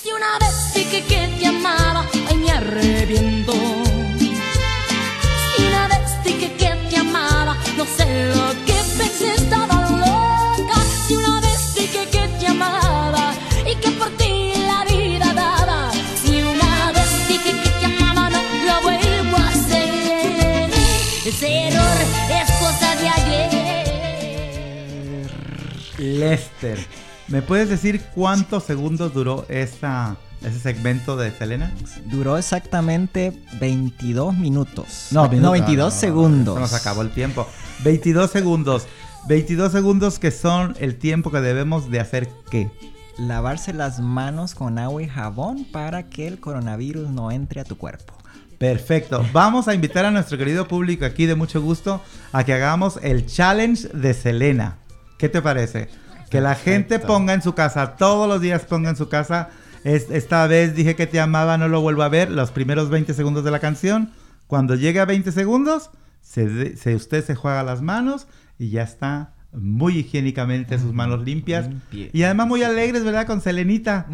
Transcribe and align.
Si 0.00 0.10
una 0.12 0.38
vez 0.38 0.74
dije 0.74 1.02
que 1.02 1.26
te 1.38 1.46
amaba, 1.46 2.06
ay 2.28 2.36
me 2.36 2.50
arrepiento. 2.52 3.52
Si 5.56 5.62
una 5.66 5.88
vez 5.88 6.22
dije 6.24 6.52
que 6.54 6.70
te 6.88 6.96
amaba, 6.96 7.56
no 7.76 7.84
sé 7.84 8.06
lo 8.32 8.52
que 8.64 8.74
pensé, 8.96 9.34
estaba 9.34 9.74
loca. 9.90 10.80
Si 11.06 11.16
una 11.16 11.40
vez 11.40 11.74
dije 11.74 12.06
que 12.12 12.28
te 12.38 12.46
amaba 12.46 13.34
y 13.66 13.74
que 13.74 13.90
por 13.92 14.08
ti 14.16 14.52
la 14.66 14.84
vida 14.84 15.32
daba. 15.34 15.90
Si 16.22 16.42
una 16.42 16.92
vez 16.92 17.28
dije 17.28 17.52
que 17.62 17.70
te 17.80 17.86
amaba, 17.86 18.30
no 18.30 18.40
lo 18.66 18.82
vuelvo 18.82 19.36
a 19.36 19.48
hacer. 19.48 20.70
Ese 21.26 21.68
error 21.68 21.98
es 22.40 22.50
cosa 22.62 22.94
de 23.00 23.08
ayer. 23.08 23.48
Lester, 25.98 26.86
¿me 27.28 27.42
puedes 27.42 27.68
decir 27.68 28.02
cuántos 28.14 28.64
segundos 28.64 29.14
duró 29.14 29.46
esta, 29.48 30.16
ese 30.42 30.58
segmento 30.58 31.16
de 31.16 31.30
Selena? 31.30 31.72
Duró 32.06 32.36
exactamente 32.36 33.32
22 33.60 34.36
minutos. 34.36 35.08
No, 35.10 35.28
minutos, 35.28 35.52
22 35.52 35.76
no, 35.76 35.84
no, 35.84 35.90
segundos. 35.90 36.54
Se 36.54 36.60
nos 36.60 36.72
acabó 36.74 37.02
el 37.02 37.10
tiempo. 37.10 37.46
22 37.84 38.30
segundos. 38.30 38.86
22 39.28 39.72
segundos 39.72 40.18
que 40.18 40.30
son 40.30 40.74
el 40.80 40.96
tiempo 40.96 41.30
que 41.30 41.40
debemos 41.40 41.90
de 41.90 42.00
hacer 42.00 42.28
qué. 42.50 42.70
Lavarse 43.18 43.72
las 43.72 44.00
manos 44.00 44.54
con 44.54 44.78
agua 44.78 45.02
y 45.02 45.08
jabón 45.08 45.66
para 45.70 46.08
que 46.08 46.26
el 46.26 46.40
coronavirus 46.40 47.10
no 47.10 47.30
entre 47.30 47.60
a 47.60 47.64
tu 47.64 47.76
cuerpo. 47.76 48.14
Perfecto. 48.58 49.24
Vamos 49.32 49.68
a 49.68 49.74
invitar 49.74 50.04
a 50.04 50.10
nuestro 50.10 50.38
querido 50.38 50.66
público 50.66 51.04
aquí 51.04 51.26
de 51.26 51.34
mucho 51.34 51.60
gusto 51.60 52.00
a 52.32 52.44
que 52.44 52.52
hagamos 52.52 52.98
el 53.02 53.26
challenge 53.26 53.88
de 53.88 54.14
Selena. 54.14 54.78
¿Qué 55.16 55.28
te 55.28 55.42
parece? 55.42 55.88
Que 56.30 56.40
la 56.40 56.54
gente 56.54 56.98
ponga 57.06 57.32
en 57.34 57.42
su 57.42 57.54
casa, 57.54 57.96
todos 57.96 58.28
los 58.28 58.40
días 58.40 58.62
ponga 58.64 58.90
en 58.90 58.96
su 58.96 59.08
casa. 59.08 59.48
Es- 59.84 60.10
esta 60.10 60.46
vez 60.46 60.74
dije 60.74 60.96
que 60.96 61.06
te 61.06 61.20
amaba, 61.20 61.56
no 61.58 61.68
lo 61.68 61.80
vuelvo 61.80 62.02
a 62.02 62.08
ver. 62.08 62.30
Los 62.30 62.50
primeros 62.50 62.90
20 62.90 63.14
segundos 63.14 63.44
de 63.44 63.50
la 63.50 63.60
canción. 63.60 64.12
Cuando 64.46 64.74
llegue 64.74 65.00
a 65.00 65.04
20 65.04 65.30
segundos, 65.32 65.90
se 66.20 66.94
usted 66.94 67.24
se 67.24 67.34
juega 67.34 67.62
las 67.62 67.80
manos 67.82 68.26
y 68.58 68.70
ya 68.70 68.82
está 68.82 69.32
muy 69.52 69.98
higiénicamente 69.98 70.78
sus 70.78 70.92
manos 70.92 71.22
limpias. 71.24 71.70
Limpie- 71.70 72.10
Y 72.12 72.22
además 72.24 72.48
muy 72.48 72.62
alegres, 72.62 73.02
¿verdad? 73.04 73.26
Con 73.26 73.40
Selenita. 73.40 74.06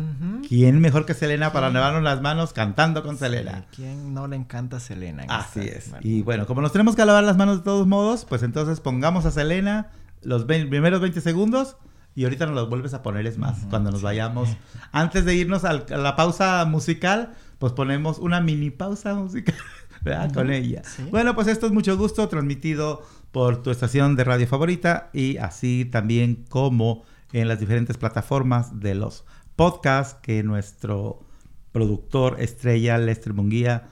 ¿Quién 0.48 0.80
mejor 0.80 1.06
que 1.06 1.14
Selena 1.14 1.52
para 1.52 1.70
lavarnos 1.70 2.02
las 2.04 2.20
manos 2.20 2.52
cantando 2.52 3.02
con 3.02 3.18
Selena? 3.18 3.64
¿Quién 3.74 4.14
no 4.14 4.28
le 4.28 4.36
encanta 4.36 4.76
a 4.76 4.80
Selena? 4.80 5.24
en 5.24 5.30
Así 5.30 5.60
es. 5.60 5.90
Y 6.02 6.22
bueno, 6.22 6.46
como 6.46 6.60
nos 6.60 6.70
tenemos 6.72 6.94
que 6.94 7.04
lavar 7.04 7.24
las 7.24 7.36
manos 7.36 7.58
de 7.58 7.64
todos 7.64 7.86
modos, 7.86 8.24
pues 8.28 8.42
entonces 8.44 8.78
pongamos 8.80 9.26
a 9.26 9.32
Selena 9.32 9.88
los 10.22 10.44
primeros 10.44 11.00
20 11.00 11.20
segundos 11.20 11.76
y 12.14 12.24
ahorita 12.24 12.46
nos 12.46 12.54
los 12.54 12.68
vuelves 12.68 12.94
a 12.94 13.02
poner, 13.02 13.26
es 13.26 13.38
más, 13.38 13.58
cuando 13.70 13.90
nos 13.90 14.02
vayamos. 14.02 14.48
Antes 14.92 15.24
de 15.24 15.34
irnos 15.34 15.64
al- 15.64 15.86
a 15.90 15.96
la 15.96 16.16
pausa 16.16 16.64
musical, 16.64 17.34
pues 17.58 17.72
ponemos 17.72 18.18
una 18.18 18.40
mini 18.40 18.70
pausa 18.70 19.14
musical, 19.14 19.54
¿verdad? 20.02 20.32
Con 20.32 20.50
ella. 20.52 20.82
sí. 20.84 21.04
Bueno, 21.10 21.34
pues 21.34 21.46
esto 21.48 21.66
es 21.66 21.72
mucho 21.72 21.96
gusto, 21.96 22.28
transmitido 22.28 23.02
por 23.32 23.62
tu 23.62 23.70
estación 23.70 24.14
de 24.16 24.24
radio 24.24 24.46
favorita 24.46 25.10
y 25.12 25.38
así 25.38 25.84
también 25.90 26.44
como 26.48 27.04
en 27.32 27.48
las 27.48 27.58
diferentes 27.58 27.96
plataformas 27.96 28.78
de 28.80 28.94
los 28.94 29.24
podcasts 29.56 30.14
que 30.22 30.42
nuestro 30.44 31.24
productor 31.72 32.36
estrella 32.40 32.98
Lester 32.98 33.34
Munguía 33.34 33.88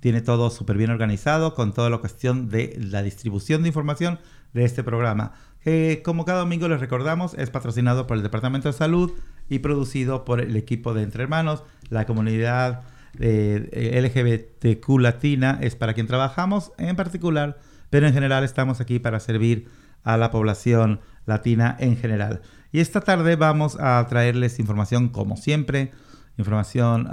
tiene 0.00 0.20
todo 0.22 0.48
súper 0.50 0.76
bien 0.78 0.90
organizado 0.90 1.54
con 1.54 1.74
toda 1.74 1.90
la 1.90 1.98
cuestión 1.98 2.48
de 2.48 2.76
la 2.80 3.02
distribución 3.02 3.62
de 3.62 3.68
información 3.68 4.18
de 4.54 4.64
este 4.64 4.82
programa. 4.82 5.32
Que 5.66 6.00
como 6.04 6.24
cada 6.24 6.38
domingo 6.38 6.68
les 6.68 6.78
recordamos, 6.78 7.34
es 7.34 7.50
patrocinado 7.50 8.06
por 8.06 8.16
el 8.16 8.22
Departamento 8.22 8.68
de 8.68 8.72
Salud 8.72 9.10
y 9.48 9.58
producido 9.58 10.24
por 10.24 10.40
el 10.40 10.54
equipo 10.54 10.94
de 10.94 11.02
Entre 11.02 11.24
Hermanos, 11.24 11.64
la 11.90 12.06
comunidad 12.06 12.82
eh, 13.18 14.00
LGBTQ 14.00 15.00
latina 15.00 15.58
es 15.60 15.74
para 15.74 15.92
quien 15.92 16.06
trabajamos 16.06 16.70
en 16.78 16.94
particular, 16.94 17.58
pero 17.90 18.06
en 18.06 18.14
general 18.14 18.44
estamos 18.44 18.80
aquí 18.80 19.00
para 19.00 19.18
servir 19.18 19.68
a 20.04 20.16
la 20.16 20.30
población 20.30 21.00
latina 21.24 21.76
en 21.80 21.96
general. 21.96 22.42
Y 22.70 22.78
esta 22.78 23.00
tarde 23.00 23.34
vamos 23.34 23.76
a 23.80 24.06
traerles 24.08 24.60
información 24.60 25.08
como 25.08 25.36
siempre, 25.36 25.90
información 26.38 27.08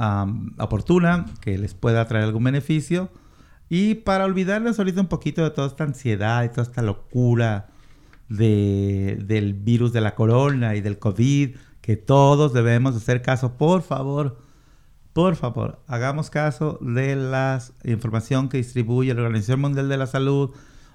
oportuna 0.60 1.26
que 1.42 1.58
les 1.58 1.74
pueda 1.74 2.08
traer 2.08 2.26
algún 2.26 2.44
beneficio 2.44 3.10
y 3.68 3.96
para 3.96 4.26
olvidarles 4.26 4.78
ahorita 4.78 5.02
un 5.02 5.08
poquito 5.08 5.44
de 5.44 5.50
toda 5.50 5.70
esta 5.70 5.86
ansiedad 5.86 6.44
y 6.44 6.50
toda 6.50 6.62
esta 6.62 6.84
locura 6.84 7.73
de- 8.38 9.20
del 9.26 9.54
virus 9.54 9.94
de 9.94 10.02
la 10.02 10.16
corona 10.16 10.76
y 10.76 10.82
del 10.82 11.00
COVID, 11.00 11.56
que 11.82 11.98
todos 11.98 12.54
debemos 12.54 12.96
hacer 12.96 13.22
caso, 13.22 13.58
por 13.58 13.82
favor, 13.82 14.38
por 15.14 15.36
favor, 15.36 15.80
hagamos 15.88 16.30
caso 16.30 16.80
de 16.82 17.16
la 17.16 17.62
información 17.84 18.50
que 18.50 18.58
distribuye 18.58 19.14
la 19.14 19.22
Organización 19.22 19.62
Mundial 19.62 19.90
de 19.90 19.98
la 19.98 20.08
Salud 20.08 20.52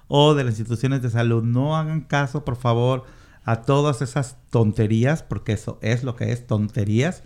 o 0.07 0.33
de 0.33 0.43
las 0.43 0.53
instituciones 0.59 1.01
de 1.01 1.09
salud. 1.09 1.43
No 1.43 1.77
hagan 1.77 2.01
caso, 2.01 2.43
por 2.43 2.55
favor, 2.57 3.03
a 3.45 3.61
todas 3.61 4.01
esas 4.01 4.37
tonterías, 4.49 5.23
porque 5.23 5.53
eso 5.53 5.79
es 5.81 6.03
lo 6.03 6.15
que 6.15 6.31
es 6.31 6.45
tonterías, 6.47 7.23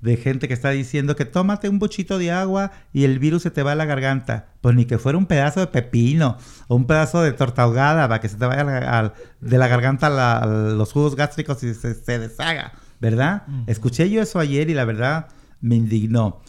de 0.00 0.16
gente 0.16 0.46
que 0.48 0.54
está 0.54 0.70
diciendo 0.70 1.16
que 1.16 1.24
tómate 1.24 1.68
un 1.68 1.78
buchito 1.78 2.18
de 2.18 2.30
agua 2.30 2.72
y 2.92 3.04
el 3.04 3.18
virus 3.18 3.42
se 3.42 3.50
te 3.50 3.62
va 3.62 3.72
a 3.72 3.74
la 3.74 3.84
garganta. 3.86 4.46
Pues 4.60 4.74
ni 4.76 4.84
que 4.84 4.98
fuera 4.98 5.16
un 5.18 5.26
pedazo 5.26 5.60
de 5.60 5.66
pepino 5.68 6.36
o 6.68 6.76
un 6.76 6.86
pedazo 6.86 7.22
de 7.22 7.32
torta 7.32 7.62
ahogada 7.62 8.06
para 8.08 8.20
que 8.20 8.28
se 8.28 8.36
te 8.36 8.46
vaya 8.46 8.62
al- 8.98 9.14
de 9.40 9.58
la 9.58 9.68
garganta 9.68 10.08
la- 10.10 10.38
a 10.38 10.46
los 10.46 10.92
jugos 10.92 11.16
gástricos 11.16 11.62
y 11.62 11.74
se, 11.74 11.94
se 11.94 12.18
deshaga, 12.18 12.72
¿verdad? 13.00 13.44
Escuché 13.66 14.08
yo 14.10 14.20
eso 14.22 14.38
ayer 14.38 14.68
y 14.70 14.74
la 14.74 14.84
verdad 14.84 15.28
me 15.60 15.76
indignó. 15.76 16.40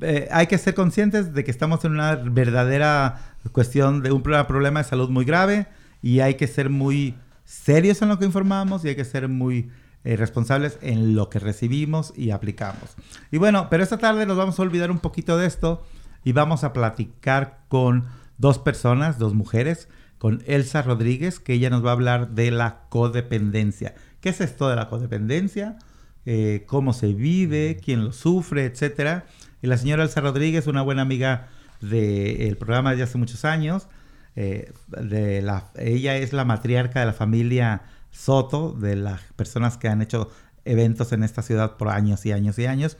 Eh, 0.00 0.28
hay 0.30 0.46
que 0.46 0.56
ser 0.56 0.74
conscientes 0.74 1.34
de 1.34 1.44
que 1.44 1.50
estamos 1.50 1.84
en 1.84 1.92
una 1.92 2.14
verdadera 2.16 3.18
cuestión 3.52 4.02
de 4.02 4.12
un 4.12 4.22
pro- 4.22 4.46
problema 4.46 4.82
de 4.82 4.88
salud 4.88 5.10
muy 5.10 5.24
grave 5.24 5.66
y 6.00 6.20
hay 6.20 6.34
que 6.34 6.46
ser 6.46 6.70
muy 6.70 7.14
serios 7.44 8.00
en 8.02 8.08
lo 8.08 8.18
que 8.18 8.24
informamos 8.24 8.84
y 8.84 8.88
hay 8.88 8.96
que 8.96 9.04
ser 9.04 9.28
muy 9.28 9.70
eh, 10.04 10.16
responsables 10.16 10.78
en 10.82 11.14
lo 11.14 11.30
que 11.30 11.38
recibimos 11.38 12.12
y 12.16 12.30
aplicamos. 12.30 12.96
Y 13.30 13.38
bueno, 13.38 13.68
pero 13.70 13.82
esta 13.82 13.98
tarde 13.98 14.26
nos 14.26 14.36
vamos 14.36 14.58
a 14.58 14.62
olvidar 14.62 14.90
un 14.90 14.98
poquito 14.98 15.38
de 15.38 15.46
esto 15.46 15.84
y 16.24 16.32
vamos 16.32 16.64
a 16.64 16.72
platicar 16.72 17.60
con 17.68 18.06
dos 18.38 18.58
personas, 18.58 19.18
dos 19.18 19.34
mujeres, 19.34 19.88
con 20.18 20.42
Elsa 20.46 20.82
Rodríguez, 20.82 21.40
que 21.40 21.54
ella 21.54 21.70
nos 21.70 21.84
va 21.84 21.90
a 21.90 21.94
hablar 21.94 22.30
de 22.30 22.50
la 22.50 22.82
codependencia. 22.88 23.94
¿Qué 24.20 24.28
es 24.30 24.40
esto 24.40 24.68
de 24.68 24.76
la 24.76 24.88
codependencia? 24.88 25.78
Eh, 26.26 26.64
¿Cómo 26.66 26.92
se 26.92 27.12
vive? 27.12 27.78
¿Quién 27.84 28.04
lo 28.04 28.12
sufre? 28.12 28.64
Etcétera. 28.64 29.26
Y 29.62 29.66
la 29.66 29.76
señora 29.78 30.04
Elsa 30.04 30.20
Rodríguez, 30.20 30.66
una 30.68 30.82
buena 30.82 31.02
amiga 31.02 31.48
del 31.80 32.56
programa 32.56 32.90
desde 32.90 33.04
hace 33.04 33.18
muchos 33.18 33.44
años. 33.44 33.88
eh, 34.36 34.72
de 34.88 35.42
la, 35.42 35.70
ella 35.76 36.16
es 36.16 36.32
la 36.32 36.44
matriarca 36.44 37.00
de 37.00 37.06
la 37.06 37.12
familia 37.12 37.82
Soto, 38.12 38.72
de 38.72 38.94
las 38.94 39.20
personas 39.32 39.76
que 39.76 39.88
han 39.88 40.00
hecho 40.02 40.30
eventos 40.64 41.12
en 41.12 41.24
esta 41.24 41.42
ciudad 41.42 41.76
por 41.76 41.88
años 41.88 42.24
y 42.24 42.30
años 42.30 42.56
y 42.60 42.66
años. 42.66 42.96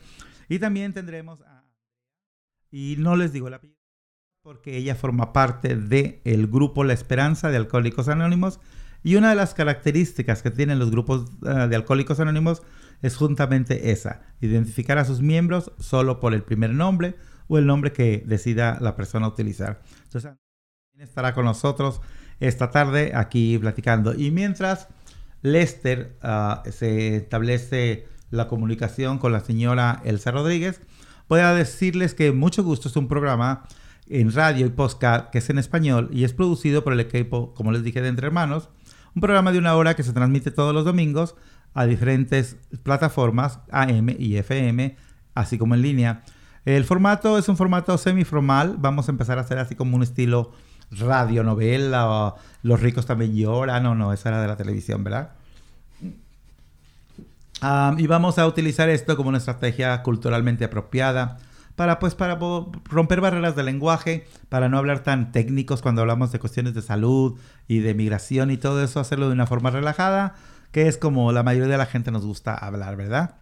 Y 0.49 0.59
también 0.59 0.93
tendremos 0.93 1.41
a... 1.43 1.65
Y 2.73 2.97
no 2.99 3.15
les 3.15 3.33
digo 3.33 3.47
el 3.47 3.55
apellido 3.55 3.83
porque 4.43 4.77
ella 4.77 4.97
forma 4.97 5.33
parte 5.33 5.77
del 5.77 6.49
grupo 6.49 6.83
La 6.83 6.93
Esperanza 6.93 7.51
de 7.51 7.57
Alcohólicos 7.57 8.09
Anónimos. 8.09 8.59
Y 9.05 9.15
una 9.15 9.31
de 9.31 9.37
las 9.37 9.55
características 9.55 10.43
que 10.43 10.51
tienen 10.51 10.81
los 10.81 10.91
grupos 10.91 11.31
eh, 11.47 11.69
de 11.69 11.77
Alcohólicos 11.77 12.19
Anónimos 12.19 12.63
es 13.03 13.17
juntamente 13.17 13.91
esa, 13.91 14.23
identificar 14.41 14.99
a 14.99 15.05
sus 15.05 15.21
miembros 15.21 15.73
solo 15.79 16.21
por 16.21 16.35
el 16.35 16.43
primer 16.43 16.71
nombre 16.71 17.17
o 17.49 17.59
el 17.59 17.67
nombre 17.67 17.93
que 17.93 18.23
decida 18.27 18.79
la 18.81 18.97
persona 18.97 19.29
utilizar. 19.29 19.83
Entonces, 20.05 20.33
estará 20.99 21.35
con 21.35 21.45
nosotros 21.45 22.01
esta 22.41 22.71
tarde 22.71 23.13
aquí 23.15 23.59
platicando. 23.59 24.15
Y 24.15 24.31
mientras 24.31 24.89
Lester 25.43 26.17
ah, 26.23 26.63
se 26.71 27.17
establece 27.17 28.07
la 28.31 28.49
comunicación 28.49 29.19
con 29.19 29.33
la 29.33 29.41
señora 29.41 30.01
Elsa 30.05 30.31
Rodríguez, 30.31 30.81
voy 31.29 31.41
a 31.41 31.53
decirles 31.53 32.15
que 32.15 32.33
mucho 32.33 32.65
gusto 32.65 32.89
es 32.89 32.97
un 32.97 33.09
programa 33.09 33.65
en 34.09 34.33
radio 34.33 34.67
y 34.67 34.71
podcast 34.71 35.31
que 35.31 35.39
es 35.39 35.51
en 35.51 35.59
español 35.59 36.09
y 36.13 36.25
es 36.25 36.33
producido 36.33 36.85
por 36.85 36.93
el 36.93 37.01
equipo, 37.01 37.55
como 37.55 37.73
les 37.73 37.83
dije, 37.83 38.01
de 38.01 38.09
Entre 38.09 38.27
Hermanos, 38.27 38.69
un 39.15 39.21
programa 39.21 39.53
de 39.53 39.59
una 39.59 39.75
hora 39.75 39.95
que 39.95 40.03
se 40.03 40.13
transmite 40.13 40.51
todos 40.51 40.75
los 40.75 40.85
domingos 40.85 41.35
a 41.75 41.87
diferentes 41.87 42.57
plataformas 42.83 43.61
AM 43.71 44.11
y 44.19 44.37
FM, 44.37 44.97
así 45.35 45.59
como 45.59 45.75
en 45.75 45.83
línea. 45.83 46.23
El 46.65 46.85
formato 46.85 47.39
es 47.39 47.49
un 47.49 47.57
formato 47.57 47.97
semiformal, 47.99 48.77
vamos 48.79 49.09
a 49.09 49.13
empezar 49.13 49.39
a 49.39 49.43
hacer 49.43 49.59
así 49.59 49.75
como 49.75 49.97
un 49.97 50.03
estilo 50.03 50.53
radionovela 50.99 52.11
o 52.11 52.37
Los 52.63 52.81
ricos 52.81 53.07
también 53.07 53.35
lloran, 53.35 53.83
no, 53.83 53.95
no, 53.95 54.13
esa 54.13 54.31
era 54.31 54.43
de 54.43 54.49
la 54.49 54.57
televisión, 54.57 55.05
¿verdad? 55.05 55.31
Y 57.97 58.07
vamos 58.09 58.39
a 58.39 58.47
utilizar 58.47 58.89
esto 58.89 59.17
como 59.17 59.29
una 59.29 59.39
estrategia 59.39 60.03
culturalmente 60.03 60.65
apropiada 60.65 61.39
para 61.77 61.99
pues 61.99 62.15
para 62.15 62.39
romper 62.85 63.21
barreras 63.21 63.57
de 63.57 63.63
lenguaje, 63.63 64.27
para 64.49 64.69
no 64.69 64.79
hablar 64.79 65.05
tan 65.05 65.33
técnicos 65.33 65.81
cuando 65.81 66.03
hablamos 66.03 66.33
de 66.33 66.39
cuestiones 66.39 66.75
de 66.75 66.83
salud 66.83 67.39
y 67.69 67.79
de 67.79 67.95
migración 67.95 68.51
y 68.51 68.57
todo 68.57 68.83
eso, 68.83 69.01
hacerlo 69.01 69.29
de 69.29 69.33
una 69.33 69.47
forma 69.47 69.71
relajada, 69.71 70.35
que 70.71 70.89
es 70.89 70.99
como 70.99 71.33
la 71.33 71.43
mayoría 71.43 71.71
de 71.71 71.79
la 71.79 71.87
gente 71.87 72.11
nos 72.11 72.27
gusta 72.27 72.55
hablar, 72.55 72.97
¿verdad? 72.97 73.37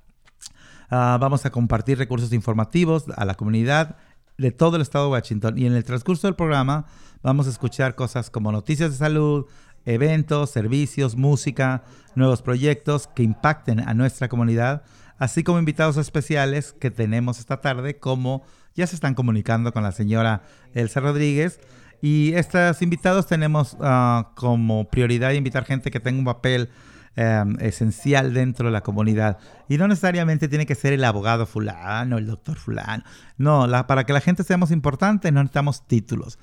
Ah, 0.90 1.18
vamos 1.20 1.46
a 1.46 1.50
compartir 1.50 1.98
recursos 1.98 2.32
informativos 2.32 3.04
a 3.16 3.24
la 3.24 3.34
comunidad 3.34 3.96
de 4.40 4.52
todo 4.52 4.76
el 4.76 4.82
estado 4.82 5.06
de 5.06 5.12
Washington. 5.12 5.58
Y 5.58 5.66
en 5.66 5.74
el 5.74 5.84
transcurso 5.84 6.26
del 6.26 6.34
programa 6.34 6.86
vamos 7.22 7.46
a 7.46 7.50
escuchar 7.50 7.94
cosas 7.94 8.30
como 8.30 8.50
noticias 8.50 8.90
de 8.90 8.96
salud, 8.96 9.46
eventos, 9.84 10.50
servicios, 10.50 11.14
música, 11.14 11.84
nuevos 12.14 12.40
proyectos 12.40 13.06
que 13.06 13.22
impacten 13.22 13.80
a 13.80 13.92
nuestra 13.92 14.28
comunidad, 14.28 14.82
así 15.18 15.42
como 15.42 15.58
invitados 15.58 15.98
especiales 15.98 16.72
que 16.72 16.90
tenemos 16.90 17.38
esta 17.38 17.60
tarde, 17.60 17.98
como 17.98 18.42
ya 18.74 18.86
se 18.86 18.94
están 18.94 19.14
comunicando 19.14 19.72
con 19.72 19.82
la 19.82 19.92
señora 19.92 20.42
Elsa 20.72 21.00
Rodríguez. 21.00 21.60
Y 22.00 22.32
estos 22.32 22.80
invitados 22.80 23.26
tenemos 23.26 23.76
ah, 23.80 24.32
como 24.36 24.88
prioridad 24.88 25.32
invitar 25.32 25.66
gente 25.66 25.90
que 25.90 26.00
tenga 26.00 26.18
un 26.18 26.24
papel 26.24 26.70
em, 27.16 27.56
esencial 27.60 28.32
dentro 28.32 28.66
de 28.66 28.72
la 28.72 28.82
comunidad. 28.82 29.38
Y 29.68 29.78
no 29.78 29.88
necesariamente 29.88 30.48
tiene 30.48 30.66
que 30.66 30.74
ser 30.74 30.92
el 30.92 31.04
abogado 31.04 31.46
fulano, 31.46 32.18
el 32.18 32.26
doctor 32.26 32.56
fulano. 32.56 33.02
No, 33.36 33.66
para 33.86 34.04
que 34.04 34.12
la 34.12 34.20
gente 34.20 34.44
seamos 34.44 34.70
importantes 34.70 35.32
no 35.32 35.40
necesitamos 35.40 35.86
títulos. 35.86 36.38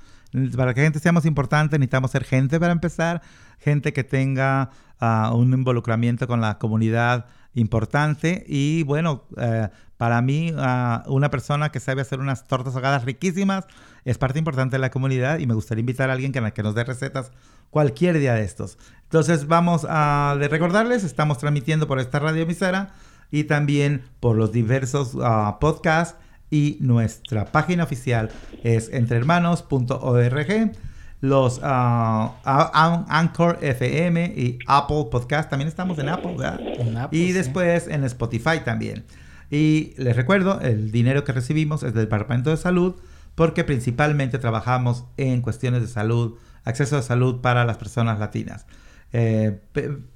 Para 0.56 0.74
que 0.74 0.82
la 0.82 0.86
gente 0.86 1.00
seamos 1.00 1.26
importantes 1.26 1.80
necesitamos 1.80 2.12
ser 2.12 2.26
gente 2.26 2.60
para 2.60 2.74
empezar, 2.74 3.22
gente 3.60 3.94
que 3.94 4.04
tenga 4.04 4.70
ah, 5.00 5.32
un 5.34 5.54
involucramiento 5.54 6.28
con 6.28 6.42
la 6.42 6.58
comunidad 6.58 7.26
importante 7.54 8.44
y 8.48 8.84
bueno, 8.84 9.24
eh, 9.38 9.70
para 9.98 10.22
mí 10.22 10.54
ah, 10.58 11.04
una 11.08 11.30
persona 11.30 11.70
que 11.70 11.80
sabe 11.80 12.02
hacer 12.02 12.20
unas 12.20 12.46
tortas 12.48 12.76
ahogadas 12.76 13.04
riquísimas 13.06 13.66
es 14.06 14.18
parte 14.18 14.40
importante 14.40 14.76
de 14.76 14.80
la 14.80 14.92
comunidad 14.92 15.40
y 15.40 15.48
me 15.48 15.54
gustaría 15.54 15.80
invitar 15.80 16.10
a 16.10 16.14
alguien 16.14 16.32
que, 16.32 16.52
que 16.52 16.64
nos 16.64 16.76
dé 16.76 16.84
recetas 16.84 17.32
cualquier 17.70 18.20
día 18.20 18.34
de 18.34 18.44
estos. 18.44 18.78
Entonces 19.04 19.48
vamos 19.48 19.86
a 19.90 20.36
recordarles, 20.38 21.04
estamos 21.04 21.38
transmitiendo 21.38 21.88
por 21.88 22.00
esta 22.00 22.20
radio 22.20 22.44
emisora 22.44 22.94
y 23.32 23.46
también 23.46 24.04
por 24.20 24.36
los 24.36 24.52
diversos 24.52 25.16
uh, 25.16 25.60
podcasts 25.60 26.18
y 26.50 26.78
nuestra 26.82 27.46
página 27.46 27.84
oficial 27.84 28.30
es 28.64 28.90
entrehermanos.org. 28.90 30.72
Los 31.20 31.58
uh, 31.58 32.32
Anchor 32.44 33.58
FM 33.62 34.34
y 34.36 34.60
Apple 34.68 35.08
Podcast, 35.10 35.50
también 35.50 35.68
estamos 35.68 35.98
en 35.98 36.10
Apple, 36.10 36.36
¿verdad? 36.38 37.10
y 37.12 37.32
después 37.32 37.88
en 37.88 38.04
Spotify 38.04 38.60
también. 38.64 39.04
Y 39.50 39.94
les 39.98 40.16
recuerdo, 40.16 40.60
el 40.62 40.92
dinero 40.92 41.24
que 41.24 41.32
recibimos 41.32 41.82
es 41.84 41.94
del 41.94 42.04
Departamento 42.04 42.50
de 42.50 42.58
Salud 42.58 42.96
porque 43.38 43.64
principalmente 43.64 44.40
trabajamos 44.40 45.06
en 45.16 45.42
cuestiones 45.42 45.82
de 45.82 45.88
salud, 45.88 46.38
acceso 46.68 46.98
a 46.98 47.02
salud 47.02 47.42
para 47.42 47.66
las 47.66 47.78
personas 47.78 48.20
latinas. 48.20 48.66
Eh, 49.14 49.62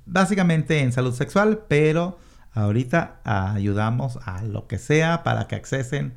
básicamente 0.05 0.79
en 0.79 0.91
salud 0.91 1.13
sexual, 1.13 1.65
pero 1.67 2.19
Ahorita 2.53 3.21
ayudamos 3.23 4.19
a 4.25 4.43
lo 4.43 4.67
que 4.67 4.77
sea 4.77 5.23
para 5.23 5.47
que 5.47 5.55
accesen 5.55 6.13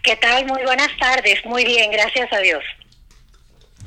¿Qué 0.02 0.16
tal? 0.16 0.46
Muy 0.46 0.62
buenas 0.64 0.90
tardes. 0.98 1.44
Muy 1.44 1.64
bien, 1.64 1.90
gracias 1.90 2.32
a 2.32 2.38
Dios. 2.38 2.62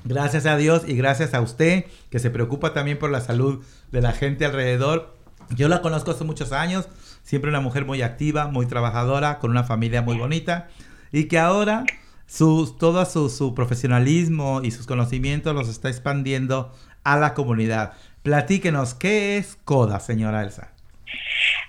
Gracias 0.09 0.47
a 0.47 0.57
Dios 0.57 0.85
y 0.87 0.95
gracias 0.95 1.35
a 1.35 1.41
usted 1.41 1.85
que 2.09 2.17
se 2.17 2.31
preocupa 2.31 2.73
también 2.73 2.97
por 2.97 3.11
la 3.11 3.21
salud 3.21 3.63
de 3.91 4.01
la 4.01 4.11
gente 4.11 4.43
alrededor. 4.43 5.15
Yo 5.55 5.67
la 5.67 5.83
conozco 5.83 6.09
hace 6.09 6.23
muchos 6.23 6.51
años, 6.51 6.89
siempre 7.21 7.51
una 7.51 7.59
mujer 7.59 7.85
muy 7.85 8.01
activa, 8.01 8.47
muy 8.47 8.65
trabajadora, 8.65 9.37
con 9.37 9.51
una 9.51 9.63
familia 9.65 10.01
muy 10.01 10.17
bonita 10.17 10.67
y 11.11 11.27
que 11.27 11.37
ahora 11.37 11.83
su, 12.25 12.75
todo 12.79 13.05
su, 13.05 13.53
profesionalismo 13.53 14.61
y 14.63 14.71
sus 14.71 14.87
conocimientos 14.87 15.53
los 15.53 15.69
está 15.69 15.89
expandiendo 15.89 16.75
a 17.03 17.15
la 17.15 17.35
comunidad. 17.35 17.93
Platíquenos, 18.23 18.95
¿qué 18.95 19.37
es 19.37 19.59
CODA, 19.63 19.99
señora 19.99 20.41
Elsa? 20.41 20.73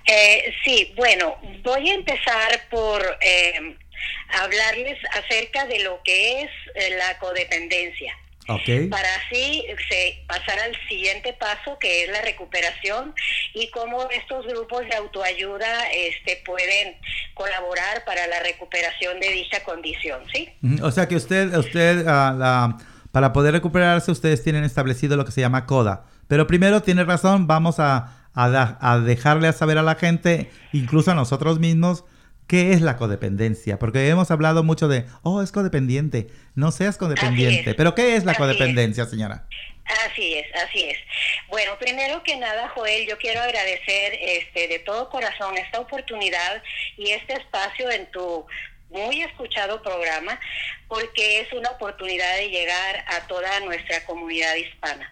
Eh, 0.06 0.54
sí, 0.64 0.94
bueno, 0.96 1.36
voy 1.62 1.90
a 1.90 1.94
empezar 1.94 2.68
por 2.70 3.02
eh, 3.20 3.76
hablarles 4.40 4.96
acerca 5.12 5.66
de 5.66 5.80
lo 5.84 6.00
que 6.02 6.40
es 6.40 6.50
eh, 6.74 6.96
la 6.96 7.18
codependencia. 7.18 8.16
Para 8.88 9.08
así 9.16 9.64
se, 9.88 10.24
pasar 10.26 10.58
al 10.58 10.76
siguiente 10.88 11.32
paso 11.34 11.78
que 11.78 12.04
es 12.04 12.10
la 12.10 12.20
recuperación 12.22 13.14
y 13.54 13.70
cómo 13.70 14.08
estos 14.10 14.46
grupos 14.46 14.82
de 14.88 14.96
autoayuda 14.96 15.84
este, 15.92 16.42
pueden 16.44 16.96
colaborar 17.34 18.04
para 18.04 18.26
la 18.26 18.40
recuperación 18.40 19.20
de 19.20 19.30
dicha 19.30 19.62
condición, 19.62 20.22
¿sí? 20.32 20.48
O 20.82 20.90
sea 20.90 21.06
que 21.06 21.16
usted, 21.16 21.54
usted 21.56 22.06
ah, 22.06 22.34
la, 22.36 22.76
para 23.12 23.32
poder 23.32 23.52
recuperarse 23.52 24.10
ustedes 24.10 24.42
tienen 24.42 24.64
establecido 24.64 25.16
lo 25.16 25.24
que 25.24 25.32
se 25.32 25.40
llama 25.40 25.66
CODA. 25.66 26.04
Pero 26.28 26.46
primero 26.46 26.82
tiene 26.82 27.04
razón, 27.04 27.46
vamos 27.46 27.80
a, 27.80 28.28
a, 28.34 28.78
a 28.80 28.98
dejarle 29.00 29.48
a 29.48 29.52
saber 29.52 29.78
a 29.78 29.82
la 29.82 29.96
gente, 29.96 30.50
incluso 30.72 31.10
a 31.10 31.14
nosotros 31.14 31.58
mismos, 31.58 32.04
¿Qué 32.50 32.72
es 32.72 32.80
la 32.80 32.96
codependencia? 32.96 33.78
Porque 33.78 34.08
hemos 34.08 34.32
hablado 34.32 34.64
mucho 34.64 34.88
de, 34.88 35.04
oh, 35.22 35.40
es 35.40 35.52
codependiente. 35.52 36.26
No 36.56 36.72
seas 36.72 36.96
codependiente. 36.96 37.74
Pero 37.74 37.94
¿qué 37.94 38.16
es 38.16 38.24
la 38.24 38.34
codependencia, 38.34 39.04
señora? 39.04 39.46
Así 40.04 40.34
es, 40.34 40.46
así 40.56 40.82
es. 40.82 40.98
Bueno, 41.46 41.78
primero 41.78 42.24
que 42.24 42.36
nada, 42.38 42.68
Joel, 42.70 43.06
yo 43.06 43.16
quiero 43.18 43.40
agradecer 43.40 44.18
este, 44.20 44.66
de 44.66 44.80
todo 44.80 45.10
corazón 45.10 45.56
esta 45.58 45.78
oportunidad 45.78 46.60
y 46.96 47.12
este 47.12 47.34
espacio 47.34 47.88
en 47.88 48.10
tu 48.10 48.44
muy 48.88 49.22
escuchado 49.22 49.80
programa 49.80 50.40
porque 50.88 51.42
es 51.42 51.52
una 51.52 51.70
oportunidad 51.70 52.36
de 52.38 52.48
llegar 52.48 53.04
a 53.06 53.28
toda 53.28 53.60
nuestra 53.60 54.04
comunidad 54.06 54.56
hispana. 54.56 55.08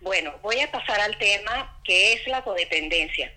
Bueno, 0.00 0.32
voy 0.40 0.58
a 0.60 0.70
pasar 0.72 0.98
al 0.98 1.18
tema 1.18 1.78
que 1.84 2.14
es 2.14 2.26
la 2.26 2.42
codependencia. 2.42 3.30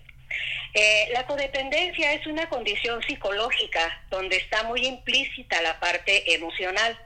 Eh, 0.74 1.08
la 1.12 1.24
codependencia 1.24 2.14
es 2.14 2.26
una 2.26 2.48
condición 2.48 3.00
psicológica 3.04 4.02
donde 4.10 4.36
está 4.36 4.64
muy 4.64 4.84
implícita 4.84 5.62
la 5.62 5.78
parte 5.78 6.34
emocional, 6.34 6.98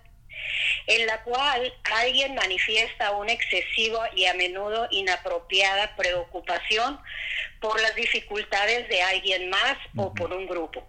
en 0.86 1.06
la 1.06 1.22
cual 1.22 1.74
alguien 1.96 2.34
manifiesta 2.34 3.10
una 3.10 3.32
excesiva 3.32 4.08
y 4.16 4.24
a 4.24 4.32
menudo 4.32 4.88
inapropiada 4.90 5.94
preocupación 5.96 6.98
por 7.60 7.78
las 7.82 7.94
dificultades 7.94 8.88
de 8.88 9.02
alguien 9.02 9.50
más 9.50 9.76
o 9.96 10.14
por 10.14 10.32
un 10.32 10.46
grupo. 10.46 10.88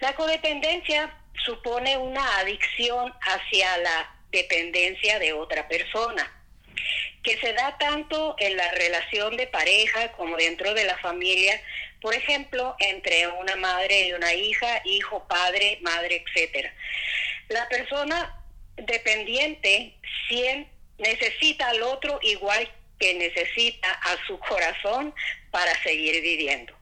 La 0.00 0.14
codependencia 0.14 1.14
supone 1.44 1.98
una 1.98 2.38
adicción 2.38 3.12
hacia 3.20 3.76
la 3.78 4.14
dependencia 4.30 5.18
de 5.18 5.34
otra 5.34 5.68
persona, 5.68 6.37
que 7.22 7.36
se 7.38 7.52
da 7.52 7.76
tanto 7.78 8.36
en 8.38 8.56
la 8.56 8.70
relación 8.72 9.36
de 9.36 9.46
pareja 9.46 10.12
como 10.12 10.36
dentro 10.36 10.74
de 10.74 10.84
la 10.84 10.96
familia, 10.98 11.60
por 12.00 12.14
ejemplo, 12.14 12.76
entre 12.78 13.26
una 13.26 13.56
madre 13.56 14.08
y 14.08 14.12
una 14.12 14.32
hija, 14.34 14.80
hijo, 14.84 15.26
padre, 15.28 15.78
madre, 15.82 16.24
etcétera. 16.24 16.72
La 17.48 17.68
persona 17.68 18.34
dependiente 18.76 19.94
necesita 20.98 21.68
al 21.68 21.82
otro 21.82 22.18
igual 22.22 22.68
que 22.98 23.14
necesita 23.14 23.90
a 23.90 24.16
su 24.26 24.38
corazón 24.38 25.14
para 25.50 25.74
seguir 25.82 26.20
viviendo. 26.20 26.74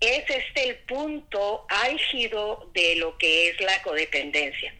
Es 0.00 0.28
este 0.28 0.68
el 0.68 0.76
punto 0.78 1.66
álgido 1.68 2.70
de 2.74 2.96
lo 2.96 3.16
que 3.18 3.48
es 3.48 3.60
la 3.60 3.80
codependencia, 3.82 4.74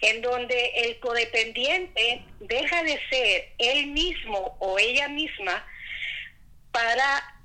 en 0.00 0.22
donde 0.22 0.72
el 0.76 0.98
codependiente 1.00 2.22
deja 2.40 2.82
de 2.82 3.00
ser 3.10 3.52
él 3.58 3.88
mismo 3.88 4.56
o 4.60 4.78
ella 4.78 5.08
misma 5.08 5.66
para 6.72 7.42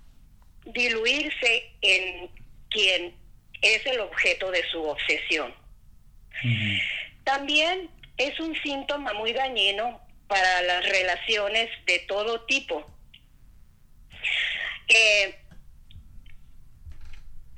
diluirse 0.66 1.72
en 1.82 2.30
quien 2.70 3.16
es 3.62 3.86
el 3.86 4.00
objeto 4.02 4.52
de 4.52 4.64
su 4.70 4.84
obsesión. 4.84 5.54
También 7.24 7.90
es 8.18 8.40
un 8.40 8.56
síntoma 8.62 9.14
muy 9.14 9.34
dañino 9.34 10.02
para 10.28 10.62
las 10.64 10.86
relaciones 10.90 11.70
de 11.86 12.00
todo 12.00 12.42
tipo. 12.46 12.86
Eh, 14.88 15.43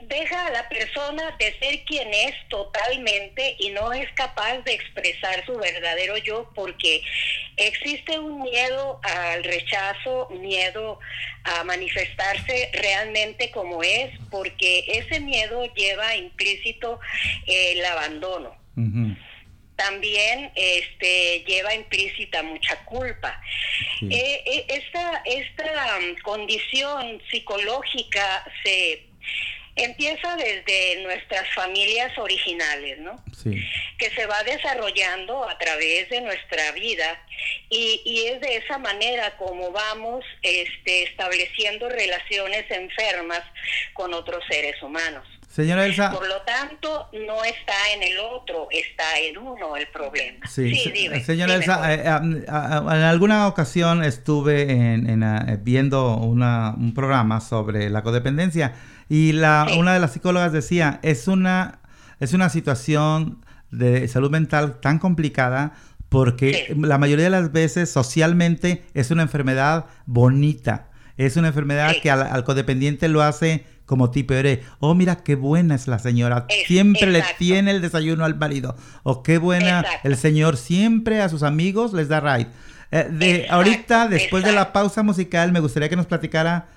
deja 0.08 0.48
a 0.48 0.52
la 0.52 0.70
persona 0.70 1.36
de 1.40 1.58
ser 1.60 1.84
quien 1.86 2.14
es 2.14 2.34
totalmente 2.50 3.56
y 3.60 3.70
no 3.70 3.94
es 3.94 4.12
capaz 4.14 4.60
de 4.60 4.74
expresar 4.74 5.46
su 5.46 5.56
verdadero 5.58 6.18
yo 6.18 6.50
porque 6.56 7.02
existe 7.58 8.20
un 8.20 8.42
miedo 8.42 9.00
al 9.04 9.44
rechazo, 9.44 10.30
miedo 10.32 11.00
a 11.44 11.64
manifestarse 11.64 12.72
realmente 12.74 13.52
como 13.52 13.84
es, 13.84 14.12
porque 14.32 14.86
ese 14.88 15.20
miedo 15.20 15.66
lleva 15.74 16.16
implícito 16.16 17.00
el 17.46 17.84
abandono. 17.86 18.56
También 19.76 20.52
este, 20.56 21.44
lleva 21.46 21.76
implícita 21.76 22.42
mucha 22.44 22.78
culpa. 22.86 23.40
Eh, 24.02 24.42
eh, 24.46 24.66
esta, 24.70 25.22
esta 25.26 25.98
um, 26.00 26.16
condición 26.24 27.22
psicológica 27.30 28.46
se 28.64 29.06
empieza 29.76 30.36
desde 30.38 31.04
nuestras 31.04 31.54
familias 31.54 32.18
originales, 32.18 33.00
¿no? 33.00 33.22
Sí. 33.36 33.62
Que 33.98 34.10
se 34.12 34.26
va 34.26 34.42
desarrollando 34.44 35.48
a 35.48 35.58
través 35.58 36.10
de 36.10 36.22
nuestra 36.22 36.72
vida 36.72 37.22
y, 37.70 38.02
y, 38.06 38.28
es 38.28 38.42
de 38.42 38.58
esa 38.58 38.78
manera 38.78 39.36
como 39.38 39.72
vamos 39.72 40.24
este, 40.42 41.04
estableciendo 41.04 41.90
relaciones 41.90 42.70
enfermas 42.72 43.42
con 43.94 44.14
otros 44.14 44.44
seres 44.50 44.82
humanos. 44.82 45.26
Señora 45.56 45.86
Elsa. 45.86 46.12
Por 46.12 46.28
lo 46.28 46.42
tanto, 46.42 47.08
no 47.14 47.44
está 47.46 47.74
en 47.94 48.04
el 48.04 48.20
otro, 48.20 48.68
está 48.72 49.18
en 49.20 49.38
uno 49.38 49.78
el 49.78 49.88
problema. 49.88 50.46
Sí, 50.48 50.76
señora 51.24 51.56
Elsa, 51.56 51.94
eh, 51.94 52.04
en 52.06 52.50
alguna 52.50 53.48
ocasión 53.48 54.04
estuve 54.04 54.64
en, 54.64 55.24
eh, 55.24 55.58
viendo 55.62 56.18
una, 56.18 56.74
un 56.76 56.94
programa 56.94 57.40
sobre 57.40 57.90
la 57.90 58.04
codependencia 58.04 58.74
y 59.10 59.34
la, 59.34 59.68
una 59.78 59.94
de 59.94 60.00
las 60.00 60.14
psicólogas 60.14 60.52
decía, 60.52 61.00
es 61.04 61.28
una, 61.28 61.80
es 62.20 62.34
una 62.34 62.50
situación 62.50 63.46
de 63.72 64.08
salud 64.08 64.32
mental 64.32 64.80
tan 64.80 65.00
complicada 65.00 65.74
porque 66.10 66.74
la 66.80 66.98
mayoría 66.98 67.26
de 67.26 67.32
las 67.32 67.52
veces 67.52 67.92
socialmente 67.92 68.86
es 68.94 69.12
una 69.12 69.24
enfermedad 69.24 69.86
bonita. 70.06 70.90
Es 71.18 71.38
una 71.38 71.50
enfermedad 71.50 71.94
que 72.02 72.12
al, 72.12 72.44
codependiente 72.44 73.08
lo 73.08 73.22
hace 73.22 73.66
como 73.86 74.12
tipo 74.12 74.34
de, 74.34 74.64
oh 74.80 74.96
mira 74.96 75.18
qué 75.18 75.36
buena 75.36 75.76
es 75.76 75.88
la 75.88 76.00
señora, 76.00 76.48
siempre 76.66 77.12
le 77.12 77.24
tiene 77.38 77.72
el 77.72 77.82
desayuno 77.82 78.26
al 78.26 78.36
marido, 78.36 78.76
o 79.04 79.22
qué 79.22 79.38
buena 79.38 79.86
el 80.04 80.18
señor 80.18 80.58
siempre 80.58 81.22
a 81.22 81.30
sus 81.30 81.44
amigos 81.44 81.94
les 81.94 82.10
da 82.10 82.20
ride. 82.20 82.50
Eh, 82.92 83.08
de 83.12 83.48
ahorita, 83.50 84.08
después 84.08 84.44
de 84.44 84.54
la 84.54 84.74
pausa 84.74 85.04
musical, 85.04 85.52
me 85.52 85.60
gustaría 85.60 85.88
que 85.88 85.96
nos 85.96 86.08
platicara 86.08 86.68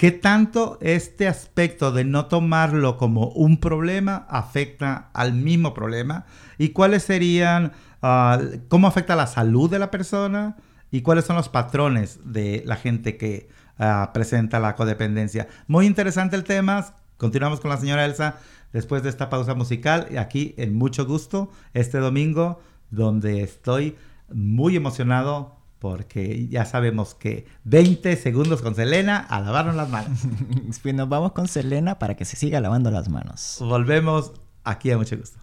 ¿Qué 0.00 0.12
tanto 0.12 0.78
este 0.80 1.28
aspecto 1.28 1.92
de 1.92 2.06
no 2.06 2.24
tomarlo 2.24 2.96
como 2.96 3.26
un 3.32 3.60
problema 3.60 4.26
afecta 4.30 5.10
al 5.12 5.34
mismo 5.34 5.74
problema? 5.74 6.24
¿Y 6.56 6.70
cuáles 6.70 7.02
serían, 7.02 7.72
ah, 8.00 8.40
cómo 8.68 8.86
afecta 8.86 9.14
la 9.14 9.26
salud 9.26 9.70
de 9.70 9.78
la 9.78 9.90
persona? 9.90 10.56
¿Y 10.90 11.02
cuáles 11.02 11.26
son 11.26 11.36
los 11.36 11.50
patrones 11.50 12.18
de 12.24 12.62
la 12.64 12.76
gente 12.76 13.18
que 13.18 13.50
ah, 13.78 14.12
presenta 14.14 14.58
la 14.58 14.74
codependencia? 14.74 15.48
Muy 15.66 15.84
interesante 15.84 16.34
el 16.34 16.44
tema. 16.44 16.94
Continuamos 17.18 17.60
con 17.60 17.68
la 17.68 17.76
señora 17.76 18.06
Elsa 18.06 18.36
después 18.72 19.02
de 19.02 19.10
esta 19.10 19.28
pausa 19.28 19.54
musical. 19.54 20.06
Y 20.10 20.16
aquí, 20.16 20.54
en 20.56 20.74
mucho 20.76 21.04
gusto, 21.04 21.50
este 21.74 21.98
domingo, 21.98 22.62
donde 22.88 23.42
estoy 23.42 23.98
muy 24.32 24.76
emocionado 24.76 25.59
porque 25.80 26.46
ya 26.48 26.66
sabemos 26.66 27.14
que 27.14 27.46
20 27.64 28.14
segundos 28.16 28.62
con 28.62 28.74
Selena 28.74 29.16
a 29.16 29.40
lavarnos 29.40 29.74
las 29.74 29.88
manos. 29.88 30.20
pues 30.82 30.94
nos 30.94 31.08
vamos 31.08 31.32
con 31.32 31.48
Selena 31.48 31.98
para 31.98 32.14
que 32.14 32.24
se 32.24 32.36
siga 32.36 32.60
lavando 32.60 32.90
las 32.90 33.08
manos. 33.08 33.56
Volvemos 33.60 34.32
aquí 34.62 34.90
a 34.90 34.98
mucho 34.98 35.16
gusto. 35.16 35.40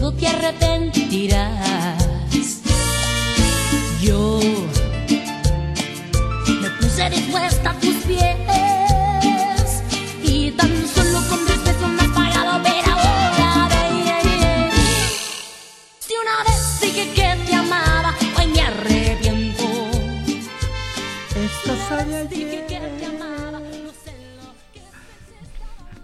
No 0.00 0.12
te 0.12 0.26
arrepentirás. 0.26 2.04
Yo 4.02 4.40
me 6.60 6.70
puse 6.80 7.08
dispuesta 7.08 7.70
a 7.70 7.74
tus 7.80 7.94
pies 8.04 8.36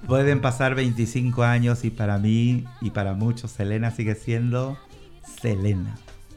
Pueden 0.09 0.41
pasar 0.41 0.75
25 0.75 1.43
años 1.43 1.85
y 1.85 1.91
para 1.91 2.17
mí 2.17 2.65
y 2.81 2.91
para 2.91 3.13
muchos 3.13 3.51
Selena 3.51 3.91
sigue 3.91 4.15
siendo 4.15 4.79
Selena 5.43 5.97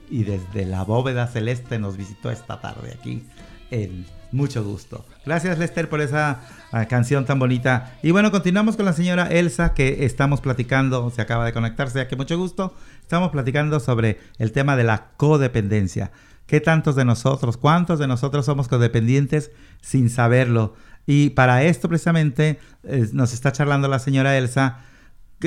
y 0.10 0.26
desde 0.26 0.66
la 0.66 0.84
bóveda 0.84 1.26
celeste 1.28 1.80
nos 1.80 1.96
visitó 1.96 2.30
esta 2.32 2.60
tarde 2.60 2.94
aquí 3.00 3.24
en 3.70 4.06
mucho 4.34 4.62
gusto. 4.62 5.06
Gracias 5.26 5.58
Lester 5.58 5.88
por 5.88 6.02
esa 6.02 6.42
ah, 6.74 6.86
canción 6.88 7.24
tan 7.24 7.40
bonita. 7.40 7.94
Y 8.04 8.12
bueno, 8.12 8.30
continuamos 8.30 8.76
con 8.76 8.86
la 8.86 8.92
señora 8.92 9.28
Elsa 9.28 9.74
que 9.74 10.04
estamos 10.04 10.42
platicando, 10.42 11.10
se 11.10 11.22
acaba 11.22 11.46
de 11.46 11.54
conectarse, 11.54 12.02
aquí 12.02 12.18
mucho 12.18 12.38
gusto. 12.38 12.76
Estamos 13.00 13.32
platicando 13.32 13.80
sobre 13.80 14.20
el 14.38 14.52
tema 14.52 14.76
de 14.76 14.84
la 14.84 15.12
codependencia. 15.16 16.12
¿Qué 16.46 16.60
tantos 16.60 16.98
de 16.98 17.06
nosotros, 17.06 17.56
cuántos 17.56 18.00
de 18.00 18.08
nosotros 18.08 18.46
somos 18.46 18.68
codependientes 18.68 19.52
sin 19.80 20.10
saberlo? 20.10 20.76
Y 21.06 21.32
para 21.32 21.64
esto 21.64 21.90
precisamente 21.90 22.60
eh, 22.84 23.08
nos 23.14 23.34
está 23.34 23.52
charlando 23.52 23.88
la 23.88 24.00
señora 24.00 24.38
Elsa 24.38 24.86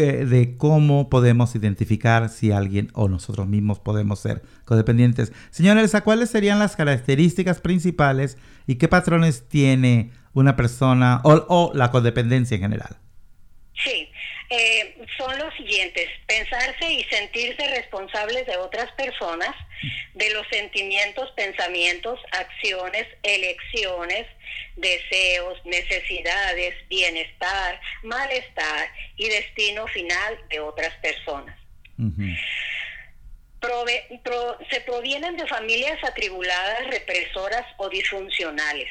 de 0.03 0.57
cómo 0.59 1.09
podemos 1.09 1.55
identificar 1.55 2.29
si 2.29 2.51
alguien 2.51 2.91
o 2.95 3.09
nosotros 3.09 3.47
mismos 3.47 3.79
podemos 3.79 4.19
ser 4.19 4.43
codependientes. 4.65 5.33
Señora 5.51 5.81
Elsa, 5.81 6.03
¿cuáles 6.03 6.31
serían 6.31 6.59
las 6.59 6.75
características 6.75 7.61
principales 7.61 8.37
y 8.67 8.75
qué 8.77 8.89
patrones 8.89 9.49
tiene 9.49 10.11
una 10.33 10.57
persona 10.57 11.21
o, 11.23 11.71
la 11.75 11.91
codependencia 11.91 12.57
en 12.57 12.63
general? 12.63 12.97
Sí, 13.73 14.09
eh, 14.51 15.07
son 15.17 15.39
los 15.39 15.55
siguientes, 15.55 16.09
pensarse 16.27 16.93
y 16.93 17.05
sentirse 17.05 17.67
responsables 17.69 18.47
de 18.47 18.57
otras 18.57 18.91
personas, 18.93 19.55
de 20.15 20.31
los 20.31 20.47
sentimientos, 20.49 21.31
pensamientos, 21.33 22.21
acciones, 22.33 23.07
elecciones, 23.23 24.27
deseos, 24.77 25.59
necesidades, 25.65 26.75
bienestar, 26.89 27.81
malestar 28.03 28.91
y 29.17 29.29
destino 29.29 29.87
final 29.89 30.39
de 30.51 30.61
otras 30.61 30.95
personas. 30.97 31.57
se 34.71 34.81
provienen 34.83 35.37
de 35.37 35.47
familias 35.47 36.03
atribuladas, 36.05 36.87
represoras 36.89 37.65
o 37.79 37.89
disfuncionales. 37.89 38.91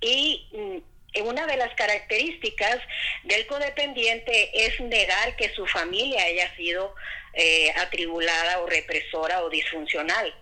Y 0.00 0.48
mm, 0.52 0.93
una 1.22 1.46
de 1.46 1.56
las 1.56 1.72
características 1.74 2.78
del 3.22 3.46
codependiente 3.46 4.50
es 4.66 4.80
negar 4.80 5.36
que 5.36 5.52
su 5.54 5.66
familia 5.66 6.24
haya 6.24 6.54
sido 6.56 6.94
eh, 7.34 7.72
atribulada 7.76 8.60
o 8.60 8.66
represora 8.66 9.42
o 9.42 9.50
disfuncional. 9.50 10.34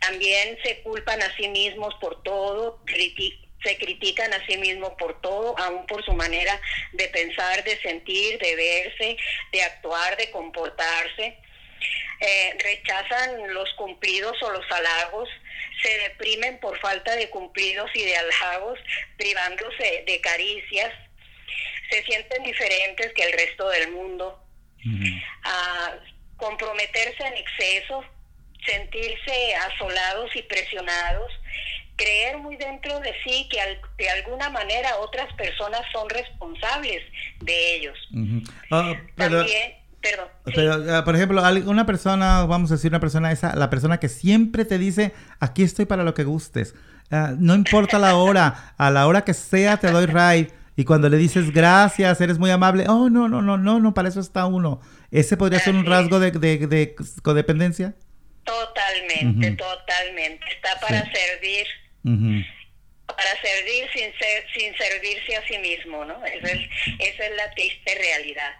También 0.00 0.58
se 0.62 0.80
culpan 0.82 1.22
a 1.22 1.34
sí 1.36 1.48
mismos 1.48 1.94
por 2.00 2.22
todo, 2.22 2.82
se 3.62 3.78
critican 3.78 4.32
a 4.32 4.44
sí 4.46 4.56
mismos 4.56 4.92
por 4.98 5.20
todo, 5.20 5.56
aún 5.58 5.86
por 5.86 6.04
su 6.04 6.12
manera 6.12 6.60
de 6.92 7.08
pensar, 7.08 7.62
de 7.64 7.80
sentir, 7.80 8.38
de 8.38 8.56
verse, 8.56 9.16
de 9.52 9.62
actuar, 9.62 10.16
de 10.16 10.30
comportarse. 10.30 11.38
Eh, 12.20 12.56
rechazan 12.58 13.52
los 13.52 13.72
cumplidos 13.74 14.40
o 14.42 14.50
los 14.50 14.64
halagos, 14.70 15.28
se 15.82 15.98
deprimen 16.08 16.58
por 16.60 16.78
falta 16.78 17.14
de 17.16 17.28
cumplidos 17.30 17.90
y 17.94 18.02
de 18.02 18.16
halagos, 18.16 18.78
privándose 19.16 20.04
de 20.06 20.20
caricias, 20.20 20.92
se 21.90 22.02
sienten 22.04 22.42
diferentes 22.42 23.12
que 23.14 23.22
el 23.22 23.32
resto 23.32 23.68
del 23.68 23.90
mundo, 23.90 24.38
a 25.44 25.94
comprometerse 26.36 27.24
en 27.24 27.34
exceso, 27.34 28.04
sentirse 28.66 29.54
asolados 29.56 30.34
y 30.34 30.42
presionados, 30.42 31.30
creer 31.96 32.38
muy 32.38 32.56
dentro 32.56 32.98
de 33.00 33.12
sí 33.22 33.48
que 33.50 33.58
de 33.98 34.10
alguna 34.10 34.48
manera 34.50 34.96
otras 34.98 35.32
personas 35.34 35.82
son 35.92 36.08
responsables 36.08 37.02
de 37.40 37.76
ellos. 37.76 37.98
Ah, 38.70 38.94
También, 39.16 39.82
Perdón. 40.02 40.26
Pero, 40.44 40.96
ah, 40.96 41.04
por 41.04 41.14
ejemplo, 41.14 41.40
una 41.66 41.86
persona, 41.86 42.44
vamos 42.44 42.72
a 42.72 42.74
decir 42.74 42.90
una 42.90 42.98
persona 42.98 43.30
esa, 43.30 43.54
la 43.54 43.70
persona 43.70 44.00
que 44.00 44.08
siempre 44.08 44.64
te 44.64 44.76
dice, 44.76 45.12
aquí 45.42 45.64
estoy 45.64 45.84
para 45.84 46.04
lo 46.04 46.14
que 46.14 46.24
gustes. 46.24 46.74
Ah, 47.10 47.34
no 47.36 47.54
importa 47.54 47.98
la 47.98 48.16
hora, 48.16 48.74
a 48.78 48.90
la 48.90 49.06
hora 49.06 49.22
que 49.22 49.34
sea 49.34 49.76
te 49.76 49.90
doy 49.90 50.06
ride. 50.06 50.50
Y 50.76 50.84
cuando 50.84 51.10
le 51.10 51.18
dices 51.18 51.50
gracias, 51.52 52.18
eres 52.22 52.38
muy 52.38 52.50
amable, 52.50 52.86
oh, 52.88 53.10
no, 53.10 53.28
no, 53.28 53.42
no, 53.42 53.58
no, 53.58 53.78
no, 53.78 53.92
para 53.92 54.08
eso 54.08 54.20
está 54.20 54.46
uno. 54.46 54.80
¿Ese 55.10 55.36
podría 55.36 55.60
ser 55.60 55.74
un 55.74 55.84
rasgo 55.84 56.18
de, 56.18 56.30
de, 56.30 56.94
codependencia? 57.22 57.94
Totalmente, 58.44 59.50
totalmente. 59.50 60.46
Está 60.50 60.80
para 60.80 61.02
servir 61.12 61.66
para 63.06 63.40
servir 63.40 63.88
sin 63.92 64.16
ser, 64.18 64.46
sin 64.54 64.76
servirse 64.76 65.36
a 65.36 65.46
sí 65.46 65.58
mismo, 65.58 66.04
¿no? 66.04 66.24
Esa 66.24 66.52
es, 66.52 66.60
esa 66.98 67.26
es 67.26 67.36
la 67.36 67.50
triste 67.50 67.94
realidad. 67.94 68.54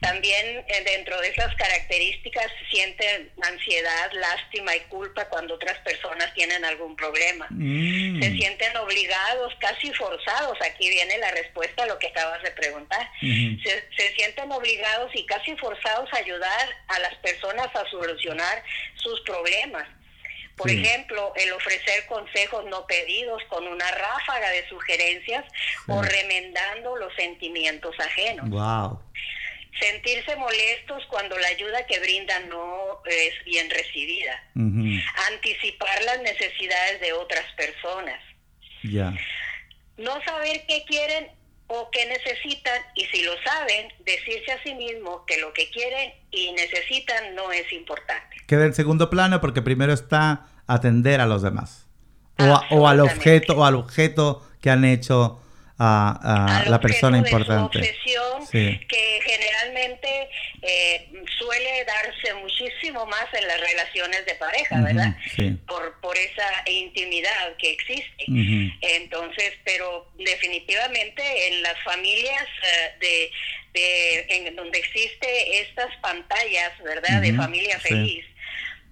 También 0.00 0.64
eh, 0.68 0.82
dentro 0.84 1.20
de 1.20 1.28
esas 1.28 1.54
características 1.54 2.46
se 2.58 2.76
siente 2.76 3.30
ansiedad, 3.42 4.10
lástima 4.12 4.74
y 4.74 4.80
culpa 4.80 5.28
cuando 5.28 5.54
otras 5.54 5.78
personas 5.80 6.32
tienen 6.34 6.64
algún 6.64 6.96
problema. 6.96 7.46
Mm. 7.50 8.20
Se 8.22 8.32
sienten 8.36 8.76
obligados, 8.76 9.54
casi 9.60 9.92
forzados, 9.92 10.58
aquí 10.62 10.88
viene 10.88 11.18
la 11.18 11.30
respuesta 11.30 11.84
a 11.84 11.86
lo 11.86 11.98
que 11.98 12.08
acabas 12.08 12.42
de 12.42 12.50
preguntar. 12.50 13.08
se, 13.20 13.84
se 13.96 14.14
sienten 14.14 14.50
obligados 14.50 15.10
y 15.14 15.24
casi 15.26 15.56
forzados 15.56 16.12
a 16.12 16.18
ayudar 16.18 16.68
a 16.88 16.98
las 16.98 17.14
personas 17.16 17.68
a 17.74 17.88
solucionar 17.90 18.62
sus 18.96 19.20
problemas 19.22 19.86
por 20.56 20.70
ejemplo, 20.70 21.32
el 21.36 21.52
ofrecer 21.52 22.06
consejos 22.06 22.64
no 22.66 22.86
pedidos 22.86 23.42
con 23.48 23.66
una 23.66 23.90
ráfaga 23.90 24.50
de 24.50 24.66
sugerencias 24.68 25.44
o 25.86 26.00
remendando 26.02 26.96
los 26.96 27.14
sentimientos 27.14 27.94
ajenos. 28.00 28.48
Wow. 28.48 29.00
Sentirse 29.78 30.34
molestos 30.36 31.04
cuando 31.10 31.36
la 31.38 31.48
ayuda 31.48 31.86
que 31.86 32.00
brindan 32.00 32.48
no 32.48 33.02
es 33.04 33.34
bien 33.44 33.68
recibida. 33.68 34.42
Anticipar 35.30 36.02
las 36.04 36.22
necesidades 36.22 37.00
de 37.02 37.12
otras 37.12 37.44
personas. 37.52 38.18
Ya. 38.82 39.12
No 39.98 40.22
saber 40.24 40.64
qué 40.66 40.84
quieren 40.86 41.30
o 41.68 41.90
qué 41.90 42.06
necesitan 42.06 42.80
y 42.94 43.04
si 43.06 43.22
lo 43.22 43.32
saben, 43.42 43.88
decirse 44.04 44.52
a 44.52 44.62
sí 44.62 44.74
mismo 44.74 45.24
que 45.26 45.38
lo 45.38 45.52
que 45.52 45.68
quieren 45.70 46.12
y 46.30 46.52
necesitan 46.52 47.34
no 47.34 47.50
es 47.52 47.72
importante. 47.72 48.36
Queda 48.46 48.64
en 48.64 48.74
segundo 48.74 49.10
plano 49.10 49.40
porque 49.40 49.62
primero 49.62 49.92
está 49.92 50.46
atender 50.66 51.20
a 51.20 51.26
los 51.26 51.42
demás 51.42 51.86
o, 52.70 52.88
al 52.88 53.00
objeto 53.00 53.56
o 53.56 53.64
al 53.64 53.76
objeto 53.76 54.46
que 54.60 54.70
han 54.70 54.84
hecho 54.84 55.40
a, 55.78 56.64
la 56.66 56.80
persona 56.80 57.18
importante. 57.18 57.94
que 58.50 58.80
generalmente 59.86 60.28
eh, 60.62 61.08
suele 61.38 61.84
darse 61.84 62.34
muchísimo 62.34 63.06
más 63.06 63.26
en 63.32 63.46
las 63.46 63.60
relaciones 63.60 64.26
de 64.26 64.34
pareja, 64.34 64.80
¿verdad? 64.80 65.16
Por, 65.66 66.00
por 66.00 66.16
esa 66.16 66.70
intimidad 66.70 67.56
que 67.58 67.70
existe. 67.70 68.24
Entonces, 68.80 69.52
pero 69.64 70.10
definitivamente 70.18 71.48
en 71.48 71.62
las 71.62 71.80
familias 71.84 72.46
eh, 73.00 73.30
de, 73.74 74.26
en 74.28 74.56
donde 74.56 74.78
existe 74.78 75.60
estas 75.60 75.94
pantallas, 75.96 76.72
¿verdad? 76.82 77.20
De 77.20 77.32
familia 77.34 77.78
feliz. 77.80 78.24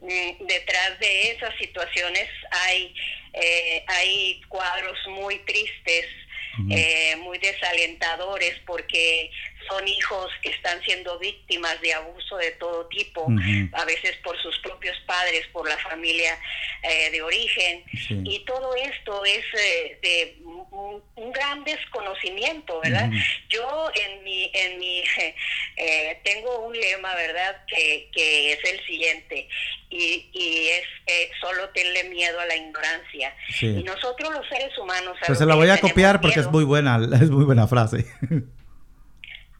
Mm, 0.00 0.46
detrás 0.46 1.00
de 1.00 1.30
esas 1.30 1.57
situaciones 1.57 2.28
hay, 2.50 2.94
eh, 3.33 3.85
hay 3.87 4.40
cuadros 4.48 4.98
muy 5.09 5.38
tristes, 5.40 6.07
eh, 6.70 7.16
muy 7.16 7.38
desalentadores, 7.38 8.54
porque 8.64 9.28
son 9.68 9.87
hijos 9.87 10.31
que 10.42 10.50
están 10.50 10.81
siendo 10.83 11.18
víctimas 11.18 11.81
de 11.81 11.92
abuso 11.92 12.37
de 12.37 12.53
todo 12.53 12.87
tipo, 12.87 13.27
a 13.72 13.85
veces 13.85 14.16
por 14.22 14.40
sus 14.40 14.59
propios 14.59 14.96
padres, 15.07 15.46
por 15.53 15.68
la 15.68 15.79
familia 15.79 16.38
eh, 16.83 17.11
de 17.11 17.22
origen. 17.22 17.85
Y 18.24 18.44
todo 18.44 18.74
esto 18.74 19.24
es 19.24 19.44
eh, 19.59 19.98
de 20.03 20.38
un, 20.44 21.03
gran 21.33 21.64
desconocimiento, 21.64 22.81
¿verdad? 22.81 23.11
Yo 23.48 23.90
en 23.94 24.22
mi, 24.22 24.50
en 24.55 24.79
mi 24.79 25.03
eh, 25.77 26.20
tengo 26.22 26.66
un 26.66 26.79
lema, 26.79 27.14
¿verdad? 27.14 27.64
Que, 27.66 28.09
que 28.12 28.53
es 28.53 28.59
el 28.64 28.87
siguiente, 28.87 29.48
y, 29.90 30.31
y 30.33 30.68
es 30.68 30.85
solo 31.40 31.68
tenle 31.70 32.05
miedo 32.05 32.38
a 32.40 32.46
la 32.46 32.57
ignorancia. 32.57 33.35
Y 33.61 33.83
nosotros 33.83 34.33
los 34.33 34.46
seres 34.48 34.77
humanos... 34.79 35.16
Pues 35.27 35.38
se 35.38 35.46
la 35.46 35.55
voy 35.55 35.68
a 35.70 35.79
copiar 35.79 36.20
porque 36.20 36.40
es 36.40 36.50
muy 36.50 36.64
buena, 36.64 36.96
es 37.20 37.31
muy 37.31 37.44
buena 37.44 37.66
frase. 37.66 38.07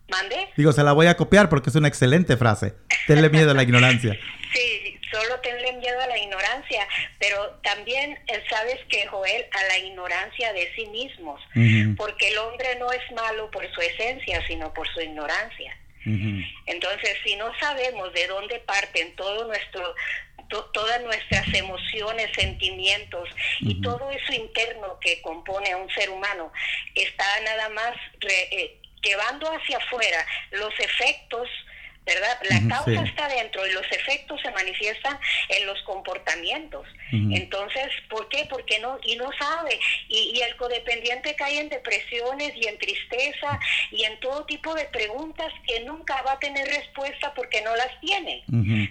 ¿Mande? 0.09 0.49
Digo, 0.57 0.73
se 0.73 0.83
la 0.83 0.93
voy 0.93 1.07
a 1.07 1.17
copiar 1.17 1.49
porque 1.49 1.71
es 1.71 1.77
una 1.77 1.89
excelente 1.89 2.37
frase. 2.37 2.75
tenle 3.07 3.31
miedo 3.31 3.51
a 3.51 3.55
la 3.55 3.63
ignorancia. 3.63 4.19
Sí, 4.55 5.01
solo 5.11 5.41
tenle 5.41 5.73
miedo 5.73 6.01
a 6.01 6.07
la 6.07 6.17
ignorancia, 6.17 6.87
pero 7.19 7.59
también 7.65 8.17
eh, 8.29 8.41
sabes 8.49 8.79
que 8.89 9.05
Joel, 9.09 9.45
a 9.51 9.65
la 9.65 9.79
ignorancia 9.79 10.53
de 10.53 10.73
sí 10.77 10.87
mismos, 10.87 11.41
porque 11.97 12.29
el 12.29 12.39
hombre 12.39 12.77
no 12.79 12.93
es 12.93 13.03
malo 13.17 13.51
por 13.51 13.69
su 13.75 13.81
esencia, 13.81 14.47
sino 14.47 14.73
por 14.73 14.87
su 14.95 15.01
ignorancia. 15.01 15.77
Entonces, 16.67 17.17
si 17.25 17.35
no 17.35 17.51
sabemos 17.59 18.13
de 18.13 18.29
dónde 18.29 18.61
parten 18.61 19.17
todo 19.17 19.47
nuestro 19.47 19.95
todas 20.73 21.03
nuestras 21.03 21.53
emociones, 21.55 22.31
sentimientos 22.37 23.29
y 23.61 23.81
todo 23.81 24.11
eso 24.11 24.33
interno 24.33 24.99
que 25.01 25.21
compone 25.23 25.73
a 25.73 25.79
un 25.79 25.91
ser 25.91 26.11
humano 26.11 26.53
está 26.95 27.25
nada 27.45 27.69
más 27.71 27.95
eh, 28.21 28.79
llevando 29.05 29.51
hacia 29.53 29.79
afuera 29.79 30.27
los 30.53 30.73
efectos 30.81 31.49
¿verdad? 32.07 32.39
La 32.51 32.61
causa 32.69 33.03
está 33.03 33.29
dentro 33.29 33.67
y 33.67 33.73
los 33.73 33.87
efectos 33.91 34.41
se 34.43 34.51
manifiestan 34.51 35.19
en 35.49 35.67
los 35.67 35.81
comportamientos. 35.83 36.87
Entonces, 37.11 37.89
¿por 38.11 38.29
qué? 38.29 38.47
Porque 38.51 38.79
no, 38.81 38.99
y 39.05 39.17
no 39.17 39.31
sabe. 39.39 39.79
Y, 40.09 40.41
el 40.41 40.57
codependiente 40.57 41.35
cae 41.37 41.61
en 41.61 41.69
depresiones 41.69 42.53
y 42.57 42.67
en 42.67 42.77
tristeza 42.79 43.59
y 43.91 44.05
en 44.05 44.19
todo 44.21 44.45
tipo 44.45 44.75
de 44.75 44.85
preguntas 44.87 45.53
que 45.67 45.81
nunca 45.81 46.21
va 46.23 46.33
a 46.33 46.39
tener 46.39 46.67
respuesta 46.67 47.33
porque 47.35 47.63
no 47.63 47.75
las 47.77 48.01
tiene. 48.01 48.45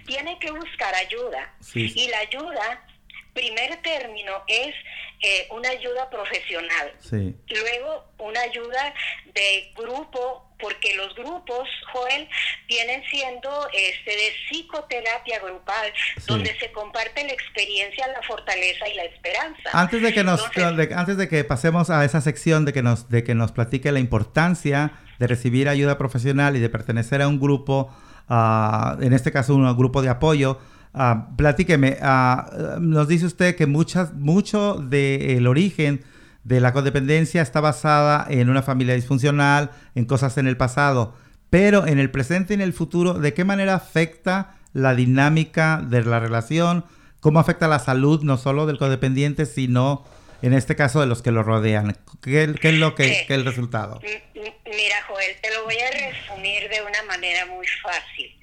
Tiene 0.06 0.40
que 0.40 0.52
buscar 0.52 0.96
ayuda. 0.96 1.54
Y 1.76 2.08
la 2.08 2.20
ayuda 2.20 2.86
primer 3.34 3.82
término 3.82 4.32
es 4.48 4.74
eh, 5.22 5.48
una 5.52 5.70
ayuda 5.70 6.10
profesional. 6.10 6.92
Luego, 7.12 8.06
una 8.20 8.42
ayuda 8.42 8.94
de 9.34 9.72
grupo, 9.76 10.54
porque 10.60 10.96
los 10.96 11.16
grupos, 11.16 11.68
Joel, 11.92 12.28
vienen 12.68 13.02
siendo 13.10 13.68
este, 13.74 14.12
de 14.12 14.34
psicoterapia 14.50 15.40
grupal, 15.40 15.94
donde 16.28 16.58
se 16.60 16.72
comparte 16.72 17.24
la 17.24 17.34
experiencia, 17.34 18.08
la 18.08 18.22
fortaleza 18.24 18.88
y 18.90 18.96
la 18.96 19.04
esperanza. 19.06 19.70
Antes 19.72 20.02
de 20.02 20.14
que 20.14 20.24
nos, 20.24 20.42
antes 20.58 21.18
de 21.18 21.28
que 21.28 21.44
pasemos 21.44 21.90
a 21.90 22.04
esa 22.06 22.22
sección 22.22 22.66
de 22.66 22.74
que 22.74 22.84
nos, 22.84 23.10
de 23.10 23.24
que 23.24 23.34
nos 23.34 23.52
platique 23.52 23.92
la 23.92 24.00
importancia 24.00 24.92
de 25.20 25.28
recibir 25.28 25.70
ayuda 25.70 25.98
profesional 25.98 26.56
y 26.58 26.60
de 26.60 26.70
pertenecer 26.70 27.22
a 27.22 27.28
un 27.28 27.40
grupo, 27.40 27.94
uh, 28.30 29.02
en 29.02 29.14
este 29.14 29.32
caso 29.32 29.56
un 29.56 29.78
grupo 29.78 30.02
de 30.02 30.10
apoyo, 30.10 30.60
Uh, 30.94 31.36
platíqueme, 31.36 31.98
uh, 32.02 32.80
nos 32.80 33.08
dice 33.08 33.26
usted 33.26 33.56
que 33.56 33.66
muchas, 33.66 34.14
mucho 34.14 34.76
del 34.76 35.48
origen 35.48 36.04
de 36.44 36.60
la 36.60 36.72
codependencia 36.72 37.42
está 37.42 37.62
basada 37.62 38.28
en 38.30 38.48
una 38.50 38.62
familia 38.62 38.94
disfuncional, 38.94 39.72
en 39.96 40.06
cosas 40.06 40.38
en 40.38 40.46
el 40.46 40.56
pasado, 40.56 41.16
pero 41.50 41.88
en 41.88 41.98
el 41.98 42.12
presente 42.12 42.54
y 42.54 42.56
en 42.56 42.62
el 42.62 42.74
futuro, 42.74 43.16
¿de 43.16 43.34
qué 43.34 43.44
manera 43.44 43.74
afecta 43.74 44.56
la 44.72 44.94
dinámica 44.94 45.82
de 45.84 46.04
la 46.04 46.20
relación? 46.20 46.86
¿Cómo 47.22 47.40
afecta 47.40 47.68
la 47.68 47.80
salud 47.80 48.22
no 48.22 48.38
solo 48.38 48.68
del 48.68 48.78
codependiente, 48.78 49.48
sino 49.48 50.06
en 50.44 50.54
este 50.54 50.76
caso 50.76 51.02
de 51.02 51.08
los 51.08 51.24
que 51.24 51.32
lo 51.32 51.42
rodean? 51.42 51.98
¿Qué, 52.22 52.44
es 52.44 52.74
lo 52.76 52.94
que, 52.94 53.22
es 53.22 53.30
el 53.32 53.46
resultado? 53.46 54.00
Mira, 54.04 54.96
Joel, 55.08 55.36
te 55.42 55.52
lo 55.54 55.64
voy 55.64 55.78
a 55.78 55.90
resumir 55.90 56.70
de 56.70 56.82
una 56.82 57.04
manera 57.08 57.48
muy 57.48 57.66
fácil 57.82 58.43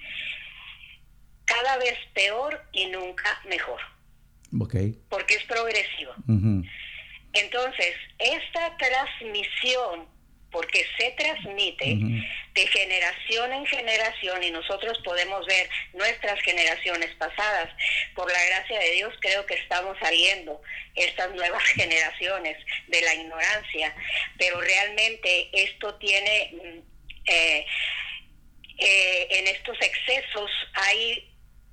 cada 1.51 1.79
vez 1.79 1.99
peor 2.15 2.63
y 2.73 2.87
nunca 2.87 3.41
mejor. 3.49 3.81
Okay. 4.61 4.97
Porque 5.09 5.35
es 5.35 5.45
progresivo. 5.45 6.15
Entonces, 7.33 7.95
esta 8.19 8.77
transmisión, 8.77 10.09
porque 10.51 10.85
se 10.99 11.11
transmite 11.13 11.97
de 12.55 12.67
generación 12.67 13.53
en 13.53 13.67
generación 13.67 14.43
y 14.43 14.51
nosotros 14.51 14.99
podemos 15.05 15.47
ver 15.47 15.69
nuestras 15.95 16.41
generaciones 16.43 17.15
pasadas, 17.17 17.71
por 18.17 18.31
la 18.31 18.45
gracia 18.47 18.81
de 18.81 18.91
Dios 18.93 19.15
creo 19.21 19.47
que 19.47 19.55
estamos 19.55 19.97
saliendo 20.01 20.61
estas 20.97 21.33
nuevas 21.35 21.63
generaciones 21.75 22.57
de 22.89 23.03
la 23.03 23.15
ignorancia, 23.15 23.95
pero 24.39 24.61
realmente 24.61 25.49
esto 25.53 25.95
tiene... 25.97 26.51
Mm, 26.53 26.79
eh, 27.27 27.67
eh, 28.83 29.29
en 29.31 29.47
estos 29.47 29.77
excesos 29.83 30.51
hay 30.73 31.30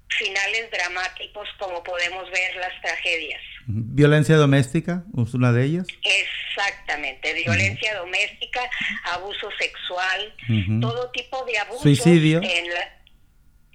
finales 0.10 0.70
dramáticos 0.72 1.48
como 1.60 1.84
podemos 1.84 2.30
ver 2.32 2.56
las 2.56 2.82
tragedias. 2.82 3.42
¿Violencia 3.68 4.38
doméstica 4.38 5.04
es 5.18 5.34
una 5.34 5.52
de 5.52 5.66
ellas? 5.66 5.88
Exactamente, 6.04 7.34
violencia 7.34 7.96
doméstica, 7.98 8.62
abuso 9.04 9.50
sexual, 9.60 10.34
todo 10.80 11.12
tipo 11.12 11.44
de 11.46 11.58
abusos 11.60 11.82
Suicidio. 11.82 12.42
En 12.42 12.70
la, 12.74 12.98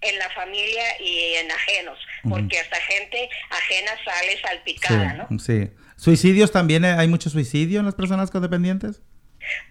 en 0.00 0.18
la 0.18 0.30
familia 0.30 1.00
y 1.00 1.34
en 1.34 1.50
ajenos, 1.50 1.98
porque 2.28 2.58
hasta 2.58 2.76
gente 2.76 3.28
ajena 3.50 3.90
sale 4.04 4.40
salpicada, 4.40 5.28
¿no? 5.30 5.38
Sí. 5.38 5.70
¿Suicidios 5.96 6.50
también? 6.50 6.84
¿Hay 6.84 7.06
mucho 7.06 7.30
suicidio 7.30 7.78
en 7.78 7.86
las 7.86 7.94
personas 7.94 8.30
codependientes? 8.30 9.02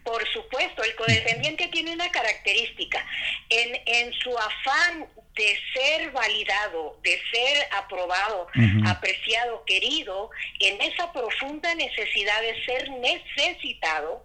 Por 0.03 0.27
supuesto, 0.29 0.83
el 0.83 0.95
codependiente 0.95 1.67
tiene 1.67 1.93
una 1.93 2.09
característica. 2.09 3.05
En, 3.49 3.81
en 3.85 4.13
su 4.13 4.37
afán 4.37 5.07
de 5.35 5.57
ser 5.73 6.11
validado, 6.11 6.99
de 7.03 7.19
ser 7.31 7.67
aprobado, 7.77 8.47
apreciado, 8.85 9.63
querido, 9.65 10.29
en 10.59 10.81
esa 10.81 11.11
profunda 11.13 11.73
necesidad 11.75 12.41
de 12.41 12.65
ser 12.65 12.89
necesitado, 12.91 14.23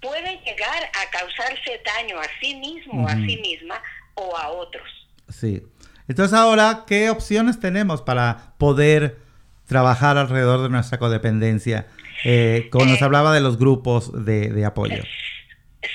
puede 0.00 0.40
llegar 0.44 0.82
a 0.84 1.10
causarse 1.10 1.80
daño 1.84 2.18
a 2.18 2.26
sí 2.40 2.54
mismo, 2.54 3.06
a 3.06 3.14
sí 3.14 3.36
misma 3.42 3.82
o 4.14 4.36
a 4.36 4.48
otros. 4.48 4.88
Sí. 5.28 5.62
Entonces 6.08 6.38
ahora, 6.38 6.84
¿qué 6.86 7.10
opciones 7.10 7.60
tenemos 7.60 8.00
para 8.00 8.54
poder 8.58 9.18
trabajar 9.66 10.16
alrededor 10.16 10.62
de 10.62 10.68
nuestra 10.68 10.98
codependencia? 10.98 11.86
Eh, 12.24 12.68
como 12.70 12.86
nos 12.86 13.00
eh, 13.00 13.04
hablaba 13.04 13.34
de 13.34 13.40
los 13.40 13.58
grupos 13.58 14.24
de, 14.24 14.48
de 14.48 14.64
apoyo. 14.64 15.02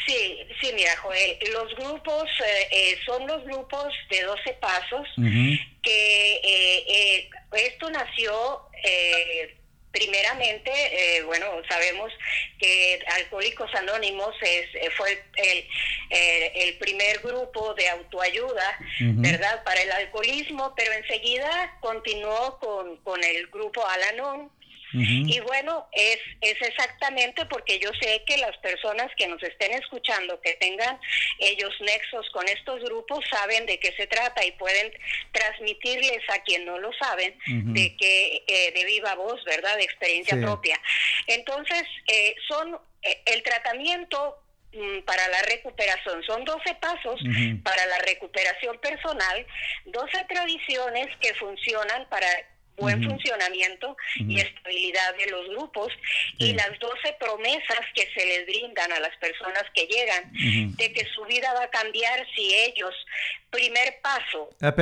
Sí, 0.06 0.38
sí, 0.62 0.72
mira, 0.76 0.96
Joel, 0.98 1.38
los 1.54 1.76
grupos 1.76 2.30
eh, 2.72 2.98
son 3.06 3.28
los 3.28 3.44
grupos 3.44 3.94
de 4.10 4.22
12 4.22 4.54
pasos 4.54 5.08
que 5.84 7.30
esto 7.54 7.90
nació 7.90 8.62
primeramente, 9.92 10.72
bueno, 11.26 11.48
sabemos 11.68 12.14
que 12.58 13.04
Alcohólicos 13.18 13.70
Anónimos 13.76 14.34
es, 14.42 14.94
fue 14.96 15.22
el, 15.36 15.66
el, 16.56 16.78
primer 16.78 17.20
grupo 17.20 17.74
de 17.74 17.90
autoayuda, 17.90 18.80
¿verdad?, 19.00 19.64
para 19.66 19.82
el 19.82 19.92
alcoholismo, 19.92 20.74
pero 20.78 20.94
enseguida 20.94 21.78
continuó 21.82 22.58
con, 22.60 22.98
con 22.98 23.22
el 23.22 23.48
grupo 23.48 23.86
Alanon, 23.86 24.50
y 24.94 25.40
bueno, 25.42 25.88
es, 25.92 26.20
es 26.42 26.62
exactamente 26.62 27.46
porque 27.46 27.80
yo 27.80 27.90
sé 28.02 28.24
que 28.26 28.38
las 28.38 28.58
personas 28.58 29.08
que 29.18 29.28
nos 29.28 29.42
estén 29.42 29.72
escuchando, 29.74 30.40
que 30.42 30.54
tengan 30.56 31.00
ellos 31.40 31.74
nexos 31.82 32.30
con 32.32 32.48
estos 32.48 32.82
grupos, 32.84 33.24
saben 33.30 33.66
de 33.66 33.80
qué 33.80 33.94
se 33.96 34.08
trata 34.08 34.44
y 34.46 34.52
pueden 34.54 34.92
transmitirles 35.32 36.22
a 36.30 36.40
quien 36.44 36.66
no 36.66 36.78
lo 36.80 36.92
saben 36.94 37.38
de 37.48 37.96
que 37.96 38.44
eh, 38.48 38.72
de 38.74 38.86
viva 38.86 39.16
voz, 39.16 39.44
¿verdad? 39.46 39.78
De 39.78 39.84
experiencia 39.84 40.40
propia. 40.40 40.80
Entonces, 41.28 41.84
eh, 42.08 42.36
son 42.48 42.78
eh, 43.04 43.22
el 43.28 43.44
tratamiento 43.44 44.44
mm, 44.74 45.00
para 45.06 45.28
la 45.30 45.42
recuperación. 45.44 46.22
Son 46.24 46.44
12 46.44 46.76
pasos 46.76 47.22
para 47.64 47.86
la 47.86 48.00
recuperación 48.00 48.78
personal, 48.80 49.46
12 49.86 50.26
tradiciones 50.28 51.08
que 51.22 51.34
funcionan 51.36 52.10
para 52.10 52.28
buen 52.82 53.04
funcionamiento 53.04 53.96
y 54.16 54.40
estabilidad 54.40 55.16
de 55.18 55.32
los 55.32 55.50
grupos 55.50 55.88
y 56.38 56.54
las 56.54 56.72
12 56.80 57.16
promesas 57.20 57.80
que 57.96 58.08
se 58.14 58.26
les 58.26 58.46
brindan 58.46 58.92
a 58.92 59.00
las 59.00 59.16
personas 59.18 59.64
que 59.74 59.88
llegan 59.88 60.76
de 60.76 60.94
que 60.94 61.06
su 61.16 61.24
vida 61.26 61.54
va 61.54 61.64
a 61.64 61.70
cambiar 61.70 62.26
si 62.36 62.54
ellos, 62.54 62.94
primer 63.50 64.00
paso. 64.02 64.50
Ah, 64.62 64.74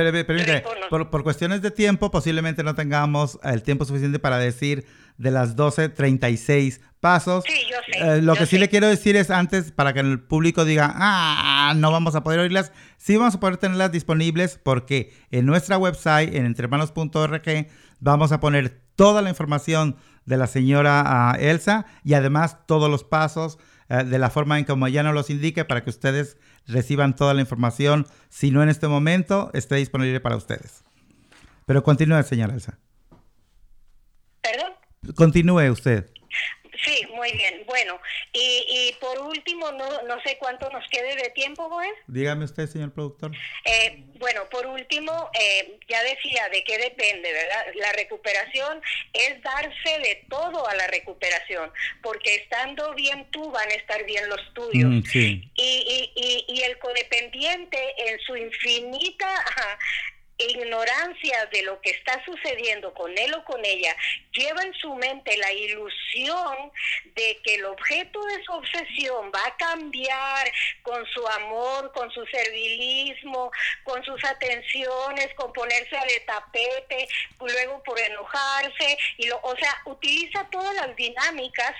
por, 0.88 1.10
por, 1.10 1.22
cuestiones 1.22 1.62
de 1.62 1.70
tiempo 1.70 2.10
posiblemente 2.10 2.62
no 2.62 2.74
tengamos 2.74 3.38
el 3.44 3.62
tiempo 3.62 3.84
suficiente 3.84 4.18
para 4.18 4.38
decir 4.38 4.86
de 5.20 5.30
las 5.30 5.54
12, 5.54 5.90
36 5.90 6.80
pasos. 7.00 7.44
Sí, 7.46 7.66
yo 7.70 7.76
sé. 7.92 8.16
Eh, 8.16 8.22
lo 8.22 8.34
que 8.34 8.46
sí 8.46 8.58
le 8.58 8.70
quiero 8.70 8.86
decir 8.88 9.16
es 9.16 9.30
antes, 9.30 9.70
para 9.70 9.92
que 9.92 10.00
el 10.00 10.20
público 10.20 10.64
diga, 10.64 10.92
ah, 10.94 11.74
no 11.76 11.92
vamos 11.92 12.14
a 12.14 12.22
poder 12.22 12.40
oírlas, 12.40 12.72
sí 12.96 13.16
vamos 13.16 13.34
a 13.34 13.40
poder 13.40 13.58
tenerlas 13.58 13.92
disponibles 13.92 14.58
porque 14.62 15.12
en 15.30 15.44
nuestra 15.44 15.76
website, 15.76 16.34
en 16.34 16.46
entremanos.org, 16.46 17.66
vamos 18.00 18.32
a 18.32 18.40
poner 18.40 18.82
toda 18.96 19.22
la 19.22 19.30
información 19.30 19.96
de 20.24 20.36
la 20.36 20.46
señora 20.46 21.02
ah, 21.06 21.36
Elsa 21.38 21.86
y 22.04 22.14
además 22.14 22.66
todos 22.66 22.90
los 22.90 23.04
pasos 23.04 23.58
eh, 23.88 24.04
de 24.04 24.18
la 24.18 24.30
forma 24.30 24.58
en 24.58 24.64
como 24.64 24.86
ella 24.86 25.02
nos 25.02 25.14
los 25.14 25.30
indique 25.30 25.64
para 25.64 25.82
que 25.82 25.90
ustedes 25.90 26.36
reciban 26.66 27.16
toda 27.16 27.34
la 27.34 27.40
información, 27.40 28.06
si 28.28 28.50
no 28.50 28.62
en 28.62 28.68
este 28.68 28.88
momento, 28.88 29.50
esté 29.54 29.76
disponible 29.76 30.20
para 30.20 30.36
ustedes. 30.36 30.84
Pero 31.66 31.82
continúe, 31.82 32.22
señora 32.22 32.54
Elsa. 32.54 32.78
¿Perdón? 34.40 34.72
Continúe 35.14 35.70
usted. 35.70 36.10
Sí, 36.84 37.06
muy 37.12 37.32
bien. 37.32 37.64
Bueno, 37.66 38.00
y, 38.32 38.64
y 38.68 38.92
por 39.00 39.18
último, 39.20 39.70
no, 39.72 40.02
no 40.02 40.20
sé 40.22 40.36
cuánto 40.38 40.68
nos 40.70 40.86
quede 40.88 41.16
de 41.16 41.30
tiempo, 41.30 41.68
Joel. 41.68 41.92
Dígame 42.06 42.44
usted, 42.44 42.66
señor 42.66 42.92
productor. 42.92 43.32
Eh, 43.64 44.04
bueno, 44.18 44.48
por 44.50 44.66
último, 44.66 45.30
eh, 45.38 45.78
ya 45.88 46.02
decía 46.02 46.48
de 46.50 46.62
qué 46.64 46.78
depende, 46.78 47.32
¿verdad? 47.32 47.66
La 47.74 47.92
recuperación 47.92 48.80
es 49.12 49.42
darse 49.42 49.98
de 50.02 50.24
todo 50.28 50.66
a 50.68 50.74
la 50.74 50.86
recuperación, 50.88 51.72
porque 52.02 52.34
estando 52.36 52.94
bien 52.94 53.30
tú 53.30 53.50
van 53.50 53.68
a 53.70 53.74
estar 53.74 54.04
bien 54.04 54.28
los 54.28 54.54
tuyos. 54.54 54.90
Mm, 54.90 55.02
sí. 55.02 55.50
y, 55.56 55.62
y, 56.14 56.46
y, 56.48 56.54
y 56.54 56.62
el 56.62 56.78
codependiente 56.78 57.78
en 57.98 58.18
su 58.20 58.36
infinita 58.36 59.28
ignorancia 60.48 61.46
de 61.52 61.62
lo 61.62 61.80
que 61.80 61.90
está 61.90 62.22
sucediendo 62.24 62.92
con 62.94 63.16
él 63.16 63.34
o 63.34 63.44
con 63.44 63.64
ella, 63.64 63.94
lleva 64.32 64.62
en 64.62 64.74
su 64.74 64.94
mente 64.94 65.36
la 65.36 65.52
ilusión 65.52 66.72
de 67.14 67.38
que 67.44 67.56
el 67.56 67.64
objeto 67.64 68.24
de 68.24 68.44
su 68.44 68.52
obsesión 68.52 69.30
va 69.34 69.46
a 69.46 69.56
cambiar 69.56 70.50
con 70.82 71.04
su 71.06 71.26
amor, 71.26 71.92
con 71.92 72.10
su 72.10 72.24
servilismo, 72.26 73.50
con 73.84 74.02
sus 74.04 74.22
atenciones, 74.24 75.28
con 75.36 75.52
ponerse 75.52 75.96
de 76.08 76.20
tapete, 76.20 77.08
luego 77.40 77.82
por 77.82 77.98
enojarse, 77.98 78.98
y 79.18 79.26
lo, 79.26 79.40
o 79.42 79.56
sea, 79.56 79.76
utiliza 79.86 80.46
todas 80.50 80.74
las 80.74 80.94
dinámicas 80.96 81.74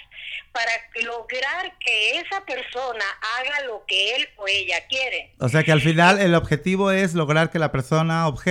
para 0.52 0.72
lograr 1.04 1.78
que 1.78 2.18
esa 2.18 2.44
persona 2.44 3.04
haga 3.38 3.64
lo 3.66 3.84
que 3.86 4.16
él 4.16 4.28
o 4.36 4.48
ella 4.48 4.84
quiere. 4.88 5.32
O 5.38 5.48
sea 5.48 5.62
que 5.62 5.72
al 5.72 5.80
final 5.80 6.20
el 6.20 6.34
objetivo 6.34 6.90
es 6.90 7.14
lograr 7.14 7.50
que 7.50 7.58
la 7.58 7.70
persona 7.70 8.26
objeto 8.26 8.49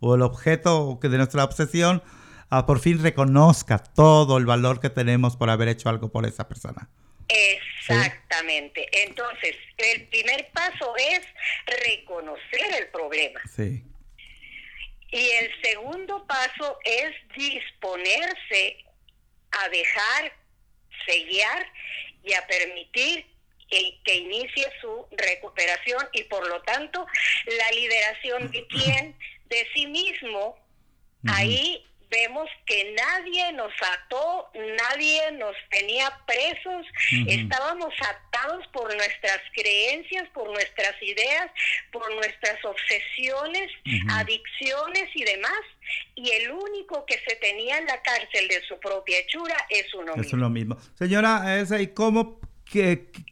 o 0.00 0.14
el 0.14 0.22
objeto 0.22 0.98
de 1.00 1.16
nuestra 1.16 1.44
obsesión 1.44 2.02
uh, 2.50 2.64
por 2.66 2.80
fin 2.80 3.02
reconozca 3.02 3.78
todo 3.78 4.38
el 4.38 4.46
valor 4.46 4.80
que 4.80 4.90
tenemos 4.90 5.36
por 5.36 5.50
haber 5.50 5.68
hecho 5.68 5.88
algo 5.88 6.10
por 6.10 6.26
esa 6.26 6.48
persona. 6.48 6.88
Exactamente. 7.28 8.88
¿Sí? 8.92 9.00
Entonces, 9.06 9.56
el 9.76 10.08
primer 10.08 10.50
paso 10.52 10.94
es 10.96 11.20
reconocer 11.84 12.74
el 12.78 12.88
problema. 12.88 13.40
Sí. 13.54 13.84
Y 15.10 15.30
el 15.30 15.50
segundo 15.62 16.26
paso 16.26 16.78
es 16.84 17.14
disponerse 17.36 18.84
a 19.52 19.68
dejar 19.68 20.32
sellar 21.06 21.66
y 22.22 22.34
a 22.34 22.46
permitir 22.46 23.26
que, 23.70 23.98
que, 24.04 24.14
inicie 24.16 24.66
su 24.80 25.06
recuperación 25.12 26.08
y 26.12 26.24
por 26.24 26.46
lo 26.48 26.60
tanto 26.62 27.06
la 27.46 27.70
liberación 27.72 28.50
de 28.50 28.66
quién, 28.68 29.16
de 29.46 29.66
sí 29.74 29.86
mismo. 29.86 30.56
Uh 31.24 31.28
-huh. 31.28 31.34
Ahí 31.34 31.88
vemos 32.10 32.48
que 32.66 32.94
nadie 32.94 33.52
nos 33.52 33.72
ató, 33.94 34.50
nadie 34.54 35.32
nos 35.32 35.54
tenía 35.70 36.10
presos, 36.26 36.86
uh 36.86 37.16
-huh. 37.16 37.42
estábamos 37.42 37.92
atados 38.00 38.66
por 38.68 38.94
nuestras 38.94 39.40
creencias, 39.54 40.28
por 40.30 40.50
nuestras 40.50 40.94
ideas, 41.02 41.50
por 41.92 42.14
nuestras 42.14 42.64
obsesiones, 42.64 43.70
uh 43.84 43.90
-huh. 43.90 44.20
adicciones 44.20 45.08
y 45.14 45.24
demás. 45.24 45.60
Y 46.14 46.30
el 46.30 46.50
único 46.50 47.04
que 47.06 47.18
se 47.26 47.36
tenía 47.36 47.78
en 47.78 47.86
la 47.86 48.00
cárcel 48.02 48.48
de 48.48 48.62
su 48.62 48.78
propia 48.78 49.18
hechura 49.18 49.56
es 49.70 49.92
uno 49.94 50.14
mismo. 50.16 50.22
Es 50.22 50.32
uno 50.32 50.50
mismo. 50.50 50.76
Señora, 50.98 51.64
¿y 51.80 51.86
cómo, 51.88 52.40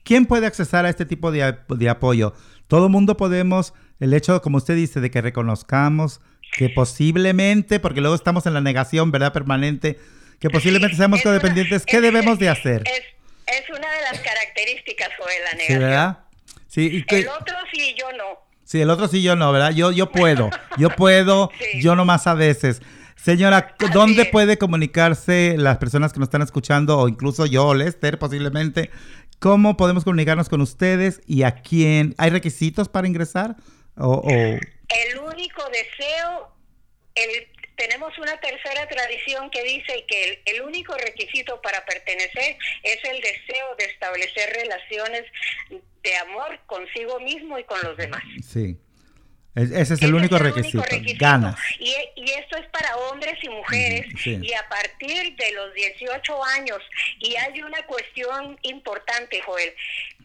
quién 0.05 0.27
puede 0.27 0.47
accesar 0.47 0.87
a 0.87 0.91
este 0.91 1.07
tipo 1.07 1.31
de, 1.31 1.57
de 1.69 1.89
apoyo? 1.89 2.35
Todo 2.69 2.89
mundo 2.89 3.17
podemos, 3.17 3.75
el 4.01 4.15
hecho, 4.15 4.41
como 4.43 4.59
usted 4.59 4.75
dice, 4.75 5.01
de 5.01 5.11
que 5.11 5.21
reconozcamos 5.21 6.21
que 6.53 6.71
posiblemente, 6.71 7.81
porque 7.81 8.01
luego 8.01 8.17
estamos 8.17 8.47
en 8.47 8.55
la 8.55 8.61
negación, 8.61 9.11
¿verdad? 9.11 9.33
Permanente, 9.33 9.99
que 10.41 10.51
posiblemente 10.51 10.97
seamos 10.97 11.23
codependientes, 11.23 11.85
¿qué 11.85 12.01
debemos 12.01 12.39
de 12.39 12.49
hacer? 12.49 12.83
Es, 12.87 13.03
es, 13.47 13.69
una 13.71 13.91
de 13.91 14.01
las 14.11 14.21
características 14.21 15.09
de 15.09 15.45
la 15.45 15.53
negación. 15.53 15.79
¿Sí, 15.79 15.85
verdad? 15.85 16.19
Sí, 16.69 16.91
y 16.93 17.03
que, 17.05 17.21
el 17.21 17.29
otro 17.29 17.55
sí, 17.73 17.95
yo 17.99 18.13
no. 18.13 18.25
Sí, 18.65 18.81
el 18.81 18.91
otro 18.91 19.09
sí, 19.09 19.23
yo 19.23 19.37
no, 19.37 19.53
¿verdad? 19.53 19.73
Yo, 19.73 19.93
yo 19.93 20.11
puedo, 20.11 20.51
yo 20.79 20.91
puedo, 20.91 21.51
sí. 21.59 21.81
yo 21.81 21.95
nomás 21.95 22.27
a 22.27 22.35
veces. 22.35 22.83
Señora, 23.17 23.75
¿dónde 23.93 24.27
puede 24.27 24.57
comunicarse 24.57 25.57
las 25.59 25.79
personas 25.79 26.13
que 26.13 26.21
nos 26.21 26.29
están 26.29 26.43
escuchando, 26.43 26.99
o 26.99 27.09
incluso 27.09 27.45
yo, 27.47 27.75
Lester, 27.75 28.19
posiblemente? 28.19 28.91
¿Cómo 29.39 29.77
podemos 29.77 30.05
comunicarnos 30.05 30.49
con 30.49 30.61
ustedes 30.61 31.21
y 31.27 31.43
a 31.43 31.63
quién? 31.63 32.15
¿Hay 32.19 32.31
requisitos 32.31 32.89
para 32.89 33.07
ingresar? 33.07 33.57
O, 33.97 34.23
o... 34.25 34.31
El 34.31 35.19
único 35.19 35.63
deseo, 35.71 36.53
el, 37.15 37.49
tenemos 37.77 38.17
una 38.19 38.39
tercera 38.41 38.89
tradición 38.89 39.51
que 39.51 39.63
dice 39.63 40.05
que 40.09 40.25
el, 40.25 40.39
el, 40.47 40.63
único 40.63 40.95
requisito 40.97 41.61
para 41.61 41.85
pertenecer 41.85 42.57
es 42.83 42.99
el 43.05 43.21
deseo 43.21 43.77
de 43.79 43.85
establecer 43.85 44.55
relaciones 44.55 45.25
de 46.03 46.17
amor 46.19 46.59
consigo 46.67 47.21
mismo 47.21 47.59
y 47.59 47.65
con 47.65 47.79
los 47.83 47.97
demás. 47.97 48.23
Sí. 48.43 48.79
Ese 49.57 49.81
es 49.81 49.91
el, 49.91 49.97
Ese 49.97 50.13
único, 50.15 50.37
es 50.37 50.41
el 50.43 50.47
requisito. 50.49 50.79
único, 50.79 50.91
requisito. 50.97 51.25
Ganas. 51.25 51.57
Y, 51.79 51.95
y, 52.17 52.31
esto 52.33 52.59
es 52.59 52.67
para 52.69 52.95
hombres 52.97 53.35
y 53.43 53.49
mujeres. 53.49 54.07
Sí. 54.23 54.39
Y 54.43 54.53
a 54.53 54.69
partir 54.69 55.35
de 55.35 55.53
los 55.53 55.73
18 55.75 56.45
años, 56.45 56.79
y 57.21 57.35
hay 57.37 57.63
una 57.63 57.83
cuestión 57.87 58.59
importante, 58.63 59.41
Joel, 59.41 59.73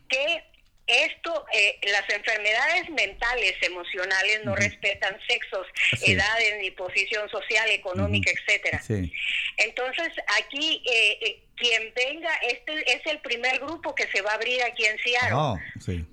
que 0.10 0.44
esto, 0.88 1.46
eh, 1.54 1.80
las 1.84 2.10
enfermedades 2.10 2.90
mentales, 2.90 3.54
emocionales, 3.62 4.44
no 4.44 4.52
uh 4.52 4.56
-huh. 4.56 4.60
respetan 4.60 5.18
sexos, 5.28 5.66
edades, 6.02 6.58
ni 6.60 6.72
posición 6.72 7.30
social, 7.30 7.70
económica, 7.70 8.30
uh 8.30 8.34
-huh. 8.34 8.40
etcétera. 8.40 8.82
Sí. 8.82 9.14
Entonces, 9.58 10.10
aquí, 10.40 10.84
eh, 10.86 11.18
eh, 11.22 11.44
quien 11.56 11.94
venga, 11.96 12.34
este 12.50 12.74
es 12.92 13.06
el 13.06 13.20
primer 13.20 13.60
grupo 13.60 13.96
que 13.96 14.08
se 14.12 14.22
va 14.22 14.32
a 14.32 14.36
abrir 14.36 14.62
aquí 14.64 14.86
en 14.86 14.98
Seattle. 15.00 15.34
Oh, 15.34 15.58
sí. 15.80 16.06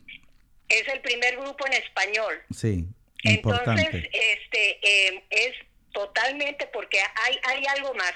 Es 0.68 0.86
el 0.88 1.00
primer 1.00 1.36
grupo 1.36 1.66
en 1.66 1.72
español. 1.72 2.34
Sí. 2.54 2.84
Importante. 3.22 3.82
Entonces, 3.82 4.10
este, 4.12 5.16
es 5.30 5.52
totalmente 5.92 6.68
porque 6.72 6.98
hay, 6.98 7.38
hay 7.48 7.66
algo 7.76 7.94
más. 7.94 8.12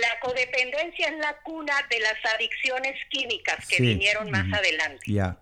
La 0.00 0.20
codependencia 0.20 1.08
es 1.08 1.18
la 1.18 1.36
cuna 1.42 1.74
de 1.90 2.00
las 2.00 2.34
adicciones 2.34 2.94
químicas 3.10 3.66
que 3.68 3.76
sí. 3.76 3.82
vinieron 3.82 4.30
más 4.30 4.46
uh 4.46 4.50
-huh. 4.50 4.58
adelante. 4.58 5.04
Ya. 5.06 5.12
Yeah. 5.12 5.38